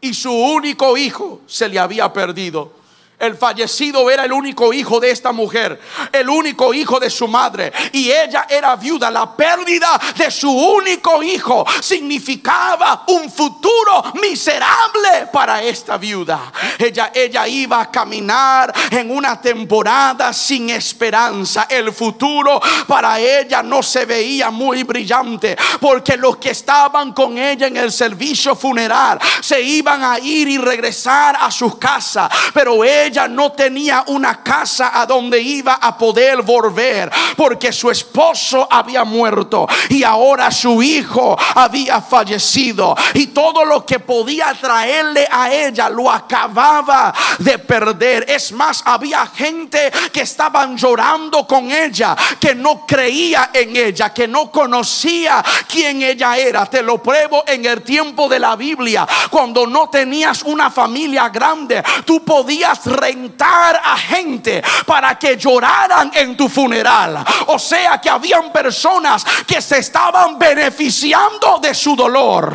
y 0.00 0.12
su 0.12 0.30
único 0.30 0.96
hijo 0.98 1.40
se 1.46 1.68
le 1.68 1.78
había 1.78 2.12
perdido. 2.12 2.81
El 3.22 3.36
fallecido 3.36 4.10
era 4.10 4.24
el 4.24 4.32
único 4.32 4.72
hijo 4.72 4.98
de 4.98 5.12
esta 5.12 5.30
mujer, 5.30 5.80
el 6.10 6.28
único 6.28 6.74
hijo 6.74 6.98
de 6.98 7.08
su 7.08 7.28
madre. 7.28 7.72
Y 7.92 8.10
ella 8.10 8.48
era 8.50 8.74
viuda. 8.74 9.12
La 9.12 9.36
pérdida 9.36 10.00
de 10.16 10.28
su 10.28 10.50
único 10.50 11.22
hijo 11.22 11.64
significaba 11.80 13.04
un 13.06 13.30
futuro 13.30 14.12
miserable 14.20 15.28
para 15.32 15.62
esta 15.62 15.98
viuda. 15.98 16.52
Ella, 16.76 17.12
ella 17.14 17.46
iba 17.46 17.82
a 17.82 17.90
caminar 17.92 18.74
en 18.90 19.08
una 19.08 19.40
temporada 19.40 20.32
sin 20.32 20.70
esperanza. 20.70 21.68
El 21.70 21.92
futuro 21.92 22.60
para 22.88 23.20
ella 23.20 23.62
no 23.62 23.84
se 23.84 24.04
veía 24.04 24.50
muy 24.50 24.82
brillante 24.82 25.56
porque 25.78 26.16
los 26.16 26.38
que 26.38 26.50
estaban 26.50 27.12
con 27.12 27.38
ella 27.38 27.68
en 27.68 27.76
el 27.76 27.92
servicio 27.92 28.56
funeral 28.56 29.20
se 29.40 29.62
iban 29.62 30.02
a 30.02 30.18
ir 30.18 30.48
y 30.48 30.58
regresar 30.58 31.36
a 31.40 31.48
sus 31.52 31.76
casas. 31.78 32.28
Pero 32.52 32.82
ella 32.82 33.11
ella 33.12 33.28
no 33.28 33.52
tenía 33.52 34.04
una 34.06 34.42
casa 34.42 34.98
a 34.98 35.04
donde 35.04 35.38
iba 35.38 35.74
a 35.74 35.98
poder 35.98 36.40
volver 36.40 37.10
porque 37.36 37.70
su 37.70 37.90
esposo 37.90 38.66
había 38.70 39.04
muerto 39.04 39.68
y 39.90 40.02
ahora 40.02 40.50
su 40.50 40.82
hijo 40.82 41.36
había 41.54 42.00
fallecido 42.00 42.96
y 43.12 43.26
todo 43.26 43.66
lo 43.66 43.84
que 43.84 44.00
podía 44.00 44.54
traerle 44.58 45.28
a 45.30 45.52
ella 45.52 45.90
lo 45.90 46.10
acababa 46.10 47.12
de 47.38 47.58
perder. 47.58 48.24
Es 48.28 48.50
más, 48.52 48.82
había 48.86 49.26
gente 49.26 49.92
que 50.10 50.22
estaban 50.22 50.74
llorando 50.78 51.46
con 51.46 51.70
ella, 51.70 52.16
que 52.40 52.54
no 52.54 52.86
creía 52.86 53.50
en 53.52 53.76
ella, 53.76 54.14
que 54.14 54.26
no 54.26 54.50
conocía 54.50 55.44
quién 55.68 56.00
ella 56.02 56.38
era. 56.38 56.64
Te 56.64 56.82
lo 56.82 57.02
pruebo 57.02 57.44
en 57.46 57.66
el 57.66 57.82
tiempo 57.82 58.26
de 58.28 58.38
la 58.38 58.56
Biblia, 58.56 59.06
cuando 59.30 59.66
no 59.66 59.90
tenías 59.90 60.42
una 60.44 60.70
familia 60.70 61.28
grande, 61.28 61.82
tú 62.06 62.24
podías 62.24 62.80
rentar 63.02 63.80
a 63.84 63.96
gente 63.96 64.62
para 64.86 65.18
que 65.18 65.36
lloraran 65.36 66.12
en 66.14 66.36
tu 66.36 66.48
funeral. 66.48 67.24
O 67.48 67.58
sea 67.58 68.00
que 68.00 68.08
habían 68.08 68.52
personas 68.52 69.24
que 69.46 69.60
se 69.60 69.78
estaban 69.78 70.38
beneficiando 70.38 71.58
de 71.60 71.74
su 71.74 71.96
dolor. 71.96 72.54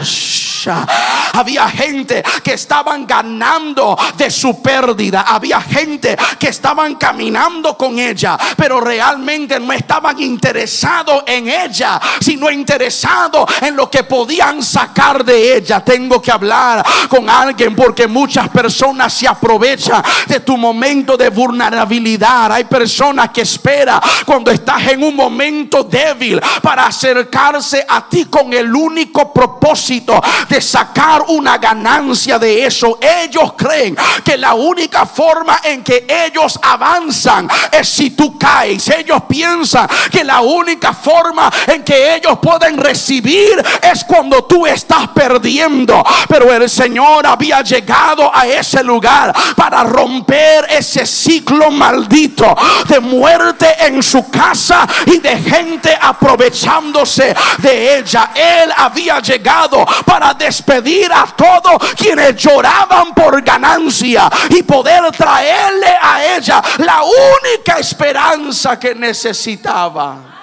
Había 1.34 1.70
gente 1.70 2.24
que 2.44 2.54
estaban 2.54 3.06
ganando 3.06 3.98
de 4.18 4.30
su 4.30 4.62
pérdida. 4.62 5.22
Había 5.22 5.62
gente 5.62 6.18
que 6.40 6.50
estaban 6.50 6.96
caminando 6.96 7.78
con 7.78 8.00
ella, 8.00 8.38
pero 8.56 8.80
realmente 8.82 9.60
no 9.60 9.72
estaban 9.72 10.20
interesados 10.22 11.24
en 11.28 11.48
ella, 11.48 12.00
sino 12.20 12.50
interesados 12.50 13.50
en 13.62 13.76
lo 13.76 13.90
que 13.90 14.04
podían 14.04 14.64
sacar 14.64 15.24
de 15.24 15.58
ella. 15.58 15.84
Tengo 15.84 16.22
que 16.22 16.32
hablar 16.32 16.86
con 17.08 17.30
alguien 17.30 17.76
porque 17.76 18.08
muchas 18.08 18.50
personas 18.50 19.14
se 19.14 19.28
aprovechan 19.28 20.04
de 20.26 20.37
tu 20.40 20.58
momento 20.58 21.18
de 21.18 21.30
vulnerabilidad. 21.30 22.52
Hay 22.52 22.66
personas 22.66 23.30
que 23.30 23.42
esperan 23.42 24.00
cuando 24.26 24.52
estás 24.52 24.88
en 24.88 25.04
un 25.04 25.16
momento 25.16 25.84
débil 25.84 26.42
para 26.62 26.88
acercarse 26.88 27.86
a 27.88 28.08
ti 28.08 28.26
con 28.26 28.54
el 28.54 28.74
único 28.74 29.34
propósito 29.34 30.22
de 30.50 30.62
sacar 30.62 31.24
una 31.28 31.58
ganancia 31.58 32.40
de 32.40 32.66
eso. 32.66 33.00
Ellos 33.02 33.54
creen 33.58 33.96
que 34.24 34.38
la 34.38 34.54
única 34.54 35.06
forma 35.06 35.60
en 35.64 35.84
que 35.84 36.06
ellos 36.26 36.60
avanzan 36.62 37.48
es 37.72 37.88
si 37.88 38.12
tú 38.12 38.38
caes. 38.38 38.88
Ellos 38.90 39.24
piensan 39.28 39.88
que 40.12 40.24
la 40.24 40.42
única 40.42 40.94
forma 40.94 41.52
en 41.68 41.84
que 41.84 42.16
ellos 42.16 42.40
pueden 42.40 42.78
recibir 42.78 43.64
es 43.82 44.04
cuando 44.04 44.44
tú 44.44 44.66
estás 44.66 45.08
perdiendo. 45.10 46.04
Pero 46.28 46.52
el 46.54 46.70
Señor 46.70 47.26
había 47.26 47.62
llegado 47.62 48.32
a 48.34 48.48
ese 48.48 48.84
lugar 48.84 49.34
para 49.56 49.84
romper 49.84 50.27
romper 50.28 50.68
ese 50.70 51.06
ciclo 51.06 51.72
maldito 51.72 52.56
de 52.88 53.00
muerte 53.00 53.68
en 53.80 54.04
su 54.04 54.30
casa 54.30 54.88
y 55.06 55.20
de 55.20 55.38
gente 55.38 55.98
aprovechándose 56.00 57.36
de 57.60 58.00
ella. 58.00 58.32
Él 58.36 58.72
había 58.76 59.20
llegado 59.20 59.86
para 60.06 60.34
despedir 60.34 61.12
a 61.12 61.26
todos 61.28 61.94
quienes 61.94 62.36
lloraban 62.36 63.14
por 63.14 63.42
ganancia 63.42 64.30
y 64.50 64.64
poder 64.64 65.12
traerle 65.12 65.98
a 66.02 66.36
ella 66.36 66.62
la 66.80 67.02
única 67.04 67.80
esperanza 67.80 68.78
que 68.80 68.94
necesitaba. 68.94 70.34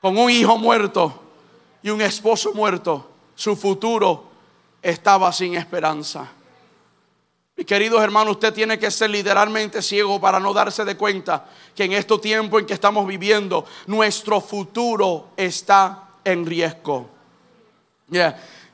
Con 0.00 0.18
un 0.18 0.30
hijo 0.30 0.58
muerto 0.58 1.22
y 1.82 1.88
un 1.88 2.02
esposo 2.02 2.52
muerto, 2.52 3.10
su 3.34 3.56
futuro 3.56 4.24
estaba 4.82 5.32
sin 5.32 5.54
esperanza. 5.54 6.28
Mi 7.56 7.64
queridos 7.64 8.02
hermanos, 8.02 8.32
usted 8.32 8.52
tiene 8.52 8.80
que 8.80 8.90
ser 8.90 9.10
literalmente 9.10 9.80
ciego 9.80 10.20
para 10.20 10.40
no 10.40 10.52
darse 10.52 10.84
de 10.84 10.96
cuenta 10.96 11.46
que 11.74 11.84
en 11.84 11.92
este 11.92 12.18
tiempo 12.18 12.58
en 12.58 12.66
que 12.66 12.74
estamos 12.74 13.06
viviendo, 13.06 13.64
nuestro 13.86 14.40
futuro 14.40 15.28
está 15.36 16.08
en 16.24 16.44
riesgo. 16.44 17.08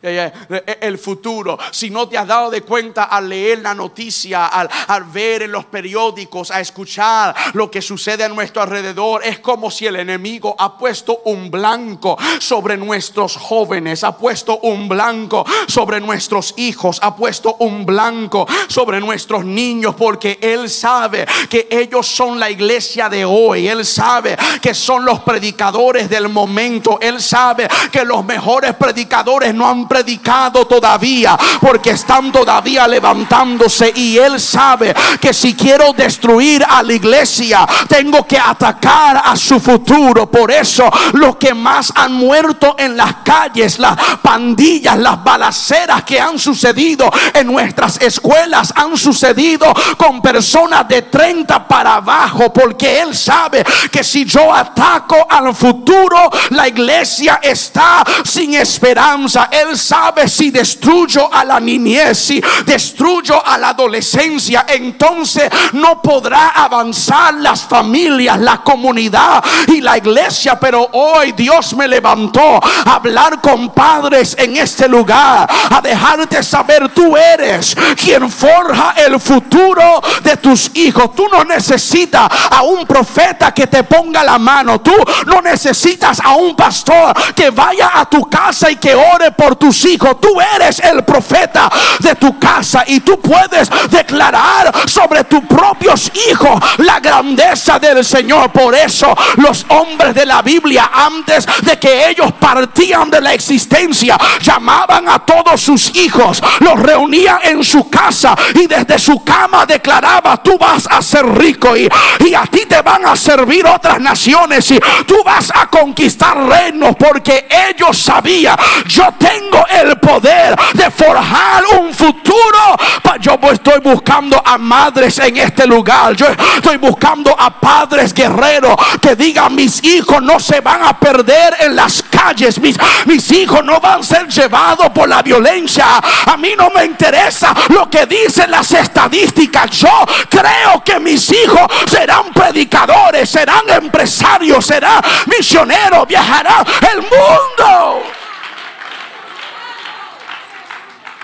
El 0.03 0.99
futuro, 0.99 1.59
si 1.71 1.91
no 1.91 2.09
te 2.09 2.17
has 2.17 2.27
dado 2.27 2.51
de 2.51 2.63
cuenta 2.63 3.05
al 3.05 3.29
leer 3.29 3.59
la 3.59 3.75
noticia, 3.75 4.47
al, 4.47 4.69
al, 4.87 5.05
ver 5.05 5.43
en 5.43 5.53
los 5.53 5.67
periódicos, 5.67 6.51
a 6.51 6.61
escuchar 6.61 7.35
lo 7.53 7.71
que 7.71 7.83
sucede 7.83 8.25
a 8.25 8.29
nuestro 8.29 8.63
alrededor, 8.63 9.23
es 9.25 9.41
como 9.41 9.71
si 9.71 9.87
el 9.87 9.97
enemigo 9.97 10.57
ha 10.59 10.79
puesto 10.79 11.21
un 11.27 11.51
blanco 11.51 12.17
sobre 12.39 12.79
nuestros 12.79 13.37
jóvenes, 13.37 14.03
ha 14.03 14.17
puesto 14.17 14.61
un 14.61 14.89
blanco 14.89 15.45
sobre 15.69 16.01
nuestros 16.01 16.55
hijos, 16.57 16.99
ha 17.03 17.15
puesto 17.15 17.57
un 17.59 17.85
blanco 17.85 18.47
sobre 18.69 19.01
nuestros 19.01 19.45
niños, 19.45 19.95
porque 19.97 20.39
él 20.41 20.71
sabe 20.71 21.27
que 21.51 21.69
ellos 21.71 22.07
son 22.07 22.41
la 22.41 22.51
iglesia 22.51 23.11
de 23.11 23.27
hoy, 23.27 23.69
él 23.69 23.85
sabe 23.85 24.35
que 24.63 24.73
son 24.73 25.05
los 25.05 25.21
predicadores 25.21 26.09
del 26.09 26.31
momento, 26.31 26.99
él 27.03 27.21
sabe 27.21 27.69
que 27.93 28.03
los 28.03 28.25
mejores 28.25 28.75
predicadores 28.77 29.55
no 29.55 29.69
han 29.69 29.90
predicado 29.91 30.69
todavía 30.69 31.37
porque 31.61 31.91
están 31.91 32.31
todavía 32.31 32.87
levantándose 32.87 33.93
y 33.93 34.17
él 34.19 34.39
sabe 34.39 34.95
que 35.21 35.35
si 35.35 35.55
quiero 35.55 35.93
destruir 35.93 36.65
a 36.65 36.81
la 36.85 36.93
iglesia 36.93 37.67
tengo 37.89 38.25
que 38.25 38.39
atacar 38.39 39.21
a 39.25 39.35
su 39.35 39.59
futuro. 39.59 40.31
Por 40.31 40.53
eso 40.53 40.89
los 41.15 41.35
que 41.37 41.53
más 41.55 41.93
han 41.97 42.13
muerto 42.13 42.77
en 42.79 42.97
las 42.97 43.17
calles, 43.25 43.81
las 43.81 43.97
pandillas, 44.23 44.97
las 44.97 45.25
balaceras 45.25 46.05
que 46.05 46.21
han 46.21 46.39
sucedido 46.39 47.11
en 47.35 47.49
nuestras 47.49 48.01
escuelas 48.01 48.73
han 48.77 48.97
sucedido 48.97 49.75
con 49.97 50.23
personas 50.23 50.87
de 50.87 51.03
30 51.03 51.67
para 51.67 51.97
abajo 51.97 52.53
porque 52.53 53.01
él 53.01 53.17
sabe 53.17 53.65
que 53.91 54.05
si 54.05 54.25
yo 54.25 54.55
ataco 54.55 55.27
al 55.29 55.53
futuro 55.53 56.31
la 56.51 56.69
iglesia 56.69 57.41
está 57.43 58.05
sin 58.25 58.55
esperanza. 58.55 59.49
Él 59.51 59.80
sabe 59.81 60.29
si 60.29 60.51
destruyo 60.51 61.33
a 61.33 61.45
la 61.45 61.59
niñez, 61.59 62.19
si 62.19 62.43
destruyo 62.65 63.45
a 63.45 63.59
la 63.59 63.71
adolescencia, 63.71 64.67
entonces 64.69 65.51
no 65.73 66.01
podrá 66.03 66.49
avanzar 66.49 67.35
las 67.35 67.63
familias, 67.63 68.39
la 68.39 68.63
comunidad 68.63 69.43
y 69.67 69.81
la 69.81 69.99
iglesia. 69.99 70.59
Pero 70.61 70.89
hoy 70.93 71.33
Dios 71.33 71.75
me 71.75 71.89
levantó 71.89 72.61
a 72.63 72.95
hablar 72.95 73.41
con 73.41 73.71
padres 73.71 74.37
en 74.39 74.57
este 74.57 74.89
lugar, 74.89 75.49
a 75.71 75.81
dejarte 75.81 76.43
saber 76.43 76.89
tú 76.91 77.17
eres 77.17 77.77
quien 77.97 78.31
forja 78.31 78.95
el 78.97 79.19
futuro 79.19 80.01
de 80.23 80.37
tus 80.37 80.71
hijos. 80.75 81.15
Tú 81.15 81.29
no 81.29 81.45
necesitas 81.45 82.29
a 82.51 82.63
un 82.63 82.87
profeta 82.87 83.53
que 83.53 83.67
te 83.67 83.85
ponga 83.85 84.23
la 84.23 84.39
mano. 84.39 84.81
Tú 84.81 84.95
no 85.27 85.41
necesitas 85.41 86.21
a 86.21 86.35
un 86.35 86.55
pastor 86.55 87.15
que 87.35 87.51
vaya 87.51 87.91
a 87.95 88.09
tu 88.09 88.29
casa 88.29 88.71
y 88.71 88.77
que 88.77 88.95
ore 88.95 89.33
por 89.33 89.57
tus 89.71 89.85
hijos. 89.85 90.21
Tú 90.21 90.41
eres 90.57 90.81
el 90.81 91.05
profeta 91.05 91.71
de 92.01 92.17
tu 92.17 92.37
casa 92.41 92.83
y 92.89 92.99
tú 93.01 93.21
puedes 93.21 93.71
declarar 93.89 94.73
sobre 94.89 95.23
tus 95.25 95.45
propios 95.45 96.11
hijos 96.29 96.61
la 96.79 96.99
grandeza 96.99 97.79
del 97.79 98.05
Señor. 98.05 98.51
Por 98.51 98.75
eso 98.75 99.17
los 99.37 99.65
hombres 99.69 100.13
de 100.13 100.27
la 100.27 100.43
Biblia 100.43 100.91
antes 100.93 101.47
de 101.63 101.79
que 101.79 102.09
ellos 102.09 102.33
partían 102.33 103.11
de 103.11 103.21
la 103.21 103.33
existencia 103.33 104.19
llamaban 104.43 105.09
a 105.09 105.21
todos 105.21 105.61
sus 105.61 105.95
hijos, 105.95 106.43
los 106.59 106.81
reunían 106.81 107.39
en 107.45 107.63
su 107.63 107.89
casa 107.89 108.37
y 108.57 108.67
desde 108.67 108.99
su 108.99 109.23
cama 109.23 109.67
declaraba, 109.67 110.43
tú 110.43 110.59
vas 110.59 110.89
a 110.91 111.01
ser 111.01 111.25
rico 111.39 111.77
y, 111.77 111.89
y 112.27 112.35
a 112.35 112.43
ti 112.47 112.63
te 112.69 112.83
van 112.83 113.07
a 113.07 113.15
servir 113.15 113.65
otras 113.67 114.01
naciones 114.01 114.69
y 114.73 114.81
tú 115.07 115.23
vas 115.25 115.53
a 115.55 115.69
conquistar 115.69 116.37
reinos 116.49 116.97
porque 116.99 117.47
ellos 117.71 117.97
sabían, 117.97 118.57
yo 118.89 119.07
tengo 119.17 119.60
el 119.69 119.99
poder 119.99 120.57
de 120.75 120.91
forjar 120.91 121.65
un 121.81 121.93
futuro. 121.95 122.77
Yo 123.21 123.39
estoy 123.53 123.81
buscando 123.81 124.41
a 124.45 124.57
madres 124.59 125.19
en 125.19 125.37
este 125.37 125.67
lugar. 125.67 126.15
Yo 126.15 126.27
estoy 126.57 126.77
buscando 126.79 127.35
a 127.39 127.51
padres 127.51 128.15
guerreros 128.15 128.77
que 129.01 129.17
digan 129.17 129.55
mis 129.55 129.83
hijos 129.85 130.23
no 130.23 130.39
se 130.41 130.61
van 130.61 130.83
a 130.83 130.99
perder 130.99 131.57
en 131.61 131.77
las 131.77 132.03
calles. 132.03 132.59
Mis, 132.61 132.77
mis 133.07 133.31
hijos 133.33 133.65
no 133.65 133.81
van 133.81 134.01
a 134.01 134.03
ser 134.03 134.29
llevados 134.29 134.91
por 134.91 135.09
la 135.09 135.23
violencia. 135.23 136.01
A 136.27 136.37
mí 136.37 136.55
no 136.57 136.71
me 136.71 136.85
interesa 136.85 137.55
lo 137.69 137.89
que 137.89 138.07
dicen 138.07 138.51
las 138.51 138.71
estadísticas. 138.73 139.71
Yo 139.71 140.07
creo 140.29 140.83
que 140.85 140.99
mis 141.01 141.31
hijos 141.33 141.67
serán 141.87 142.33
predicadores, 142.33 143.29
serán 143.29 143.69
empresarios, 143.69 144.65
serán 144.65 145.03
misioneros, 145.27 146.07
viajarán 146.07 146.65
el 146.93 147.03
mundo. 147.03 148.20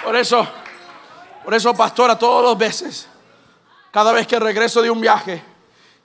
Por 0.07 0.15
eso, 0.15 0.47
por 1.43 1.53
eso, 1.53 1.75
pastora, 1.75 2.17
todas 2.17 2.45
las 2.45 2.57
veces, 2.57 3.09
cada 3.91 4.13
vez 4.13 4.25
que 4.25 4.39
regreso 4.39 4.81
de 4.81 4.89
un 4.89 5.01
viaje 5.01 5.43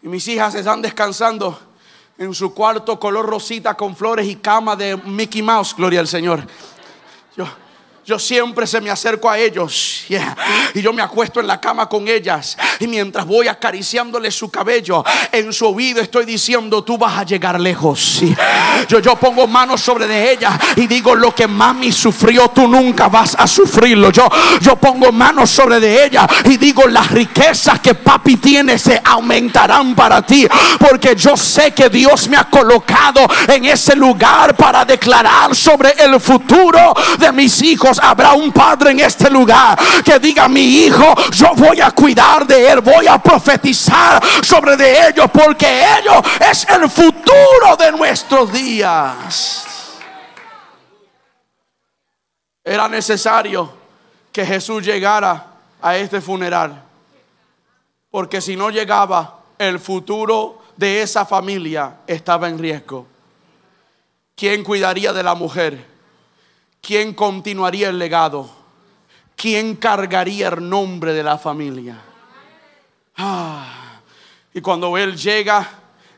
y 0.01 0.07
mis 0.07 0.27
hijas 0.27 0.55
están 0.55 0.81
descansando 0.81 1.59
en 2.17 2.33
su 2.33 2.51
cuarto 2.51 2.99
color 2.99 3.27
rosita 3.27 3.75
con 3.75 3.95
flores 3.95 4.25
y 4.25 4.37
cama 4.37 4.75
de 4.75 4.97
Mickey 4.97 5.43
Mouse, 5.43 5.75
gloria 5.75 5.99
al 5.99 6.07
Señor. 6.07 6.41
Yo, 7.37 7.45
yo 8.05 8.17
siempre 8.17 8.65
se 8.65 8.81
me 8.81 8.89
acerco 8.89 9.29
a 9.29 9.37
ellos 9.37 10.05
y 10.73 10.81
yo 10.81 10.91
me 10.91 11.01
acuesto 11.01 11.39
en 11.39 11.47
la 11.47 11.61
cama 11.61 11.87
con 11.87 12.07
ellas. 12.07 12.57
Y 12.79 12.87
mientras 12.87 13.25
voy 13.25 13.47
acariciándole 13.47 14.31
su 14.31 14.49
cabello 14.49 15.03
en 15.31 15.53
su 15.53 15.67
oído 15.67 16.01
estoy 16.01 16.25
diciendo 16.25 16.83
tú 16.83 16.97
vas 16.97 17.17
a 17.17 17.23
llegar 17.23 17.59
lejos 17.59 18.21
yo, 18.87 18.99
yo 18.99 19.15
pongo 19.15 19.47
manos 19.47 19.81
sobre 19.81 20.07
de 20.07 20.31
ellas 20.31 20.53
y 20.75 20.87
digo 20.87 21.15
lo 21.15 21.33
que 21.33 21.47
mami 21.47 21.91
sufrió 21.91 22.49
tú 22.49 22.67
nunca 22.67 23.07
vas 23.07 23.35
a 23.37 23.47
sufrirlo 23.47 24.11
yo, 24.11 24.27
yo 24.61 24.75
pongo 24.75 25.11
manos 25.11 25.49
sobre 25.49 25.79
de 25.79 26.05
ella 26.05 26.27
y 26.45 26.57
digo 26.57 26.87
las 26.87 27.11
riquezas 27.11 27.79
que 27.79 27.95
papi 27.95 28.37
tiene 28.37 28.77
se 28.77 29.01
aumentarán 29.03 29.95
para 29.95 30.21
ti 30.21 30.47
porque 30.79 31.15
yo 31.15 31.37
sé 31.37 31.71
que 31.71 31.89
Dios 31.89 32.27
me 32.29 32.37
ha 32.37 32.45
colocado 32.45 33.21
en 33.47 33.65
ese 33.65 33.95
lugar 33.95 34.55
para 34.55 34.85
declarar 34.85 35.55
sobre 35.55 35.91
el 35.97 36.19
futuro 36.19 36.93
de 37.19 37.31
mis 37.31 37.61
hijos 37.61 37.90
habrá 37.99 38.33
un 38.33 38.51
padre 38.51 38.91
en 38.91 38.99
este 38.99 39.29
lugar 39.29 39.77
que 40.03 40.19
diga, 40.19 40.47
mi 40.47 40.61
hijo, 40.61 41.15
yo 41.31 41.53
voy 41.55 41.81
a 41.81 41.91
cuidar 41.91 42.45
de 42.45 42.69
él, 42.69 42.81
voy 42.81 43.07
a 43.07 43.21
profetizar 43.21 44.21
sobre 44.43 44.77
de 44.77 45.09
ellos, 45.09 45.29
porque 45.31 45.83
ellos 45.99 46.21
es 46.39 46.67
el 46.69 46.89
futuro 46.89 47.75
de 47.77 47.91
nuestros 47.91 48.51
días. 48.51 49.65
Era 52.63 52.87
necesario 52.87 53.73
que 54.31 54.45
Jesús 54.45 54.85
llegara 54.85 55.47
a 55.81 55.97
este 55.97 56.21
funeral, 56.21 56.83
porque 58.09 58.39
si 58.39 58.55
no 58.55 58.69
llegaba, 58.69 59.39
el 59.57 59.79
futuro 59.79 60.61
de 60.77 61.01
esa 61.01 61.25
familia 61.25 61.97
estaba 62.07 62.49
en 62.49 62.57
riesgo. 62.57 63.07
¿Quién 64.35 64.63
cuidaría 64.63 65.13
de 65.13 65.23
la 65.23 65.35
mujer? 65.35 65.90
¿Quién 66.81 67.13
continuaría 67.13 67.89
el 67.89 67.99
legado? 67.99 68.49
¿Quién 69.35 69.75
cargaría 69.75 70.47
el 70.47 70.67
nombre 70.67 71.13
de 71.13 71.21
la 71.21 71.37
familia? 71.37 72.01
Ah, 73.17 73.99
y 74.51 74.61
cuando 74.61 74.97
él 74.97 75.15
llega, 75.15 75.69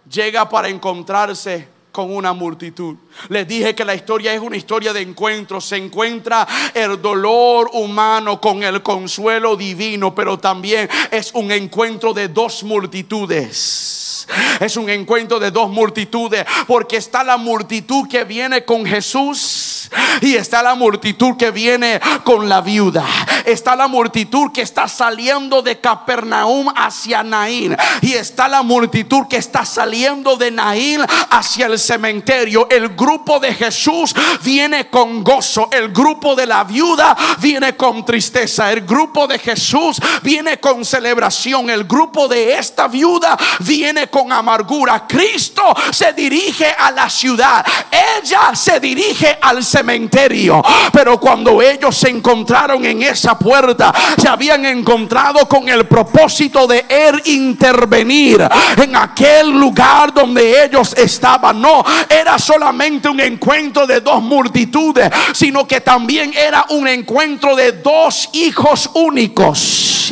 llega 0.10 0.48
para 0.48 0.70
encontrarse 0.70 1.68
con 1.92 2.16
una 2.16 2.32
multitud. 2.34 2.96
Les 3.28 3.46
dije 3.46 3.76
que 3.76 3.84
la 3.84 3.94
historia 3.94 4.34
es 4.34 4.40
una 4.40 4.56
historia 4.56 4.94
de 4.94 5.02
encuentro. 5.02 5.60
Se 5.60 5.76
encuentra 5.76 6.48
el 6.74 7.02
dolor 7.02 7.70
humano 7.74 8.40
con 8.40 8.64
el 8.64 8.82
consuelo 8.82 9.58
divino, 9.58 10.16
pero 10.16 10.40
también 10.40 10.90
es 11.12 11.32
un 11.34 11.52
encuentro 11.52 12.14
de 12.14 12.30
dos 12.30 12.64
multitudes. 12.64 14.28
Es 14.62 14.78
un 14.78 14.90
encuentro 14.90 15.40
de 15.40 15.52
dos 15.52 15.70
multitudes, 15.70 16.46
porque 16.66 16.98
está 16.98 17.24
la 17.24 17.36
multitud 17.36 18.08
que 18.08 18.24
viene 18.24 18.64
con 18.64 18.86
Jesús 18.86 19.73
Y 20.22 20.36
está 20.36 20.62
la 20.64 20.76
multitud 20.76 21.36
que 21.38 21.52
viene 21.52 22.00
con 22.24 22.50
la 22.50 22.62
viuda. 22.62 23.06
Está 23.46 23.76
la 23.76 23.88
multitud 23.88 24.52
que 24.52 24.62
está 24.62 24.88
saliendo 24.88 25.62
de 25.62 25.80
Capernaum 25.80 26.72
hacia 26.76 27.24
Naín. 27.24 27.76
Y 28.02 28.14
está 28.14 28.48
la 28.48 28.64
multitud 28.64 29.28
que 29.30 29.38
está 29.38 29.66
saliendo 29.66 30.38
de 30.38 30.52
Naín 30.52 31.02
hacia 31.30 31.66
el 31.66 31.80
cementerio. 31.80 32.68
El 32.70 32.90
grupo 32.90 33.40
de 33.40 33.54
Jesús 33.54 34.14
viene 34.44 34.90
con 34.90 35.24
gozo. 35.24 35.70
El 35.72 35.90
grupo 35.92 36.36
de 36.36 36.46
la 36.46 36.64
viuda 36.64 37.16
viene 37.40 37.76
con 37.76 38.06
tristeza. 38.06 38.72
El 38.72 38.82
grupo 38.82 39.28
de 39.28 39.40
Jesús 39.40 39.98
viene 40.22 40.60
con 40.60 40.86
celebración. 40.86 41.70
El 41.70 41.84
grupo 41.86 42.28
de 42.28 42.58
esta 42.58 42.88
viuda 42.88 43.38
viene 43.60 44.08
con 44.08 44.32
amargura. 44.32 45.06
Cristo 45.08 45.76
se 45.92 46.14
dirige 46.14 46.68
a 46.78 46.92
la 46.92 47.10
ciudad. 47.10 47.66
Ella 47.92 48.56
se 48.56 48.80
dirige 48.80 49.38
al 49.42 49.64
cementerio. 49.74 50.64
Pero 50.92 51.20
cuando 51.20 51.62
ellos 51.62 51.98
se 51.98 52.10
encontraron 52.10 52.86
en 52.86 53.02
esa 53.04 53.38
puerta, 53.38 53.94
se 54.18 54.28
habían 54.28 54.66
encontrado 54.66 55.48
con 55.48 55.68
el 55.68 55.86
propósito 55.88 56.68
de 56.68 56.86
él 56.88 57.22
intervenir 57.26 58.48
en 58.78 58.96
aquel 58.96 59.50
lugar 59.50 60.14
donde 60.14 60.64
ellos 60.66 60.94
estaban. 60.96 61.60
No 61.60 61.84
era 62.08 62.38
solamente 62.38 63.10
un 63.10 63.20
encuentro 63.20 63.88
de 63.88 64.02
dos 64.02 64.22
multitudes, 64.22 65.10
sino 65.34 65.68
que 65.68 65.82
también 65.82 66.34
era 66.36 66.66
un 66.70 66.88
encuentro 66.88 67.56
de 67.56 67.72
dos 67.72 68.30
hijos 68.34 68.90
únicos. 68.94 70.12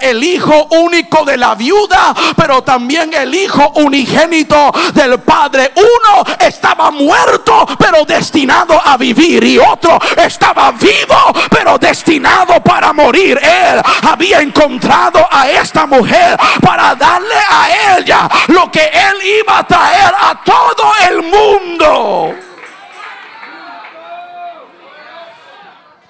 El 0.00 0.22
hijo 0.22 0.68
único 0.70 1.24
de 1.24 1.36
la 1.36 1.54
viuda, 1.54 2.14
pero 2.36 2.62
también 2.62 3.12
el 3.14 3.34
hijo 3.34 3.72
unigénito 3.76 4.72
del 4.94 5.18
padre. 5.20 5.72
Uno 5.74 6.24
estaba 6.38 6.90
muerto, 6.90 7.66
pero 7.78 8.04
destinado 8.04 8.59
a 8.84 8.96
vivir, 8.96 9.42
y 9.44 9.58
otro 9.58 9.98
estaba 10.16 10.72
vivo, 10.72 11.32
pero 11.50 11.78
destinado 11.78 12.62
para 12.62 12.92
morir. 12.92 13.38
Él 13.42 13.80
había 14.02 14.40
encontrado 14.40 15.26
a 15.30 15.48
esta 15.50 15.86
mujer 15.86 16.36
para 16.60 16.94
darle 16.94 17.34
a 17.48 17.98
ella 17.98 18.28
lo 18.48 18.70
que 18.70 18.84
él 18.84 19.40
iba 19.42 19.58
a 19.58 19.66
traer 19.66 20.12
a 20.16 20.42
todo 20.44 20.92
el 21.08 21.22
mundo. 21.22 22.34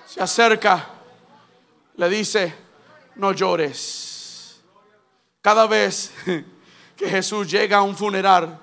Se 0.07 0.22
acerca, 0.22 0.86
le 1.96 2.09
dice, 2.09 2.55
no 3.16 3.32
llores. 3.32 4.61
Cada 5.40 5.66
vez 5.66 6.12
que 6.96 7.09
Jesús 7.09 7.51
llega 7.51 7.78
a 7.78 7.82
un 7.82 7.96
funeral, 7.96 8.59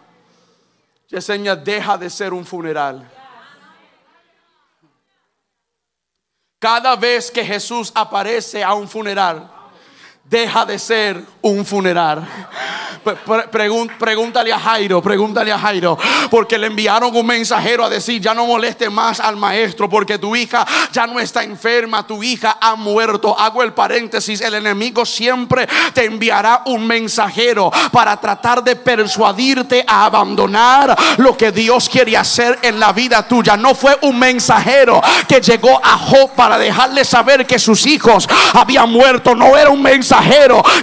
Yesenia 1.08 1.56
deja 1.56 1.98
de 1.98 2.10
ser 2.10 2.34
un 2.34 2.46
funeral. 2.46 3.10
Cada 6.60 6.95
vez 6.95 7.30
que 7.30 7.45
Jesús 7.45 7.91
aparece 7.93 8.64
a 8.64 8.74
un 8.74 8.88
funeral, 8.88 9.57
deja 10.30 10.66
de 10.66 10.78
ser 10.78 11.24
un 11.42 11.66
funeral. 11.66 12.28
Pregúntale 14.00 14.52
a 14.52 14.60
Jairo, 14.60 15.02
pregúntale 15.02 15.52
a 15.52 15.58
Jairo, 15.58 15.98
porque 16.30 16.58
le 16.58 16.68
enviaron 16.68 17.16
un 17.16 17.26
mensajero 17.26 17.86
a 17.86 17.90
decir, 17.90 18.22
ya 18.22 18.34
no 18.34 18.46
moleste 18.46 18.90
más 18.90 19.22
al 19.22 19.38
maestro, 19.38 19.88
porque 19.88 20.18
tu 20.18 20.36
hija 20.36 20.66
ya 20.92 21.08
no 21.08 21.18
está 21.18 21.44
enferma, 21.44 22.06
tu 22.06 22.22
hija 22.22 22.58
ha 22.60 22.76
muerto. 22.76 23.40
Hago 23.40 23.64
el 23.64 23.72
paréntesis, 23.72 24.42
el 24.42 24.56
enemigo 24.56 25.06
siempre 25.06 25.68
te 25.94 26.04
enviará 26.04 26.64
un 26.66 26.86
mensajero 26.86 27.72
para 27.94 28.18
tratar 28.20 28.62
de 28.62 28.76
persuadirte 28.76 29.86
a 29.88 30.06
abandonar 30.06 30.94
lo 31.18 31.38
que 31.38 31.54
Dios 31.54 31.88
quiere 31.88 32.18
hacer 32.18 32.60
en 32.62 32.78
la 32.78 32.92
vida 32.92 33.26
tuya. 33.26 33.56
No 33.56 33.74
fue 33.74 33.98
un 34.02 34.20
mensajero 34.20 35.02
que 35.30 35.40
llegó 35.40 35.80
a 35.82 35.98
Job 35.98 36.32
para 36.36 36.58
dejarle 36.58 37.06
saber 37.06 37.48
que 37.48 37.58
sus 37.58 37.86
hijos 37.86 38.28
habían 38.54 38.92
muerto, 38.92 39.34
no 39.34 39.56
era 39.56 39.70
un 39.70 39.82
mensajero 39.82 40.16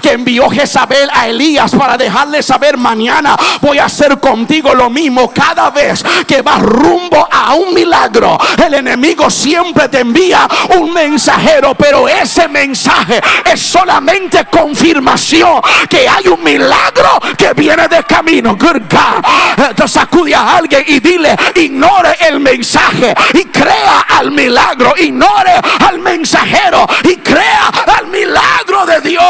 que 0.02 0.12
envió 0.12 0.48
Jezabel 0.50 1.08
a 1.12 1.28
Elías 1.28 1.74
para 1.74 1.96
dejarle 1.96 2.42
saber 2.42 2.76
mañana 2.76 3.36
voy 3.60 3.78
a 3.78 3.86
hacer 3.86 4.18
contigo 4.20 4.74
lo 4.74 4.90
mismo 4.90 5.32
cada 5.32 5.70
vez 5.70 6.04
que 6.26 6.42
vas 6.42 6.60
rumbo 6.60 7.26
a 7.30 7.54
un 7.54 7.74
milagro. 7.74 8.38
El 8.64 8.74
enemigo 8.74 9.30
siempre 9.30 9.88
te 9.88 10.00
envía 10.00 10.48
un 10.76 10.92
mensajero, 10.92 11.74
pero 11.74 12.08
ese 12.08 12.48
mensaje 12.48 13.20
es 13.44 13.60
solamente 13.60 14.44
confirmación 14.46 15.60
que 15.88 16.08
hay 16.08 16.28
un 16.28 16.42
milagro 16.42 17.20
que 17.36 17.52
viene 17.54 17.88
de 17.88 18.02
camino. 18.04 18.56
Good 18.56 18.82
God. 18.90 19.86
Sacude 19.86 20.34
a 20.34 20.56
alguien 20.56 20.82
y 20.86 20.98
dile, 20.98 21.36
ignore 21.54 22.16
el 22.20 22.40
mensaje 22.40 23.14
y 23.34 23.44
crea 23.44 24.06
al 24.08 24.30
milagro. 24.32 24.94
Ignore 24.96 25.52
al 25.86 25.98
mensajero 25.98 26.86
y 27.04 27.16
crea 27.16 27.70
al 27.98 28.06
milagro 28.08 28.86
de 28.86 29.00
Dios. 29.00 29.23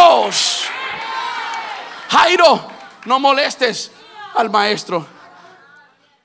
Jairo, 2.08 2.68
no 3.06 3.18
molestes 3.18 3.90
al 4.34 4.48
maestro, 4.48 5.06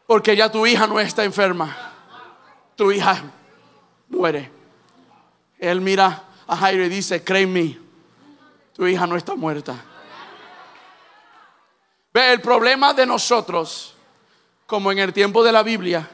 porque 0.06 0.36
ya 0.36 0.52
tu 0.52 0.66
hija 0.66 0.88
no 0.88 1.00
está 1.00 1.24
enferma. 1.24 1.76
Tu 2.76 2.92
hija 2.92 3.24
muere. 4.08 4.52
Él 5.60 5.82
mira 5.82 6.24
a 6.48 6.56
Jairo 6.56 6.86
y 6.86 6.90
dice, 6.90 7.24
créeme, 7.24 7.78
tu 8.74 8.88
hija 8.88 9.06
no 9.06 9.16
está 9.16 9.36
muerta. 9.36 9.76
Ve, 12.14 12.34
el 12.34 12.42
problema 12.42 12.94
de 12.94 13.06
nosotros, 13.06 13.94
como 14.66 14.92
en 14.92 15.00
el 15.00 15.12
tiempo 15.12 15.44
de 15.44 15.52
la 15.52 15.64
Biblia, 15.64 16.10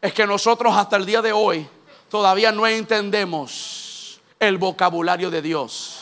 es 0.00 0.12
que 0.14 0.26
nosotros 0.26 0.74
hasta 0.74 0.96
el 0.96 1.04
día 1.04 1.20
de 1.20 1.32
hoy 1.32 1.68
todavía 2.08 2.52
no 2.52 2.66
entendemos 2.66 4.20
el 4.38 4.56
vocabulario 4.56 5.30
de 5.30 5.42
Dios. 5.42 5.99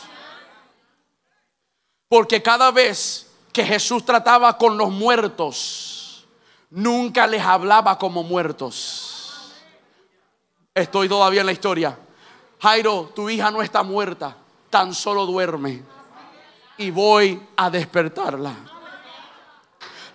Porque 2.09 2.41
cada 2.41 2.71
vez 2.71 3.27
que 3.53 3.63
Jesús 3.63 4.03
trataba 4.03 4.57
con 4.57 4.79
los 4.79 4.89
muertos, 4.89 6.25
nunca 6.71 7.27
les 7.27 7.43
hablaba 7.43 7.99
como 7.99 8.23
muertos. 8.23 9.53
Estoy 10.73 11.07
todavía 11.07 11.41
en 11.41 11.45
la 11.45 11.51
historia. 11.51 11.97
Jairo, 12.59 13.11
tu 13.15 13.29
hija 13.29 13.51
no 13.51 13.61
está 13.61 13.83
muerta, 13.83 14.35
tan 14.71 14.95
solo 14.95 15.27
duerme. 15.27 15.83
Y 16.79 16.89
voy 16.89 17.39
a 17.55 17.69
despertarla. 17.69 18.55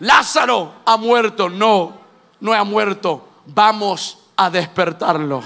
Lázaro 0.01 0.75
ha 0.85 0.97
muerto, 0.97 1.49
no, 1.49 1.97
no 2.41 2.53
ha 2.53 2.65
muerto. 2.65 3.29
Vamos 3.47 4.19
a 4.37 4.51
despertarlo. 4.51 5.43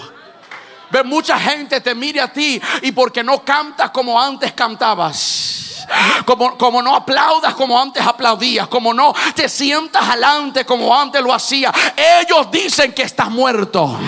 Ve, 0.91 1.05
mucha 1.05 1.39
gente 1.39 1.83
te 1.83 1.95
mire 1.95 2.23
a 2.23 2.33
ti 2.33 2.59
y 2.81 2.93
porque 2.93 3.23
no 3.23 3.45
cantas 3.45 3.91
como 3.91 4.19
antes 4.19 4.55
cantabas 4.55 5.68
como, 6.25 6.57
como 6.57 6.83
no 6.83 6.95
aplaudas 6.95 7.55
como 7.55 7.81
antes 7.81 8.05
aplaudías, 8.07 8.69
como 8.69 8.95
no 8.95 9.15
te 9.35 9.49
sientas 9.49 10.09
adelante 10.09 10.65
como 10.65 10.97
antes 10.99 11.23
lo 11.23 11.33
hacías. 11.33 11.73
Ellos 11.97 12.51
dicen 12.51 12.93
que 12.93 13.03
estás 13.03 13.31
muerto, 13.31 13.99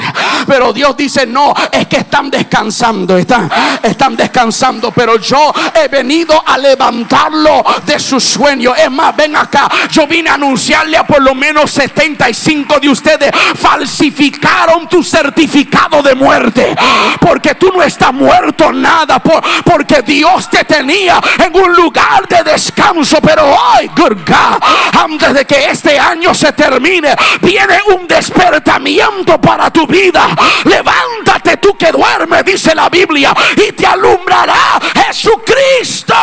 pero 0.47 0.73
Dios 0.73 0.97
dice 0.97 1.27
no, 1.27 1.55
es 1.71 1.87
que 1.87 1.99
están 1.99 2.31
descansando, 2.31 3.17
están, 3.17 3.51
están 3.83 4.17
descansando, 4.17 4.91
pero 4.91 5.17
yo 5.19 5.53
he 5.75 5.89
venido 5.89 6.43
a 6.47 6.59
levantarlo 6.59 7.65
de 7.85 7.99
su 7.99 8.21
sueño. 8.21 8.75
Es 8.75 8.91
más, 8.91 9.15
ven 9.17 9.37
acá, 9.37 9.69
yo 9.91 10.07
vine 10.07 10.31
a 10.31 10.35
anunciarle 10.35 10.97
a 10.97 11.07
por 11.07 11.23
lo 11.23 11.35
menos 11.35 11.71
75 11.71 12.81
de 12.81 12.89
ustedes 12.89 13.31
falsificaron 13.57 14.89
tu 14.89 15.03
certificado 15.03 16.03
de 16.03 16.15
muerte, 16.15 16.75
porque 17.21 17.55
tú 17.55 17.73
no 17.75 17.83
estás 17.83 18.13
muerto 18.13 18.73
nada, 18.73 19.19
por, 19.21 19.43
porque 19.65 20.03
Dios 20.03 20.49
te 20.49 20.65
tenía 20.65 21.21
en 21.39 21.55
un 21.55 21.70
lugar 21.75 22.27
de 22.29 22.43
descanso. 22.45 23.19
Pero 23.23 23.45
hoy, 23.45 23.89
good 23.97 24.19
God, 24.27 24.63
antes 24.99 25.35
de 25.35 25.45
que 25.45 25.71
este 25.71 25.99
año 25.99 26.35
se 26.35 26.53
termine, 26.53 27.15
viene 27.41 27.79
un 27.95 28.07
despertamiento 28.07 29.41
para 29.41 29.71
tu 29.71 29.87
vida. 29.87 30.29
Levántate 30.65 31.57
tú 31.59 31.77
que 31.77 31.93
duermes, 31.93 32.45
dice 32.45 32.75
la 32.75 32.89
Biblia, 32.89 33.35
y 33.57 33.73
te 33.73 33.87
alumbrará 33.87 34.81
Jesucristo. 35.07 36.15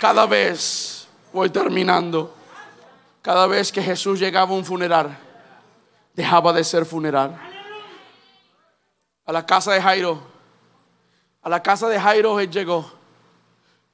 Cada 0.00 0.26
vez, 0.26 1.08
voy 1.32 1.48
terminando, 1.50 2.34
cada 3.22 3.46
vez 3.46 3.72
que 3.72 3.82
Jesús 3.82 4.20
llegaba 4.20 4.50
a 4.50 4.54
un 4.54 4.64
funeral, 4.64 5.16
dejaba 6.12 6.52
de 6.52 6.62
ser 6.62 6.84
funeral. 6.84 7.40
A 9.26 9.32
la 9.32 9.46
casa 9.46 9.72
de 9.72 9.80
Jairo 9.80 10.33
a 11.44 11.48
la 11.48 11.62
casa 11.62 11.88
de 11.88 12.00
Jairo 12.00 12.40
él 12.40 12.50
llegó. 12.50 12.90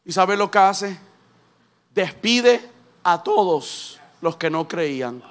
¿Y 0.05 0.13
sabe 0.13 0.37
lo 0.37 0.51
que 0.51 0.59
hace? 0.59 0.99
Despide 1.93 2.71
a 3.03 3.23
todos 3.23 3.99
los 4.21 4.37
que 4.37 4.49
no 4.49 4.67
creían. 4.69 5.23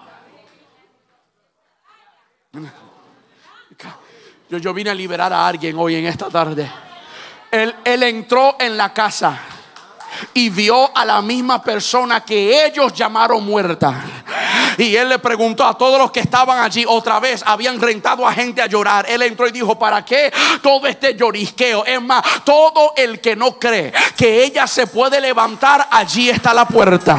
Yo, 4.49 4.57
yo 4.57 4.74
vine 4.74 4.89
a 4.89 4.93
liberar 4.93 5.32
a 5.32 5.47
alguien 5.47 5.78
hoy 5.80 5.95
en 5.95 6.05
esta 6.05 6.30
tarde. 6.30 6.70
Él, 7.51 7.74
él 7.86 8.03
entró 8.03 8.57
en 8.59 8.76
la 8.76 8.93
casa 8.93 9.39
y 10.34 10.49
vio 10.49 10.95
a 10.95 11.05
la 11.05 11.22
misma 11.22 11.63
persona 11.63 12.22
que 12.26 12.65
ellos 12.65 12.93
llamaron 12.93 13.45
muerta 13.45 14.03
Y 14.78 14.95
él 14.95 15.09
le 15.09 15.20
preguntó 15.20 15.65
a 15.65 15.78
todos 15.78 15.99
los 15.99 16.11
que 16.11 16.20
estaban 16.20 16.59
allí 16.59 16.86
otra 16.88 17.20
vez, 17.20 17.43
habían 17.45 17.80
rentado 17.80 18.28
a 18.28 18.34
gente 18.34 18.61
a 18.61 18.67
llorar. 18.67 19.05
Él 19.09 19.22
entró 19.22 19.47
y 19.47 19.51
dijo, 19.51 19.78
¿para 19.78 20.03
qué 20.03 20.32
todo 20.61 20.88
este 20.88 21.15
llorisqueo? 21.15 21.86
Es 21.86 22.01
más, 22.01 22.24
todo 22.43 22.93
el 22.95 23.20
que 23.20 23.36
no 23.36 23.57
cree 23.57 23.93
que 24.15 24.43
ella 24.43 24.67
se 24.67 24.88
puede 24.88 25.22
levantar, 25.22 25.88
allí 25.91 26.30
está 26.30 26.53
la 26.53 26.65
puerta. 26.65 27.17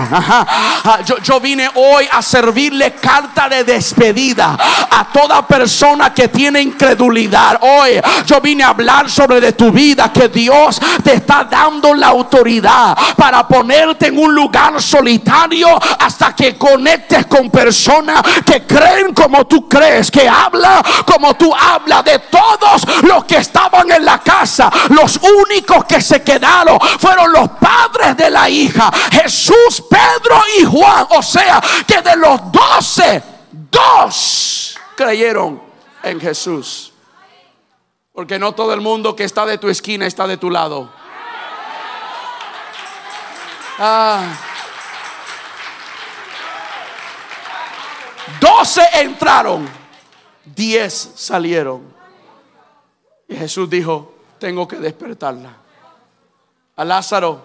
Ah, 0.83 1.01
yo, 1.05 1.19
yo 1.19 1.41
vine 1.41 1.69
hoy 1.75 2.07
a 2.11 2.23
servirle 2.23 2.93
carta 2.93 3.49
de 3.49 3.65
despedida 3.65 4.57
a 4.91 5.09
toda 5.13 5.47
persona 5.47 6.13
que 6.13 6.29
tiene 6.29 6.61
incredulidad. 6.61 7.59
Hoy 7.61 8.01
yo 8.27 8.41
vine 8.41 8.65
a 8.65 8.69
hablar 8.69 9.11
sobre 9.11 9.41
de 9.41 9.53
tu 9.53 9.71
vida 9.71 10.13
que 10.13 10.29
Dios 10.29 10.81
te 11.03 11.15
está 11.15 11.45
dando 11.45 11.95
la 11.95 12.09
autoridad 12.09 12.97
para 13.17 13.47
ponerte 13.47 14.07
en 14.09 14.19
un 14.19 14.35
lugar 14.35 14.81
solitario 14.81 15.69
hasta 15.99 16.35
que 16.35 16.57
conectes 16.57 17.27
con 17.27 17.40
personas 17.49 18.23
que 18.45 18.67
creen 18.67 19.15
como 19.15 19.47
tú 19.47 19.69
crees, 19.69 20.11
que 20.11 20.29
habla 20.29 20.83
como 21.07 21.35
tú 21.37 21.55
hablas 21.55 22.05
de 22.05 22.19
todos 22.19 22.83
los 23.03 23.25
que 23.25 23.37
estaban 23.37 23.91
en 23.91 24.05
la 24.05 24.19
casa. 24.19 24.71
Los 24.89 25.19
únicos 25.19 25.85
que 25.85 26.01
se 26.01 26.23
quedaron 26.23 26.79
fueron 26.99 27.33
los 27.33 27.49
padres 27.51 28.17
de 28.17 28.31
la 28.31 28.51
hija, 28.51 28.91
Jesús, 29.13 29.85
Pedro 29.89 30.43
y 30.59 30.65
Juan. 30.65 31.07
O 31.11 31.23
sea, 31.23 31.63
que 31.87 32.03
de 32.03 32.17
los 32.17 32.41
doce, 32.51 33.23
dos 33.71 34.77
creyeron 34.97 35.63
en 36.03 36.21
Jesús. 36.21 36.93
Porque 38.13 38.39
no 38.39 38.53
todo 38.53 38.75
el 38.75 38.81
mundo 38.81 39.15
que 39.15 39.25
está 39.25 39.47
de 39.47 39.57
tu 39.57 39.69
esquina 39.69 40.07
está 40.07 40.27
de 40.27 40.37
tu 40.37 40.51
lado. 40.51 40.91
Ah. 43.79 44.50
Doce 48.39 48.83
entraron, 48.95 49.67
diez 50.45 51.13
salieron. 51.15 51.83
Y 53.29 53.37
Jesús 53.37 53.71
dijo, 53.71 54.15
tengo 54.39 54.67
que 54.69 54.77
despertarla. 54.77 55.57
A 56.77 56.85
Lázaro 56.85 57.43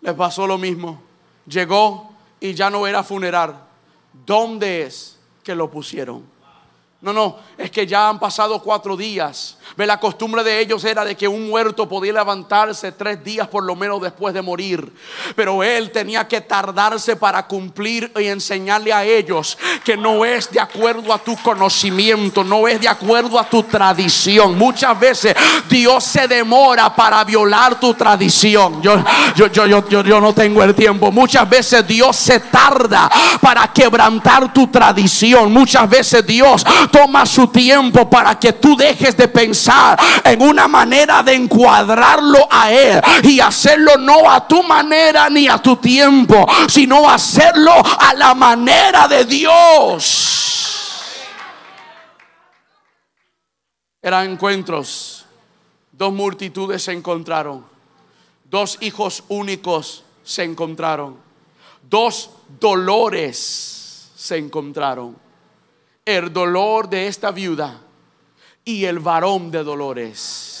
le 0.00 0.14
pasó 0.14 0.46
lo 0.46 0.58
mismo. 0.58 1.00
Llegó 1.46 2.12
y 2.40 2.54
ya 2.54 2.70
no 2.70 2.86
era 2.86 3.02
funeral. 3.02 3.56
¿Dónde 4.26 4.82
es 4.82 5.18
que 5.42 5.54
lo 5.54 5.70
pusieron? 5.70 6.31
No, 7.02 7.12
no, 7.12 7.36
es 7.58 7.68
que 7.72 7.84
ya 7.84 8.08
han 8.08 8.20
pasado 8.20 8.62
cuatro 8.62 8.96
días. 8.96 9.56
Ve, 9.76 9.86
la 9.86 9.98
costumbre 9.98 10.44
de 10.44 10.60
ellos 10.60 10.84
era 10.84 11.04
de 11.04 11.16
que 11.16 11.26
un 11.26 11.48
muerto 11.48 11.88
podía 11.88 12.12
levantarse 12.12 12.92
tres 12.92 13.24
días 13.24 13.48
por 13.48 13.64
lo 13.64 13.74
menos 13.74 14.00
después 14.00 14.32
de 14.32 14.40
morir. 14.40 14.92
Pero 15.34 15.64
él 15.64 15.90
tenía 15.90 16.28
que 16.28 16.42
tardarse 16.42 17.16
para 17.16 17.48
cumplir 17.48 18.12
y 18.20 18.26
enseñarle 18.26 18.92
a 18.92 19.04
ellos 19.04 19.58
que 19.84 19.96
no 19.96 20.24
es 20.24 20.48
de 20.52 20.60
acuerdo 20.60 21.12
a 21.12 21.18
tu 21.18 21.36
conocimiento, 21.38 22.44
no 22.44 22.68
es 22.68 22.80
de 22.80 22.86
acuerdo 22.86 23.36
a 23.36 23.50
tu 23.50 23.64
tradición. 23.64 24.56
Muchas 24.56 24.98
veces 25.00 25.34
Dios 25.68 26.04
se 26.04 26.28
demora 26.28 26.94
para 26.94 27.24
violar 27.24 27.80
tu 27.80 27.94
tradición. 27.94 28.80
Yo, 28.80 29.02
yo, 29.34 29.48
yo, 29.48 29.66
yo, 29.88 30.02
yo 30.02 30.20
no 30.20 30.32
tengo 30.32 30.62
el 30.62 30.72
tiempo. 30.72 31.10
Muchas 31.10 31.50
veces 31.50 31.84
Dios 31.84 32.14
se 32.14 32.38
tarda 32.38 33.10
para 33.40 33.66
quebrantar 33.72 34.52
tu 34.52 34.68
tradición. 34.68 35.52
Muchas 35.52 35.90
veces 35.90 36.24
Dios 36.24 36.64
toma 36.92 37.26
su 37.26 37.48
tiempo 37.48 38.08
para 38.08 38.38
que 38.38 38.52
tú 38.52 38.76
dejes 38.76 39.16
de 39.16 39.26
pensar 39.26 39.98
en 40.22 40.40
una 40.42 40.68
manera 40.68 41.22
de 41.22 41.34
encuadrarlo 41.34 42.46
a 42.48 42.70
Él 42.70 43.00
y 43.24 43.40
hacerlo 43.40 43.96
no 43.96 44.30
a 44.30 44.46
tu 44.46 44.62
manera 44.62 45.28
ni 45.30 45.48
a 45.48 45.58
tu 45.58 45.76
tiempo, 45.76 46.46
sino 46.68 47.08
hacerlo 47.08 47.72
a 47.72 48.14
la 48.14 48.34
manera 48.34 49.08
de 49.08 49.24
Dios. 49.24 50.38
Eran 54.02 54.30
encuentros, 54.30 55.24
dos 55.90 56.12
multitudes 56.12 56.82
se 56.82 56.92
encontraron, 56.92 57.64
dos 58.44 58.76
hijos 58.80 59.24
únicos 59.28 60.04
se 60.22 60.44
encontraron, 60.44 61.16
dos 61.88 62.30
dolores 62.60 64.10
se 64.14 64.36
encontraron 64.36 65.21
el 66.04 66.32
dolor 66.32 66.88
de 66.88 67.06
esta 67.06 67.30
viuda 67.30 67.80
y 68.64 68.84
el 68.84 68.98
varón 68.98 69.50
de 69.50 69.62
dolores 69.62 70.51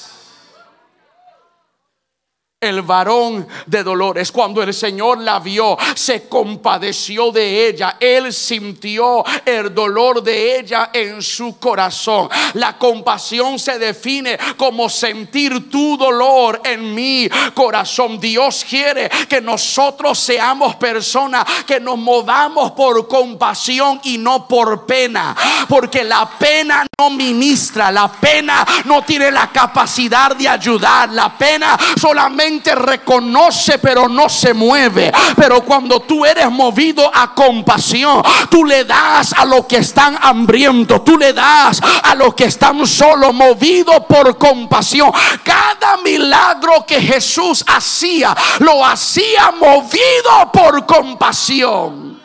el 2.62 2.82
varón 2.82 3.46
de 3.66 3.82
dolores. 3.82 4.30
Cuando 4.30 4.62
el 4.62 4.72
Señor 4.72 5.18
la 5.18 5.40
vio, 5.40 5.76
se 5.94 6.28
compadeció 6.28 7.32
de 7.32 7.68
ella. 7.68 7.96
Él 7.98 8.32
sintió 8.32 9.24
el 9.44 9.74
dolor 9.74 10.22
de 10.22 10.60
ella 10.60 10.90
en 10.92 11.20
su 11.20 11.58
corazón. 11.58 12.28
La 12.54 12.78
compasión 12.78 13.58
se 13.58 13.78
define 13.78 14.38
como 14.56 14.88
sentir 14.88 15.68
tu 15.68 15.96
dolor 15.96 16.60
en 16.64 16.94
mi 16.94 17.28
corazón. 17.52 18.20
Dios 18.20 18.64
quiere 18.68 19.10
que 19.28 19.40
nosotros 19.40 20.18
seamos 20.18 20.76
personas 20.76 21.44
que 21.66 21.80
nos 21.80 21.98
movamos 21.98 22.70
por 22.72 23.08
compasión 23.08 24.00
y 24.04 24.18
no 24.18 24.46
por 24.46 24.86
pena. 24.86 25.36
Porque 25.68 26.04
la 26.04 26.30
pena 26.38 26.86
no 26.96 27.10
ministra, 27.10 27.90
la 27.90 28.06
pena 28.12 28.64
no 28.84 29.02
tiene 29.02 29.32
la 29.32 29.50
capacidad 29.50 30.36
de 30.36 30.48
ayudar. 30.48 31.10
La 31.10 31.36
pena 31.36 31.76
solamente 32.00 32.51
reconoce 32.60 33.78
pero 33.78 34.08
no 34.08 34.28
se 34.28 34.52
mueve. 34.54 35.12
Pero 35.36 35.64
cuando 35.64 36.00
tú 36.00 36.24
eres 36.24 36.50
movido 36.50 37.10
a 37.12 37.34
compasión, 37.34 38.22
tú 38.50 38.64
le 38.64 38.84
das 38.84 39.32
a 39.32 39.44
los 39.44 39.66
que 39.66 39.76
están 39.78 40.18
hambrientos, 40.20 41.04
tú 41.04 41.16
le 41.16 41.32
das 41.32 41.80
a 42.02 42.14
los 42.14 42.34
que 42.34 42.44
están 42.44 42.86
solo 42.86 43.32
movidos 43.32 44.04
por 44.08 44.36
compasión. 44.38 45.10
Cada 45.42 45.98
milagro 45.98 46.84
que 46.86 47.00
Jesús 47.00 47.64
hacía, 47.66 48.36
lo 48.60 48.84
hacía 48.84 49.52
movido 49.52 50.50
por 50.52 50.84
compasión. 50.86 52.20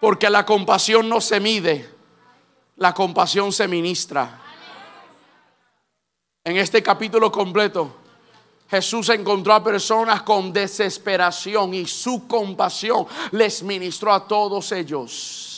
Porque 0.00 0.28
la 0.28 0.44
compasión 0.44 1.08
no 1.08 1.20
se 1.20 1.40
mide, 1.40 1.88
la 2.76 2.92
compasión 2.92 3.52
se 3.52 3.66
ministra 3.66 4.43
en 6.44 6.58
este 6.58 6.82
capítulo 6.82 7.32
completo, 7.32 7.90
Jesús 8.68 9.08
encontró 9.08 9.54
a 9.54 9.64
personas 9.64 10.22
con 10.22 10.52
desesperación 10.52 11.72
y 11.72 11.86
su 11.86 12.26
compasión 12.26 13.06
les 13.32 13.62
ministró 13.62 14.12
a 14.12 14.26
todos 14.26 14.70
ellos. 14.72 15.53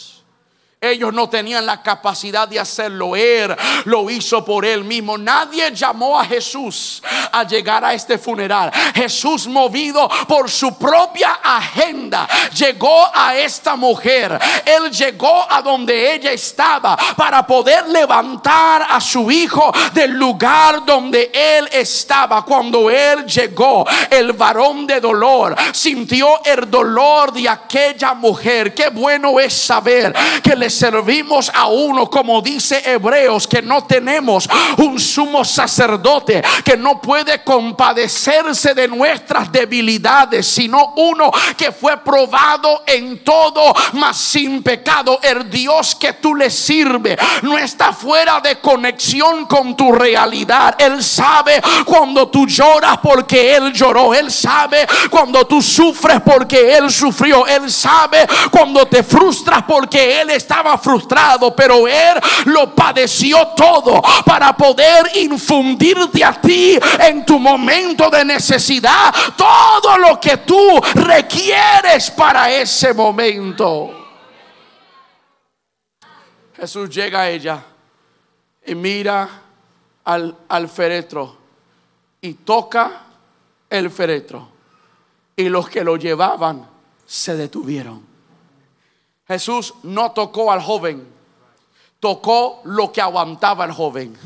Ellos 0.79 1.11
no 1.15 1.27
tenían 1.31 1.65
la 1.65 1.83
capacidad 1.83 2.47
de 2.47 2.61
hacerlo. 2.61 3.17
Él 3.17 3.57
lo 3.87 4.11
hizo 4.11 4.45
por 4.45 4.67
él 4.67 4.85
mismo. 4.85 5.17
Nadie 5.17 5.75
llamó 5.75 6.21
a 6.21 6.25
Jesús 6.27 7.03
a 7.33 7.45
llegar 7.45 7.83
a 7.83 7.95
este 7.95 8.19
funeral. 8.19 8.71
Jesús, 8.95 9.47
movido 9.47 10.07
por 10.29 10.51
su 10.51 10.77
propia 10.77 11.39
agenda, 11.43 12.29
llegó 12.55 13.09
a 13.13 13.35
esta 13.35 13.75
mujer. 13.75 14.39
Él 14.67 14.91
llegó 14.91 15.51
a 15.51 15.63
donde 15.63 16.15
ella 16.15 16.33
estaba 16.33 16.95
para 17.17 17.47
poder 17.47 17.89
levantar 17.89 18.87
a 18.91 19.01
su 19.01 19.31
hijo 19.31 19.73
del 19.95 20.11
lugar 20.11 20.85
donde 20.85 21.31
él 21.33 21.71
estaba. 21.73 22.45
Cuando 22.45 22.91
él 22.91 23.25
llegó, 23.25 23.87
el 24.11 24.35
varón 24.35 24.87
de 24.87 25.01
dolor 25.01 25.57
sintió 25.73 26.45
el 26.45 26.71
dolor 26.71 27.33
de 27.33 27.49
aquella 27.49 28.13
mujer. 28.13 28.75
Qué 28.75 28.91
bueno 28.91 29.41
es 29.41 29.55
saber 29.55 30.15
que 30.43 30.55
le 30.55 30.66
servimos 30.71 31.51
a 31.55 31.67
uno, 31.67 32.09
como 32.11 32.41
dice 32.43 32.83
Hebreos, 32.85 33.47
que 33.47 33.63
no 33.63 33.85
tenemos 33.85 34.49
un 34.79 34.99
sumo 34.99 35.45
sacerdote 35.45 36.43
que 36.65 36.77
no 36.77 37.01
puede 37.01 37.43
compadecerse 37.43 38.75
de 38.75 38.89
nuestras 38.89 39.51
debilidades, 39.51 40.47
sino 40.47 40.95
uno 40.97 41.31
que 41.57 41.73
fue 41.73 41.97
probado 41.99 42.83
en 42.87 43.23
todo, 43.23 43.75
mas 43.93 44.17
sin 44.17 44.63
pecado. 44.63 45.19
El 45.23 45.51
Dios 45.51 45.95
que 45.95 46.15
tú 46.15 46.35
le 46.35 46.51
sirves 46.51 47.17
no 47.43 47.57
está 47.59 47.93
fuera 47.93 48.41
de 48.41 48.59
conexión 48.61 49.47
con 49.47 49.77
tu 49.77 49.93
realidad. 49.93 50.75
Él 50.79 51.03
sabe 51.03 51.61
cuando 51.85 52.29
tú 52.29 52.47
lloras 52.47 52.99
porque 52.99 53.55
Él 53.55 53.73
lloró. 53.73 54.15
Él 54.15 54.31
sabe 54.31 54.87
cuando 55.11 55.47
tú 55.47 55.63
sufres 55.63 56.21
porque 56.25 56.77
Él 56.77 56.91
sufrió. 56.91 57.47
Él 57.47 57.71
sabe 57.71 58.27
cuando 58.51 58.87
te 58.87 59.03
frustras 59.03 59.65
porque 59.67 60.21
Él 60.21 60.31
está 60.31 60.56
estaba 60.57 60.79
frustrado, 60.79 61.55
pero 61.55 61.87
Él 61.87 62.19
lo 62.47 62.75
padeció 62.75 63.49
todo 63.49 64.01
para 64.25 64.57
poder 64.57 65.15
infundirte 65.17 66.25
a 66.25 66.41
ti 66.41 66.79
en 67.01 67.27
tu 67.27 67.39
momento 67.39 68.09
de 68.09 68.25
necesidad 68.25 69.15
todo 69.37 69.99
lo 69.99 70.19
que 70.19 70.39
tú 70.39 70.81
requieres 70.95 72.11
para 72.11 72.51
ese 72.51 72.95
momento. 72.95 73.91
Jesús 76.57 76.89
llega 76.89 77.21
a 77.21 77.29
ella 77.29 77.63
y 78.65 78.75
mira 78.75 79.29
al, 80.05 80.35
al 80.49 80.69
féretro 80.71 81.37
y 82.23 82.33
toca 82.33 83.03
el 83.69 83.91
féretro. 83.91 84.49
Y 85.37 85.51
los 85.51 85.69
que 85.69 85.85
lo 85.85 85.99
llevaban 85.99 86.67
se 87.05 87.37
detuvieron. 87.37 88.16
Jesús 89.27 89.75
no 89.83 90.13
tocó 90.13 90.53
al 90.53 90.63
joven, 90.63 91.07
tocó 91.99 92.61
lo 92.65 92.93
que 92.93 93.01
aguantaba 93.01 93.65
el 93.65 93.73
joven. 93.73 94.17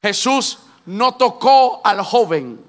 Jesús 0.00 0.58
no 0.86 1.14
tocó 1.14 1.80
al 1.84 2.02
joven, 2.02 2.64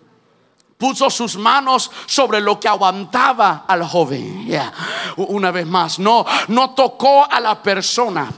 puso 0.84 1.10
sus 1.10 1.38
manos 1.38 1.90
sobre 2.06 2.42
lo 2.42 2.60
que 2.60 2.68
aguantaba 2.68 3.64
al 3.66 3.86
joven. 3.86 4.46
Una 5.16 5.50
vez 5.50 5.66
más, 5.66 5.98
no, 5.98 6.26
no 6.50 6.72
tocó 6.72 7.24
a 7.24 7.40
la 7.40 7.64
persona, 7.64 8.30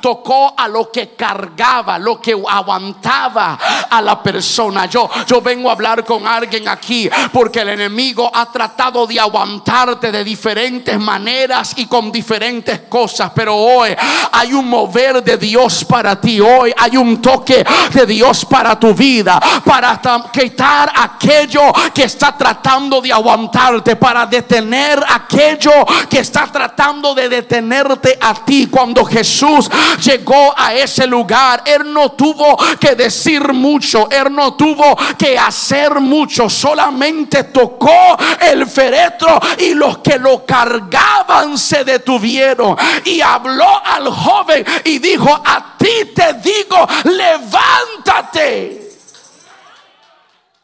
tocó 0.00 0.52
a 0.56 0.66
lo 0.66 0.90
que 0.90 1.10
cargaba, 1.10 2.00
lo 2.00 2.20
que 2.20 2.32
aguantaba 2.32 3.56
a 3.88 4.02
la 4.02 4.20
persona. 4.20 4.86
Yo, 4.86 5.08
yo 5.28 5.40
vengo 5.40 5.68
a 5.68 5.74
hablar 5.74 6.04
con 6.04 6.26
alguien 6.26 6.66
aquí 6.66 7.08
porque 7.32 7.60
el 7.60 7.68
enemigo 7.68 8.28
ha 8.34 8.46
tratado 8.46 9.06
de 9.06 9.20
aguantarte 9.20 10.10
de 10.10 10.24
diferentes 10.24 10.98
maneras 10.98 11.72
y 11.76 11.86
con 11.86 12.10
diferentes 12.10 12.80
cosas, 12.88 13.30
pero 13.32 13.54
hoy 13.54 13.94
hay 14.32 14.52
un 14.52 14.68
mover 14.68 15.22
de 15.22 15.36
Dios 15.36 15.84
para 15.84 16.20
ti. 16.20 16.40
Hoy 16.40 16.74
hay 16.76 16.96
un 16.96 17.22
toque 17.22 17.64
de 17.92 18.06
Dios 18.06 18.44
para 18.44 18.76
tu 18.80 18.92
vida, 18.92 19.40
para 19.64 20.00
quitar 20.32 20.92
aquello 20.96 21.72
que 21.92 22.04
está 22.04 22.36
tratando 22.36 23.00
de 23.00 23.12
aguantarte, 23.12 23.96
para 23.96 24.26
detener 24.26 25.02
aquello 25.08 25.72
que 26.08 26.20
está 26.20 26.46
tratando 26.46 27.14
de 27.14 27.28
detenerte 27.28 28.18
a 28.20 28.34
ti. 28.44 28.68
Cuando 28.70 29.04
Jesús 29.04 29.70
llegó 30.02 30.54
a 30.56 30.74
ese 30.74 31.06
lugar, 31.06 31.62
Él 31.64 31.92
no 31.92 32.12
tuvo 32.12 32.56
que 32.78 32.94
decir 32.94 33.52
mucho, 33.52 34.08
Él 34.10 34.32
no 34.32 34.54
tuvo 34.54 34.96
que 35.18 35.38
hacer 35.38 36.00
mucho, 36.00 36.48
solamente 36.48 37.44
tocó 37.44 38.16
el 38.40 38.66
féretro 38.66 39.40
y 39.58 39.74
los 39.74 39.98
que 39.98 40.18
lo 40.18 40.44
cargaban 40.44 41.58
se 41.58 41.84
detuvieron 41.84 42.76
y 43.04 43.20
habló 43.20 43.82
al 43.84 44.08
joven 44.08 44.64
y 44.84 44.98
dijo, 44.98 45.28
a 45.44 45.76
ti 45.78 46.12
te 46.14 46.34
digo, 46.34 46.86
levántate. 47.04 48.82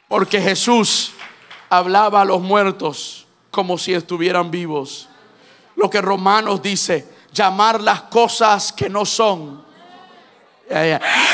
Porque 0.08 0.40
Jesús 0.40 1.12
hablaba 1.70 2.22
a 2.22 2.24
los 2.24 2.40
muertos 2.40 3.26
como 3.50 3.78
si 3.78 3.94
estuvieran 3.94 4.50
vivos. 4.50 5.08
Lo 5.76 5.88
que 5.90 6.00
Romanos 6.00 6.62
dice, 6.62 7.08
llamar 7.32 7.80
las 7.80 8.02
cosas 8.02 8.72
que 8.72 8.88
no 8.88 9.04
son 9.04 9.67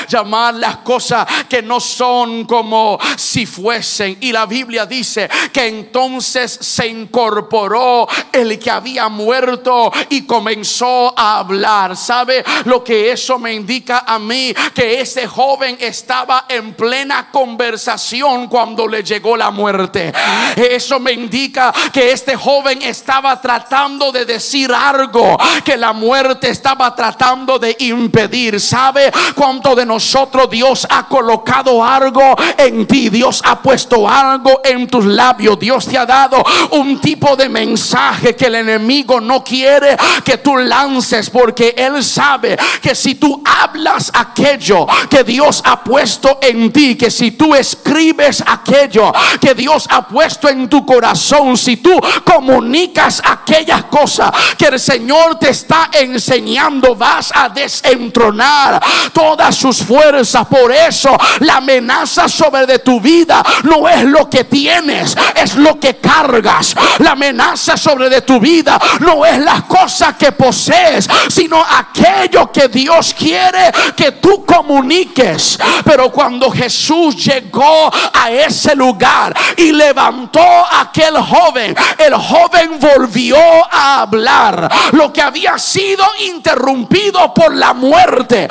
llamar 0.09 0.55
las 0.55 0.79
cosas 0.79 1.27
que 1.49 1.63
no 1.63 1.81
son 1.81 2.45
como 2.45 2.99
si 3.17 3.47
fuesen. 3.47 4.19
Y 4.21 4.33
la 4.33 4.47
Biblia 4.47 4.87
dice 4.87 5.29
que 5.53 5.67
entonces 5.67 6.59
se 6.61 6.87
incorporó 6.87 8.07
el 8.33 8.59
que 8.59 8.71
había 8.71 9.09
muerto 9.09 9.93
y 10.11 10.23
comenzó 10.23 11.13
a 11.17 11.39
hablar. 11.39 11.97
¿Sabe 11.97 12.45
lo 12.65 12.83
que 12.83 13.13
eso 13.13 13.39
me 13.39 13.53
indica 13.53 14.05
a 14.07 14.19
mí? 14.19 14.55
Que 14.75 15.01
ese 15.01 15.27
joven 15.27 15.77
estaba 15.81 16.47
en 16.49 16.75
plena 16.75 17.31
conversación 17.31 18.49
cuando 18.49 18.87
le 18.87 19.03
llegó 19.03 19.37
la 19.37 19.51
muerte. 19.51 20.13
Eso 20.57 21.01
me 21.01 21.13
indica 21.13 21.73
que 21.93 22.13
este 22.13 22.37
joven 22.37 22.83
estaba 22.83 23.41
tratando 23.41 24.13
de 24.13 24.25
decir 24.25 24.73
algo 24.73 25.39
que 25.65 25.77
la 25.77 25.93
muerte 25.93 26.51
estaba 26.51 26.95
tratando 26.95 27.59
de 27.59 27.77
impedir. 27.81 28.61
¿Sabe? 28.61 29.11
Cuánto 29.35 29.75
de 29.75 29.87
nosotros 29.87 30.49
Dios 30.51 30.87
ha 30.91 31.07
colocado 31.07 31.83
algo 31.83 32.37
en 32.57 32.87
ti. 32.87 33.09
Dios 33.09 33.43
ha 33.45 33.61
puesto 33.61 34.09
algo 34.09 34.61
en 34.65 34.87
tus 34.89 35.05
labios. 35.05 35.59
Dios 35.59 35.87
te 35.87 35.99
ha 35.99 36.07
dado 36.07 36.45
un 36.73 37.01
tipo 37.01 37.37
de 37.37 37.49
mensaje 37.49 38.35
que 38.37 38.47
el 38.47 38.57
enemigo 38.57 39.21
no 39.21 39.43
quiere 39.43 39.97
que 40.25 40.39
tú 40.39 40.57
lances 40.57 41.31
porque 41.31 41.75
él 41.77 42.03
sabe 42.03 42.57
que 42.81 42.95
si 42.95 43.15
tú 43.15 43.43
hablas 43.45 44.11
aquello 44.15 44.87
que 45.09 45.25
Dios 45.25 45.63
ha 45.65 45.83
puesto 45.83 46.39
en 46.41 46.73
ti, 46.73 46.97
que 46.97 47.11
si 47.11 47.33
tú 47.33 47.55
escribes 47.55 48.43
aquello 48.47 49.13
que 49.41 49.55
Dios 49.55 49.87
ha 49.91 50.07
puesto 50.07 50.49
en 50.49 50.69
tu 50.69 50.85
corazón, 50.85 51.57
si 51.57 51.77
tú 51.77 51.99
comunicas 52.25 53.23
aquellas 53.25 53.85
cosas 53.85 54.31
que 54.57 54.67
el 54.67 54.81
Señor 54.81 55.39
te 55.39 55.51
está 55.51 55.91
enseñando, 55.93 56.95
vas 56.95 57.33
a 57.35 57.49
desentronar 57.49 58.83
todas 59.15 59.57
sus 59.57 59.79
fuerzas. 59.79 60.47
Por 60.47 60.71
eso 60.71 61.17
la 61.41 61.57
amenaza 61.57 62.29
sobre 62.29 62.67
de 62.67 62.81
tu 62.81 63.01
vida 63.01 63.43
no 63.63 63.89
es 63.89 64.03
lo 64.05 64.29
que 64.29 64.45
tienes, 64.45 65.17
es 65.35 65.55
lo 65.55 65.81
que 65.81 65.97
cargas. 65.97 66.75
La 66.99 67.13
amenaza 67.13 67.77
sobre 67.79 68.11
de 68.11 68.21
tu 68.21 68.41
vida 68.41 68.79
no 69.01 69.25
es 69.25 69.39
las 69.39 69.63
cosas 69.63 70.17
que 70.17 70.33
posees, 70.33 71.09
sino 71.29 71.65
aquello 71.65 72.51
que 72.53 72.69
Dios 72.69 73.15
quiere 73.17 73.73
que 73.97 74.13
tú 74.13 74.45
comuniques. 74.45 75.59
Pero 75.85 76.11
cuando 76.11 76.51
Jesús 76.51 77.17
llegó 77.25 77.91
a 78.13 78.31
ese 78.31 78.75
lugar 78.75 79.35
y 79.57 79.73
levantó 79.73 80.41
a 80.41 80.81
aquel 80.83 81.17
joven, 81.17 81.75
el 81.99 82.15
joven 82.15 82.79
volvió 82.81 83.39
a 83.71 84.01
hablar. 84.01 84.69
Lo 84.93 85.13
que 85.13 85.23
había 85.23 85.59
sido 85.59 86.05
interrumpido 86.27 87.33
por 87.33 87.55
la 87.55 87.73
muerte, 87.73 88.49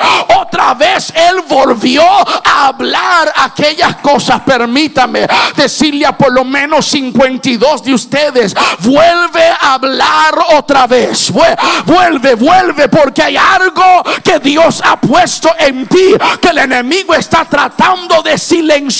vez 0.74 1.12
él 1.14 1.42
volvió 1.48 2.04
a 2.04 2.66
hablar 2.68 3.32
aquellas 3.36 3.96
cosas. 3.96 4.40
Permítame 4.42 5.26
decirle 5.56 6.06
a 6.06 6.16
por 6.16 6.32
lo 6.32 6.44
menos 6.44 6.86
52 6.86 7.82
de 7.82 7.94
ustedes, 7.94 8.54
vuelve 8.80 9.44
a 9.60 9.74
hablar 9.74 10.34
otra 10.54 10.86
vez. 10.86 11.32
Vuelve, 11.84 12.34
vuelve, 12.34 12.88
porque 12.88 13.22
hay 13.22 13.36
algo 13.36 14.02
que 14.22 14.38
Dios 14.38 14.82
ha 14.84 15.00
puesto 15.00 15.50
en 15.58 15.86
ti 15.86 16.14
que 16.40 16.48
el 16.48 16.58
enemigo 16.58 17.14
está 17.14 17.44
tratando 17.44 18.22
de 18.22 18.38
silenciar 18.38 18.94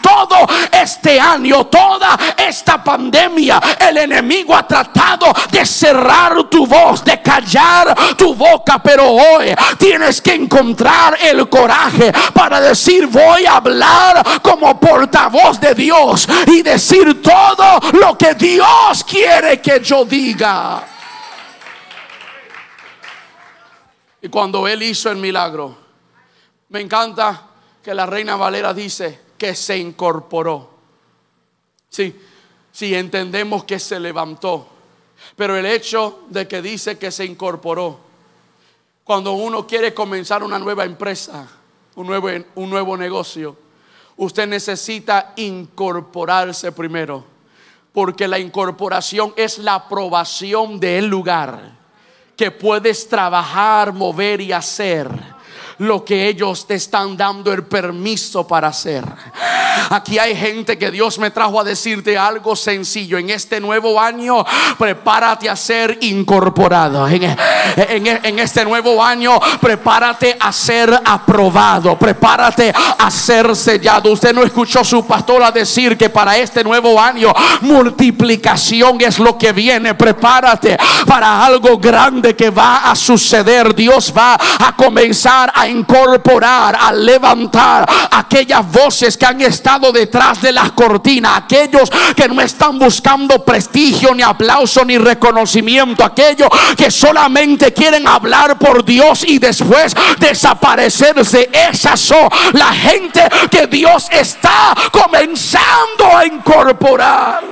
todo 0.00 0.46
este 0.72 1.20
año, 1.20 1.66
toda 1.66 2.18
esta 2.36 2.82
pandemia. 2.82 3.60
El 3.78 3.98
enemigo 3.98 4.56
ha 4.56 4.66
tratado 4.66 5.32
de 5.50 5.64
cerrar 5.64 6.44
tu 6.44 6.66
voz, 6.66 7.04
de 7.04 7.20
callar 7.20 7.94
tu 8.16 8.34
boca, 8.34 8.80
pero 8.82 9.10
hoy 9.10 9.54
tienes 9.78 10.20
que 10.20 10.34
encontrar 10.34 10.85
el 11.20 11.48
coraje 11.48 12.12
para 12.34 12.60
decir 12.60 13.06
voy 13.06 13.44
a 13.46 13.56
hablar 13.56 14.40
como 14.42 14.78
portavoz 14.78 15.60
de 15.60 15.74
Dios 15.74 16.26
y 16.46 16.62
decir 16.62 17.22
todo 17.22 17.80
lo 17.92 18.16
que 18.16 18.34
Dios 18.34 19.04
quiere 19.04 19.60
que 19.60 19.80
yo 19.80 20.04
diga. 20.04 20.86
Y 24.22 24.28
cuando 24.28 24.66
él 24.66 24.82
hizo 24.82 25.10
el 25.10 25.18
milagro, 25.18 25.76
me 26.70 26.80
encanta 26.80 27.42
que 27.82 27.94
la 27.94 28.06
reina 28.06 28.36
Valera 28.36 28.74
dice 28.74 29.20
que 29.38 29.54
se 29.54 29.76
incorporó. 29.76 30.70
Sí, 31.88 32.14
sí, 32.72 32.94
entendemos 32.94 33.64
que 33.64 33.78
se 33.78 34.00
levantó. 34.00 34.68
Pero 35.36 35.56
el 35.56 35.66
hecho 35.66 36.24
de 36.28 36.46
que 36.48 36.60
dice 36.60 36.98
que 36.98 37.10
se 37.10 37.24
incorporó 37.24 38.05
cuando 39.06 39.34
uno 39.34 39.68
quiere 39.68 39.94
comenzar 39.94 40.42
una 40.42 40.58
nueva 40.58 40.84
empresa, 40.84 41.46
un 41.94 42.08
nuevo, 42.08 42.28
un 42.56 42.68
nuevo 42.68 42.96
negocio, 42.96 43.56
usted 44.16 44.48
necesita 44.48 45.32
incorporarse 45.36 46.72
primero. 46.72 47.24
Porque 47.92 48.26
la 48.26 48.40
incorporación 48.40 49.32
es 49.36 49.58
la 49.58 49.76
aprobación 49.76 50.80
del 50.80 51.06
lugar 51.06 51.70
que 52.36 52.50
puedes 52.50 53.08
trabajar, 53.08 53.92
mover 53.92 54.40
y 54.40 54.50
hacer 54.50 55.08
lo 55.78 56.04
que 56.04 56.28
ellos 56.28 56.66
te 56.66 56.74
están 56.74 57.16
dando 57.16 57.52
el 57.52 57.64
permiso 57.64 58.46
para 58.46 58.68
hacer. 58.68 59.04
Aquí 59.90 60.18
hay 60.18 60.34
gente 60.34 60.78
que 60.78 60.90
Dios 60.90 61.18
me 61.18 61.30
trajo 61.30 61.60
a 61.60 61.64
decirte 61.64 62.16
algo 62.16 62.56
sencillo. 62.56 63.18
En 63.18 63.30
este 63.30 63.60
nuevo 63.60 64.00
año, 64.00 64.44
prepárate 64.78 65.48
a 65.48 65.56
ser 65.56 65.98
incorporado. 66.00 67.06
En, 67.08 68.38
este 68.38 68.64
nuevo 68.64 69.02
año, 69.02 69.38
prepárate 69.60 70.36
a 70.38 70.52
ser 70.52 71.00
aprobado. 71.04 71.98
Prepárate 71.98 72.72
a 72.98 73.10
ser 73.10 73.54
sellado. 73.54 74.10
Usted 74.12 74.34
no 74.34 74.42
escuchó 74.42 74.82
su 74.82 75.06
pastora 75.06 75.50
decir 75.50 75.96
que 75.96 76.08
para 76.08 76.36
este 76.36 76.64
nuevo 76.64 77.00
año, 77.00 77.32
multiplicación 77.60 79.00
es 79.00 79.18
lo 79.18 79.36
que 79.36 79.52
viene. 79.52 79.94
Prepárate 79.94 80.78
para 81.06 81.44
algo 81.44 81.78
grande 81.78 82.34
que 82.34 82.50
va 82.50 82.90
a 82.90 82.96
suceder. 82.96 83.74
Dios 83.74 84.12
va 84.16 84.34
a 84.34 84.74
comenzar 84.74 85.52
a 85.54 85.65
incorporar, 85.68 86.76
a 86.78 86.92
levantar 86.92 87.86
aquellas 88.10 88.70
voces 88.70 89.16
que 89.16 89.26
han 89.26 89.40
estado 89.40 89.92
detrás 89.92 90.40
de 90.40 90.52
las 90.52 90.72
cortinas, 90.72 91.38
aquellos 91.38 91.90
que 92.14 92.28
no 92.28 92.40
están 92.40 92.78
buscando 92.78 93.44
prestigio, 93.44 94.14
ni 94.14 94.22
aplauso, 94.22 94.84
ni 94.84 94.98
reconocimiento, 94.98 96.04
aquellos 96.04 96.48
que 96.76 96.90
solamente 96.90 97.72
quieren 97.72 98.06
hablar 98.06 98.58
por 98.58 98.84
Dios 98.84 99.24
y 99.26 99.38
después 99.38 99.94
desaparecerse. 100.18 101.50
Esas 101.52 102.00
son 102.00 102.28
la 102.52 102.72
gente 102.72 103.22
que 103.50 103.66
Dios 103.66 104.08
está 104.10 104.74
comenzando 104.90 106.16
a 106.16 106.26
incorporar. 106.26 107.44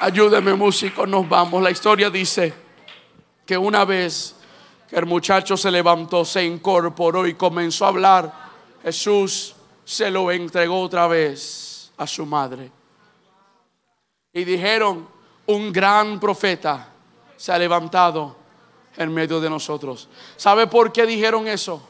Ayúdeme 0.00 0.54
músico, 0.54 1.06
nos 1.06 1.28
vamos. 1.28 1.62
La 1.62 1.70
historia 1.70 2.10
dice 2.10 2.52
que 3.46 3.56
una 3.56 3.84
vez 3.84 4.33
el 4.94 5.06
muchacho 5.06 5.56
se 5.56 5.72
levantó, 5.72 6.24
se 6.24 6.44
incorporó 6.44 7.26
y 7.26 7.34
comenzó 7.34 7.84
a 7.84 7.88
hablar, 7.88 8.32
Jesús 8.80 9.56
se 9.84 10.08
lo 10.08 10.30
entregó 10.30 10.80
otra 10.80 11.08
vez 11.08 11.90
a 11.96 12.06
su 12.06 12.24
madre. 12.24 12.70
Y 14.32 14.44
dijeron, 14.44 15.08
un 15.46 15.72
gran 15.72 16.20
profeta 16.20 16.90
se 17.36 17.50
ha 17.50 17.58
levantado 17.58 18.36
en 18.96 19.12
medio 19.12 19.40
de 19.40 19.50
nosotros. 19.50 20.08
¿Sabe 20.36 20.68
por 20.68 20.92
qué 20.92 21.04
dijeron 21.06 21.48
eso? 21.48 21.82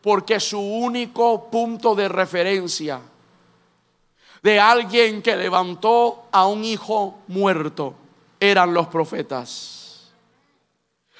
Porque 0.00 0.40
su 0.40 0.60
único 0.60 1.50
punto 1.50 1.94
de 1.94 2.08
referencia 2.08 3.02
de 4.42 4.58
alguien 4.58 5.20
que 5.20 5.36
levantó 5.36 6.22
a 6.32 6.46
un 6.46 6.64
hijo 6.64 7.18
muerto 7.28 7.92
eran 8.40 8.72
los 8.72 8.86
profetas. 8.86 9.79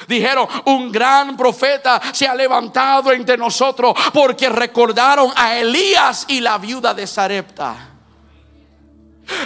Dijeron, 0.07 0.47
un 0.67 0.91
gran 0.91 1.37
profeta 1.37 2.01
se 2.13 2.27
ha 2.27 2.35
levantado 2.35 3.13
entre 3.13 3.37
nosotros 3.37 3.95
porque 4.13 4.49
recordaron 4.49 5.31
a 5.37 5.57
Elías 5.57 6.25
y 6.29 6.41
la 6.41 6.59
viuda 6.59 6.95
de 6.95 7.07
Sarepta. 7.07 7.91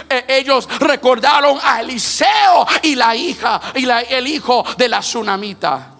E, 0.09 0.25
ellos 0.27 0.67
recordaron 0.79 1.59
a 1.61 1.81
Eliseo 1.81 2.65
y 2.81 2.95
la 2.95 3.15
hija 3.15 3.61
y 3.75 3.85
el 3.85 4.27
hijo 4.27 4.65
de 4.77 4.89
la 4.89 4.99
tsunamita. 4.99 5.91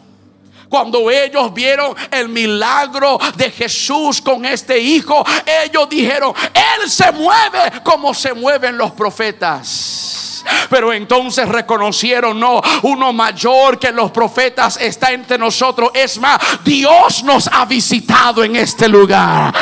Cuando 0.69 1.09
ellos 1.11 1.53
vieron 1.53 1.95
el 2.11 2.27
milagro 2.27 3.19
de 3.35 3.51
Jesús 3.51 4.21
con 4.21 4.45
este 4.45 4.77
hijo, 4.79 5.23
ellos 5.63 5.87
dijeron, 5.87 6.33
Él 6.53 6.89
se 6.89 7.11
mueve 7.11 7.81
como 7.83 8.13
se 8.13 8.33
mueven 8.33 8.77
los 8.77 8.91
profetas. 8.91 10.34
Pero 10.69 10.93
entonces 10.93 11.47
reconocieron, 11.47 12.39
no, 12.39 12.61
uno 12.83 13.13
mayor 13.13 13.79
que 13.79 13.91
los 13.91 14.11
profetas 14.11 14.77
está 14.77 15.11
entre 15.11 15.37
nosotros. 15.37 15.91
Es 15.93 16.19
más, 16.19 16.39
Dios 16.63 17.23
nos 17.23 17.47
ha 17.47 17.65
visitado 17.65 18.43
en 18.43 18.55
este 18.55 18.87
lugar. 18.87 19.53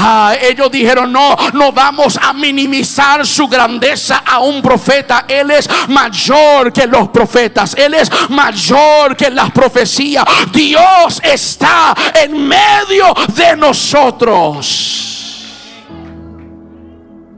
Ah, 0.00 0.34
ellos 0.40 0.70
dijeron, 0.70 1.12
no, 1.12 1.36
no 1.54 1.72
vamos 1.72 2.16
a 2.20 2.32
minimizar 2.32 3.26
su 3.26 3.48
grandeza 3.48 4.22
a 4.24 4.38
un 4.40 4.62
profeta. 4.62 5.24
Él 5.26 5.50
es 5.50 5.68
mayor 5.88 6.72
que 6.72 6.86
los 6.86 7.08
profetas. 7.08 7.74
Él 7.74 7.94
es 7.94 8.10
mayor 8.30 9.16
que 9.16 9.30
las 9.30 9.50
profecías. 9.50 10.24
Dios 10.52 11.20
está 11.22 11.94
en 12.14 12.46
medio 12.46 13.14
de 13.34 13.56
nosotros. 13.56 15.14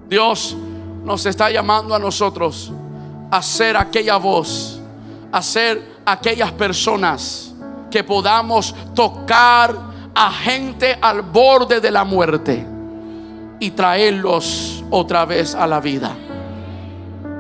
Dios 0.09 0.57
nos 1.05 1.25
está 1.25 1.51
llamando 1.51 1.95
a 1.95 1.99
nosotros 1.99 2.73
a 3.31 3.43
ser 3.43 3.77
aquella 3.77 4.17
voz, 4.17 4.81
a 5.31 5.43
ser 5.43 6.01
aquellas 6.05 6.53
personas 6.53 7.55
que 7.91 8.03
podamos 8.05 8.75
tocar 8.95 9.75
a 10.15 10.31
gente 10.31 10.99
al 11.01 11.23
borde 11.23 11.81
de 11.81 11.91
la 11.91 12.05
muerte 12.05 12.67
y 13.61 13.71
traerlos 13.71 14.85
otra 14.91 15.25
vez 15.25 15.55
a 15.55 15.67
la 15.67 15.81
vida. 15.81 16.17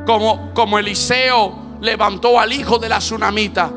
Como, 0.06 0.52
como 0.54 0.78
Eliseo 0.78 1.54
levantó 1.80 2.38
al 2.38 2.52
hijo 2.52 2.78
de 2.78 2.88
la 2.88 2.98
tsunamita. 2.98 3.70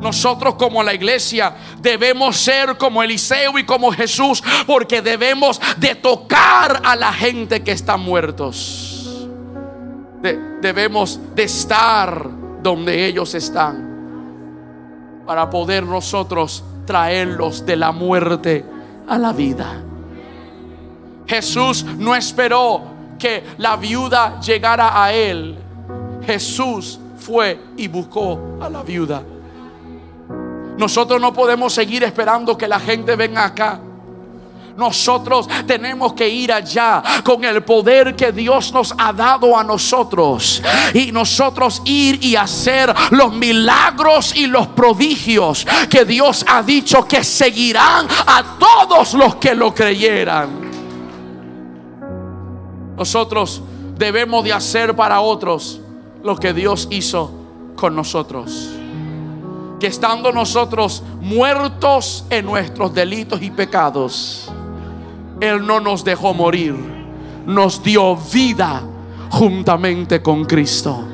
Nosotros 0.00 0.56
como 0.56 0.82
la 0.82 0.94
iglesia 0.94 1.54
debemos 1.80 2.36
ser 2.36 2.76
como 2.76 3.02
Eliseo 3.02 3.56
y 3.58 3.64
como 3.64 3.92
Jesús 3.92 4.42
porque 4.66 5.00
debemos 5.00 5.60
de 5.76 5.94
tocar 5.94 6.80
a 6.84 6.96
la 6.96 7.12
gente 7.12 7.62
que 7.62 7.70
está 7.70 7.96
muertos 7.96 8.81
debemos 10.22 11.18
de 11.34 11.42
estar 11.44 12.28
donde 12.62 13.06
ellos 13.06 13.34
están 13.34 13.92
para 15.26 15.48
poder 15.50 15.84
nosotros 15.84 16.64
traerlos 16.86 17.64
de 17.64 17.76
la 17.76 17.92
muerte 17.92 18.64
a 19.08 19.18
la 19.18 19.32
vida. 19.32 19.82
Jesús 21.26 21.84
no 21.84 22.14
esperó 22.14 22.82
que 23.18 23.44
la 23.58 23.76
viuda 23.76 24.40
llegara 24.40 25.02
a 25.02 25.12
él. 25.12 25.56
Jesús 26.24 26.98
fue 27.18 27.58
y 27.76 27.88
buscó 27.88 28.58
a 28.60 28.68
la 28.68 28.82
viuda. 28.82 29.22
Nosotros 30.76 31.20
no 31.20 31.32
podemos 31.32 31.72
seguir 31.72 32.02
esperando 32.02 32.56
que 32.58 32.66
la 32.66 32.80
gente 32.80 33.14
venga 33.16 33.44
acá. 33.44 33.80
Nosotros 34.76 35.48
tenemos 35.66 36.12
que 36.14 36.28
ir 36.28 36.52
allá 36.52 37.02
con 37.24 37.44
el 37.44 37.62
poder 37.62 38.16
que 38.16 38.32
Dios 38.32 38.72
nos 38.72 38.94
ha 38.96 39.12
dado 39.12 39.56
a 39.56 39.64
nosotros. 39.64 40.62
Y 40.94 41.12
nosotros 41.12 41.82
ir 41.84 42.22
y 42.24 42.36
hacer 42.36 42.92
los 43.10 43.32
milagros 43.34 44.34
y 44.34 44.46
los 44.46 44.68
prodigios 44.68 45.66
que 45.90 46.04
Dios 46.04 46.44
ha 46.48 46.62
dicho 46.62 47.06
que 47.06 47.22
seguirán 47.22 48.06
a 48.26 48.56
todos 48.58 49.14
los 49.14 49.36
que 49.36 49.54
lo 49.54 49.74
creyeran. 49.74 50.62
Nosotros 52.96 53.62
debemos 53.96 54.44
de 54.44 54.52
hacer 54.52 54.94
para 54.94 55.20
otros 55.20 55.80
lo 56.22 56.36
que 56.36 56.52
Dios 56.52 56.88
hizo 56.90 57.32
con 57.76 57.94
nosotros. 57.94 58.70
Que 59.80 59.88
estando 59.88 60.30
nosotros 60.30 61.02
muertos 61.20 62.24
en 62.30 62.46
nuestros 62.46 62.94
delitos 62.94 63.42
y 63.42 63.50
pecados, 63.50 64.48
él 65.42 65.66
no 65.66 65.80
nos 65.80 66.04
dejó 66.04 66.34
morir, 66.34 66.76
nos 67.46 67.82
dio 67.82 68.16
vida 68.16 68.80
juntamente 69.28 70.22
con 70.22 70.44
Cristo. 70.44 71.04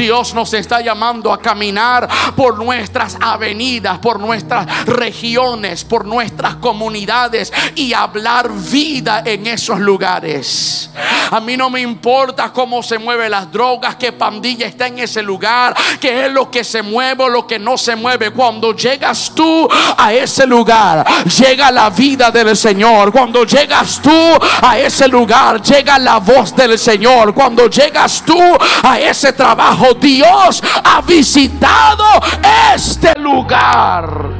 Dios 0.00 0.32
nos 0.32 0.54
está 0.54 0.80
llamando 0.80 1.30
a 1.30 1.38
caminar 1.38 2.08
por 2.34 2.56
nuestras 2.56 3.18
avenidas, 3.20 3.98
por 3.98 4.18
nuestras 4.18 4.86
regiones, 4.86 5.84
por 5.84 6.06
nuestras 6.06 6.54
comunidades 6.54 7.52
y 7.74 7.92
hablar 7.92 8.50
vida 8.50 9.22
en 9.26 9.46
esos 9.46 9.78
lugares. 9.78 10.88
A 11.30 11.38
mí 11.38 11.54
no 11.54 11.68
me 11.68 11.82
importa 11.82 12.50
cómo 12.50 12.82
se 12.82 12.98
mueven 12.98 13.30
las 13.30 13.52
drogas, 13.52 13.96
qué 13.96 14.10
pandilla 14.12 14.66
está 14.66 14.86
en 14.86 15.00
ese 15.00 15.22
lugar, 15.22 15.76
qué 16.00 16.24
es 16.26 16.32
lo 16.32 16.50
que 16.50 16.64
se 16.64 16.80
mueve 16.80 17.24
o 17.24 17.28
lo 17.28 17.46
que 17.46 17.58
no 17.58 17.76
se 17.76 17.94
mueve. 17.94 18.30
Cuando 18.30 18.74
llegas 18.74 19.30
tú 19.34 19.68
a 19.98 20.14
ese 20.14 20.46
lugar, 20.46 21.06
llega 21.24 21.70
la 21.70 21.90
vida 21.90 22.30
del 22.30 22.56
Señor. 22.56 23.12
Cuando 23.12 23.44
llegas 23.44 24.00
tú 24.02 24.10
a 24.62 24.78
ese 24.78 25.06
lugar, 25.06 25.60
llega 25.62 25.98
la 25.98 26.18
voz 26.18 26.56
del 26.56 26.78
Señor. 26.78 27.34
Cuando 27.34 27.68
llegas 27.68 28.22
tú 28.24 28.40
a 28.82 28.98
ese 28.98 29.34
trabajo, 29.34 29.89
Dios 29.94 30.62
ha 30.84 31.00
visitado 31.00 32.04
este 32.74 33.18
lugar. 33.18 34.39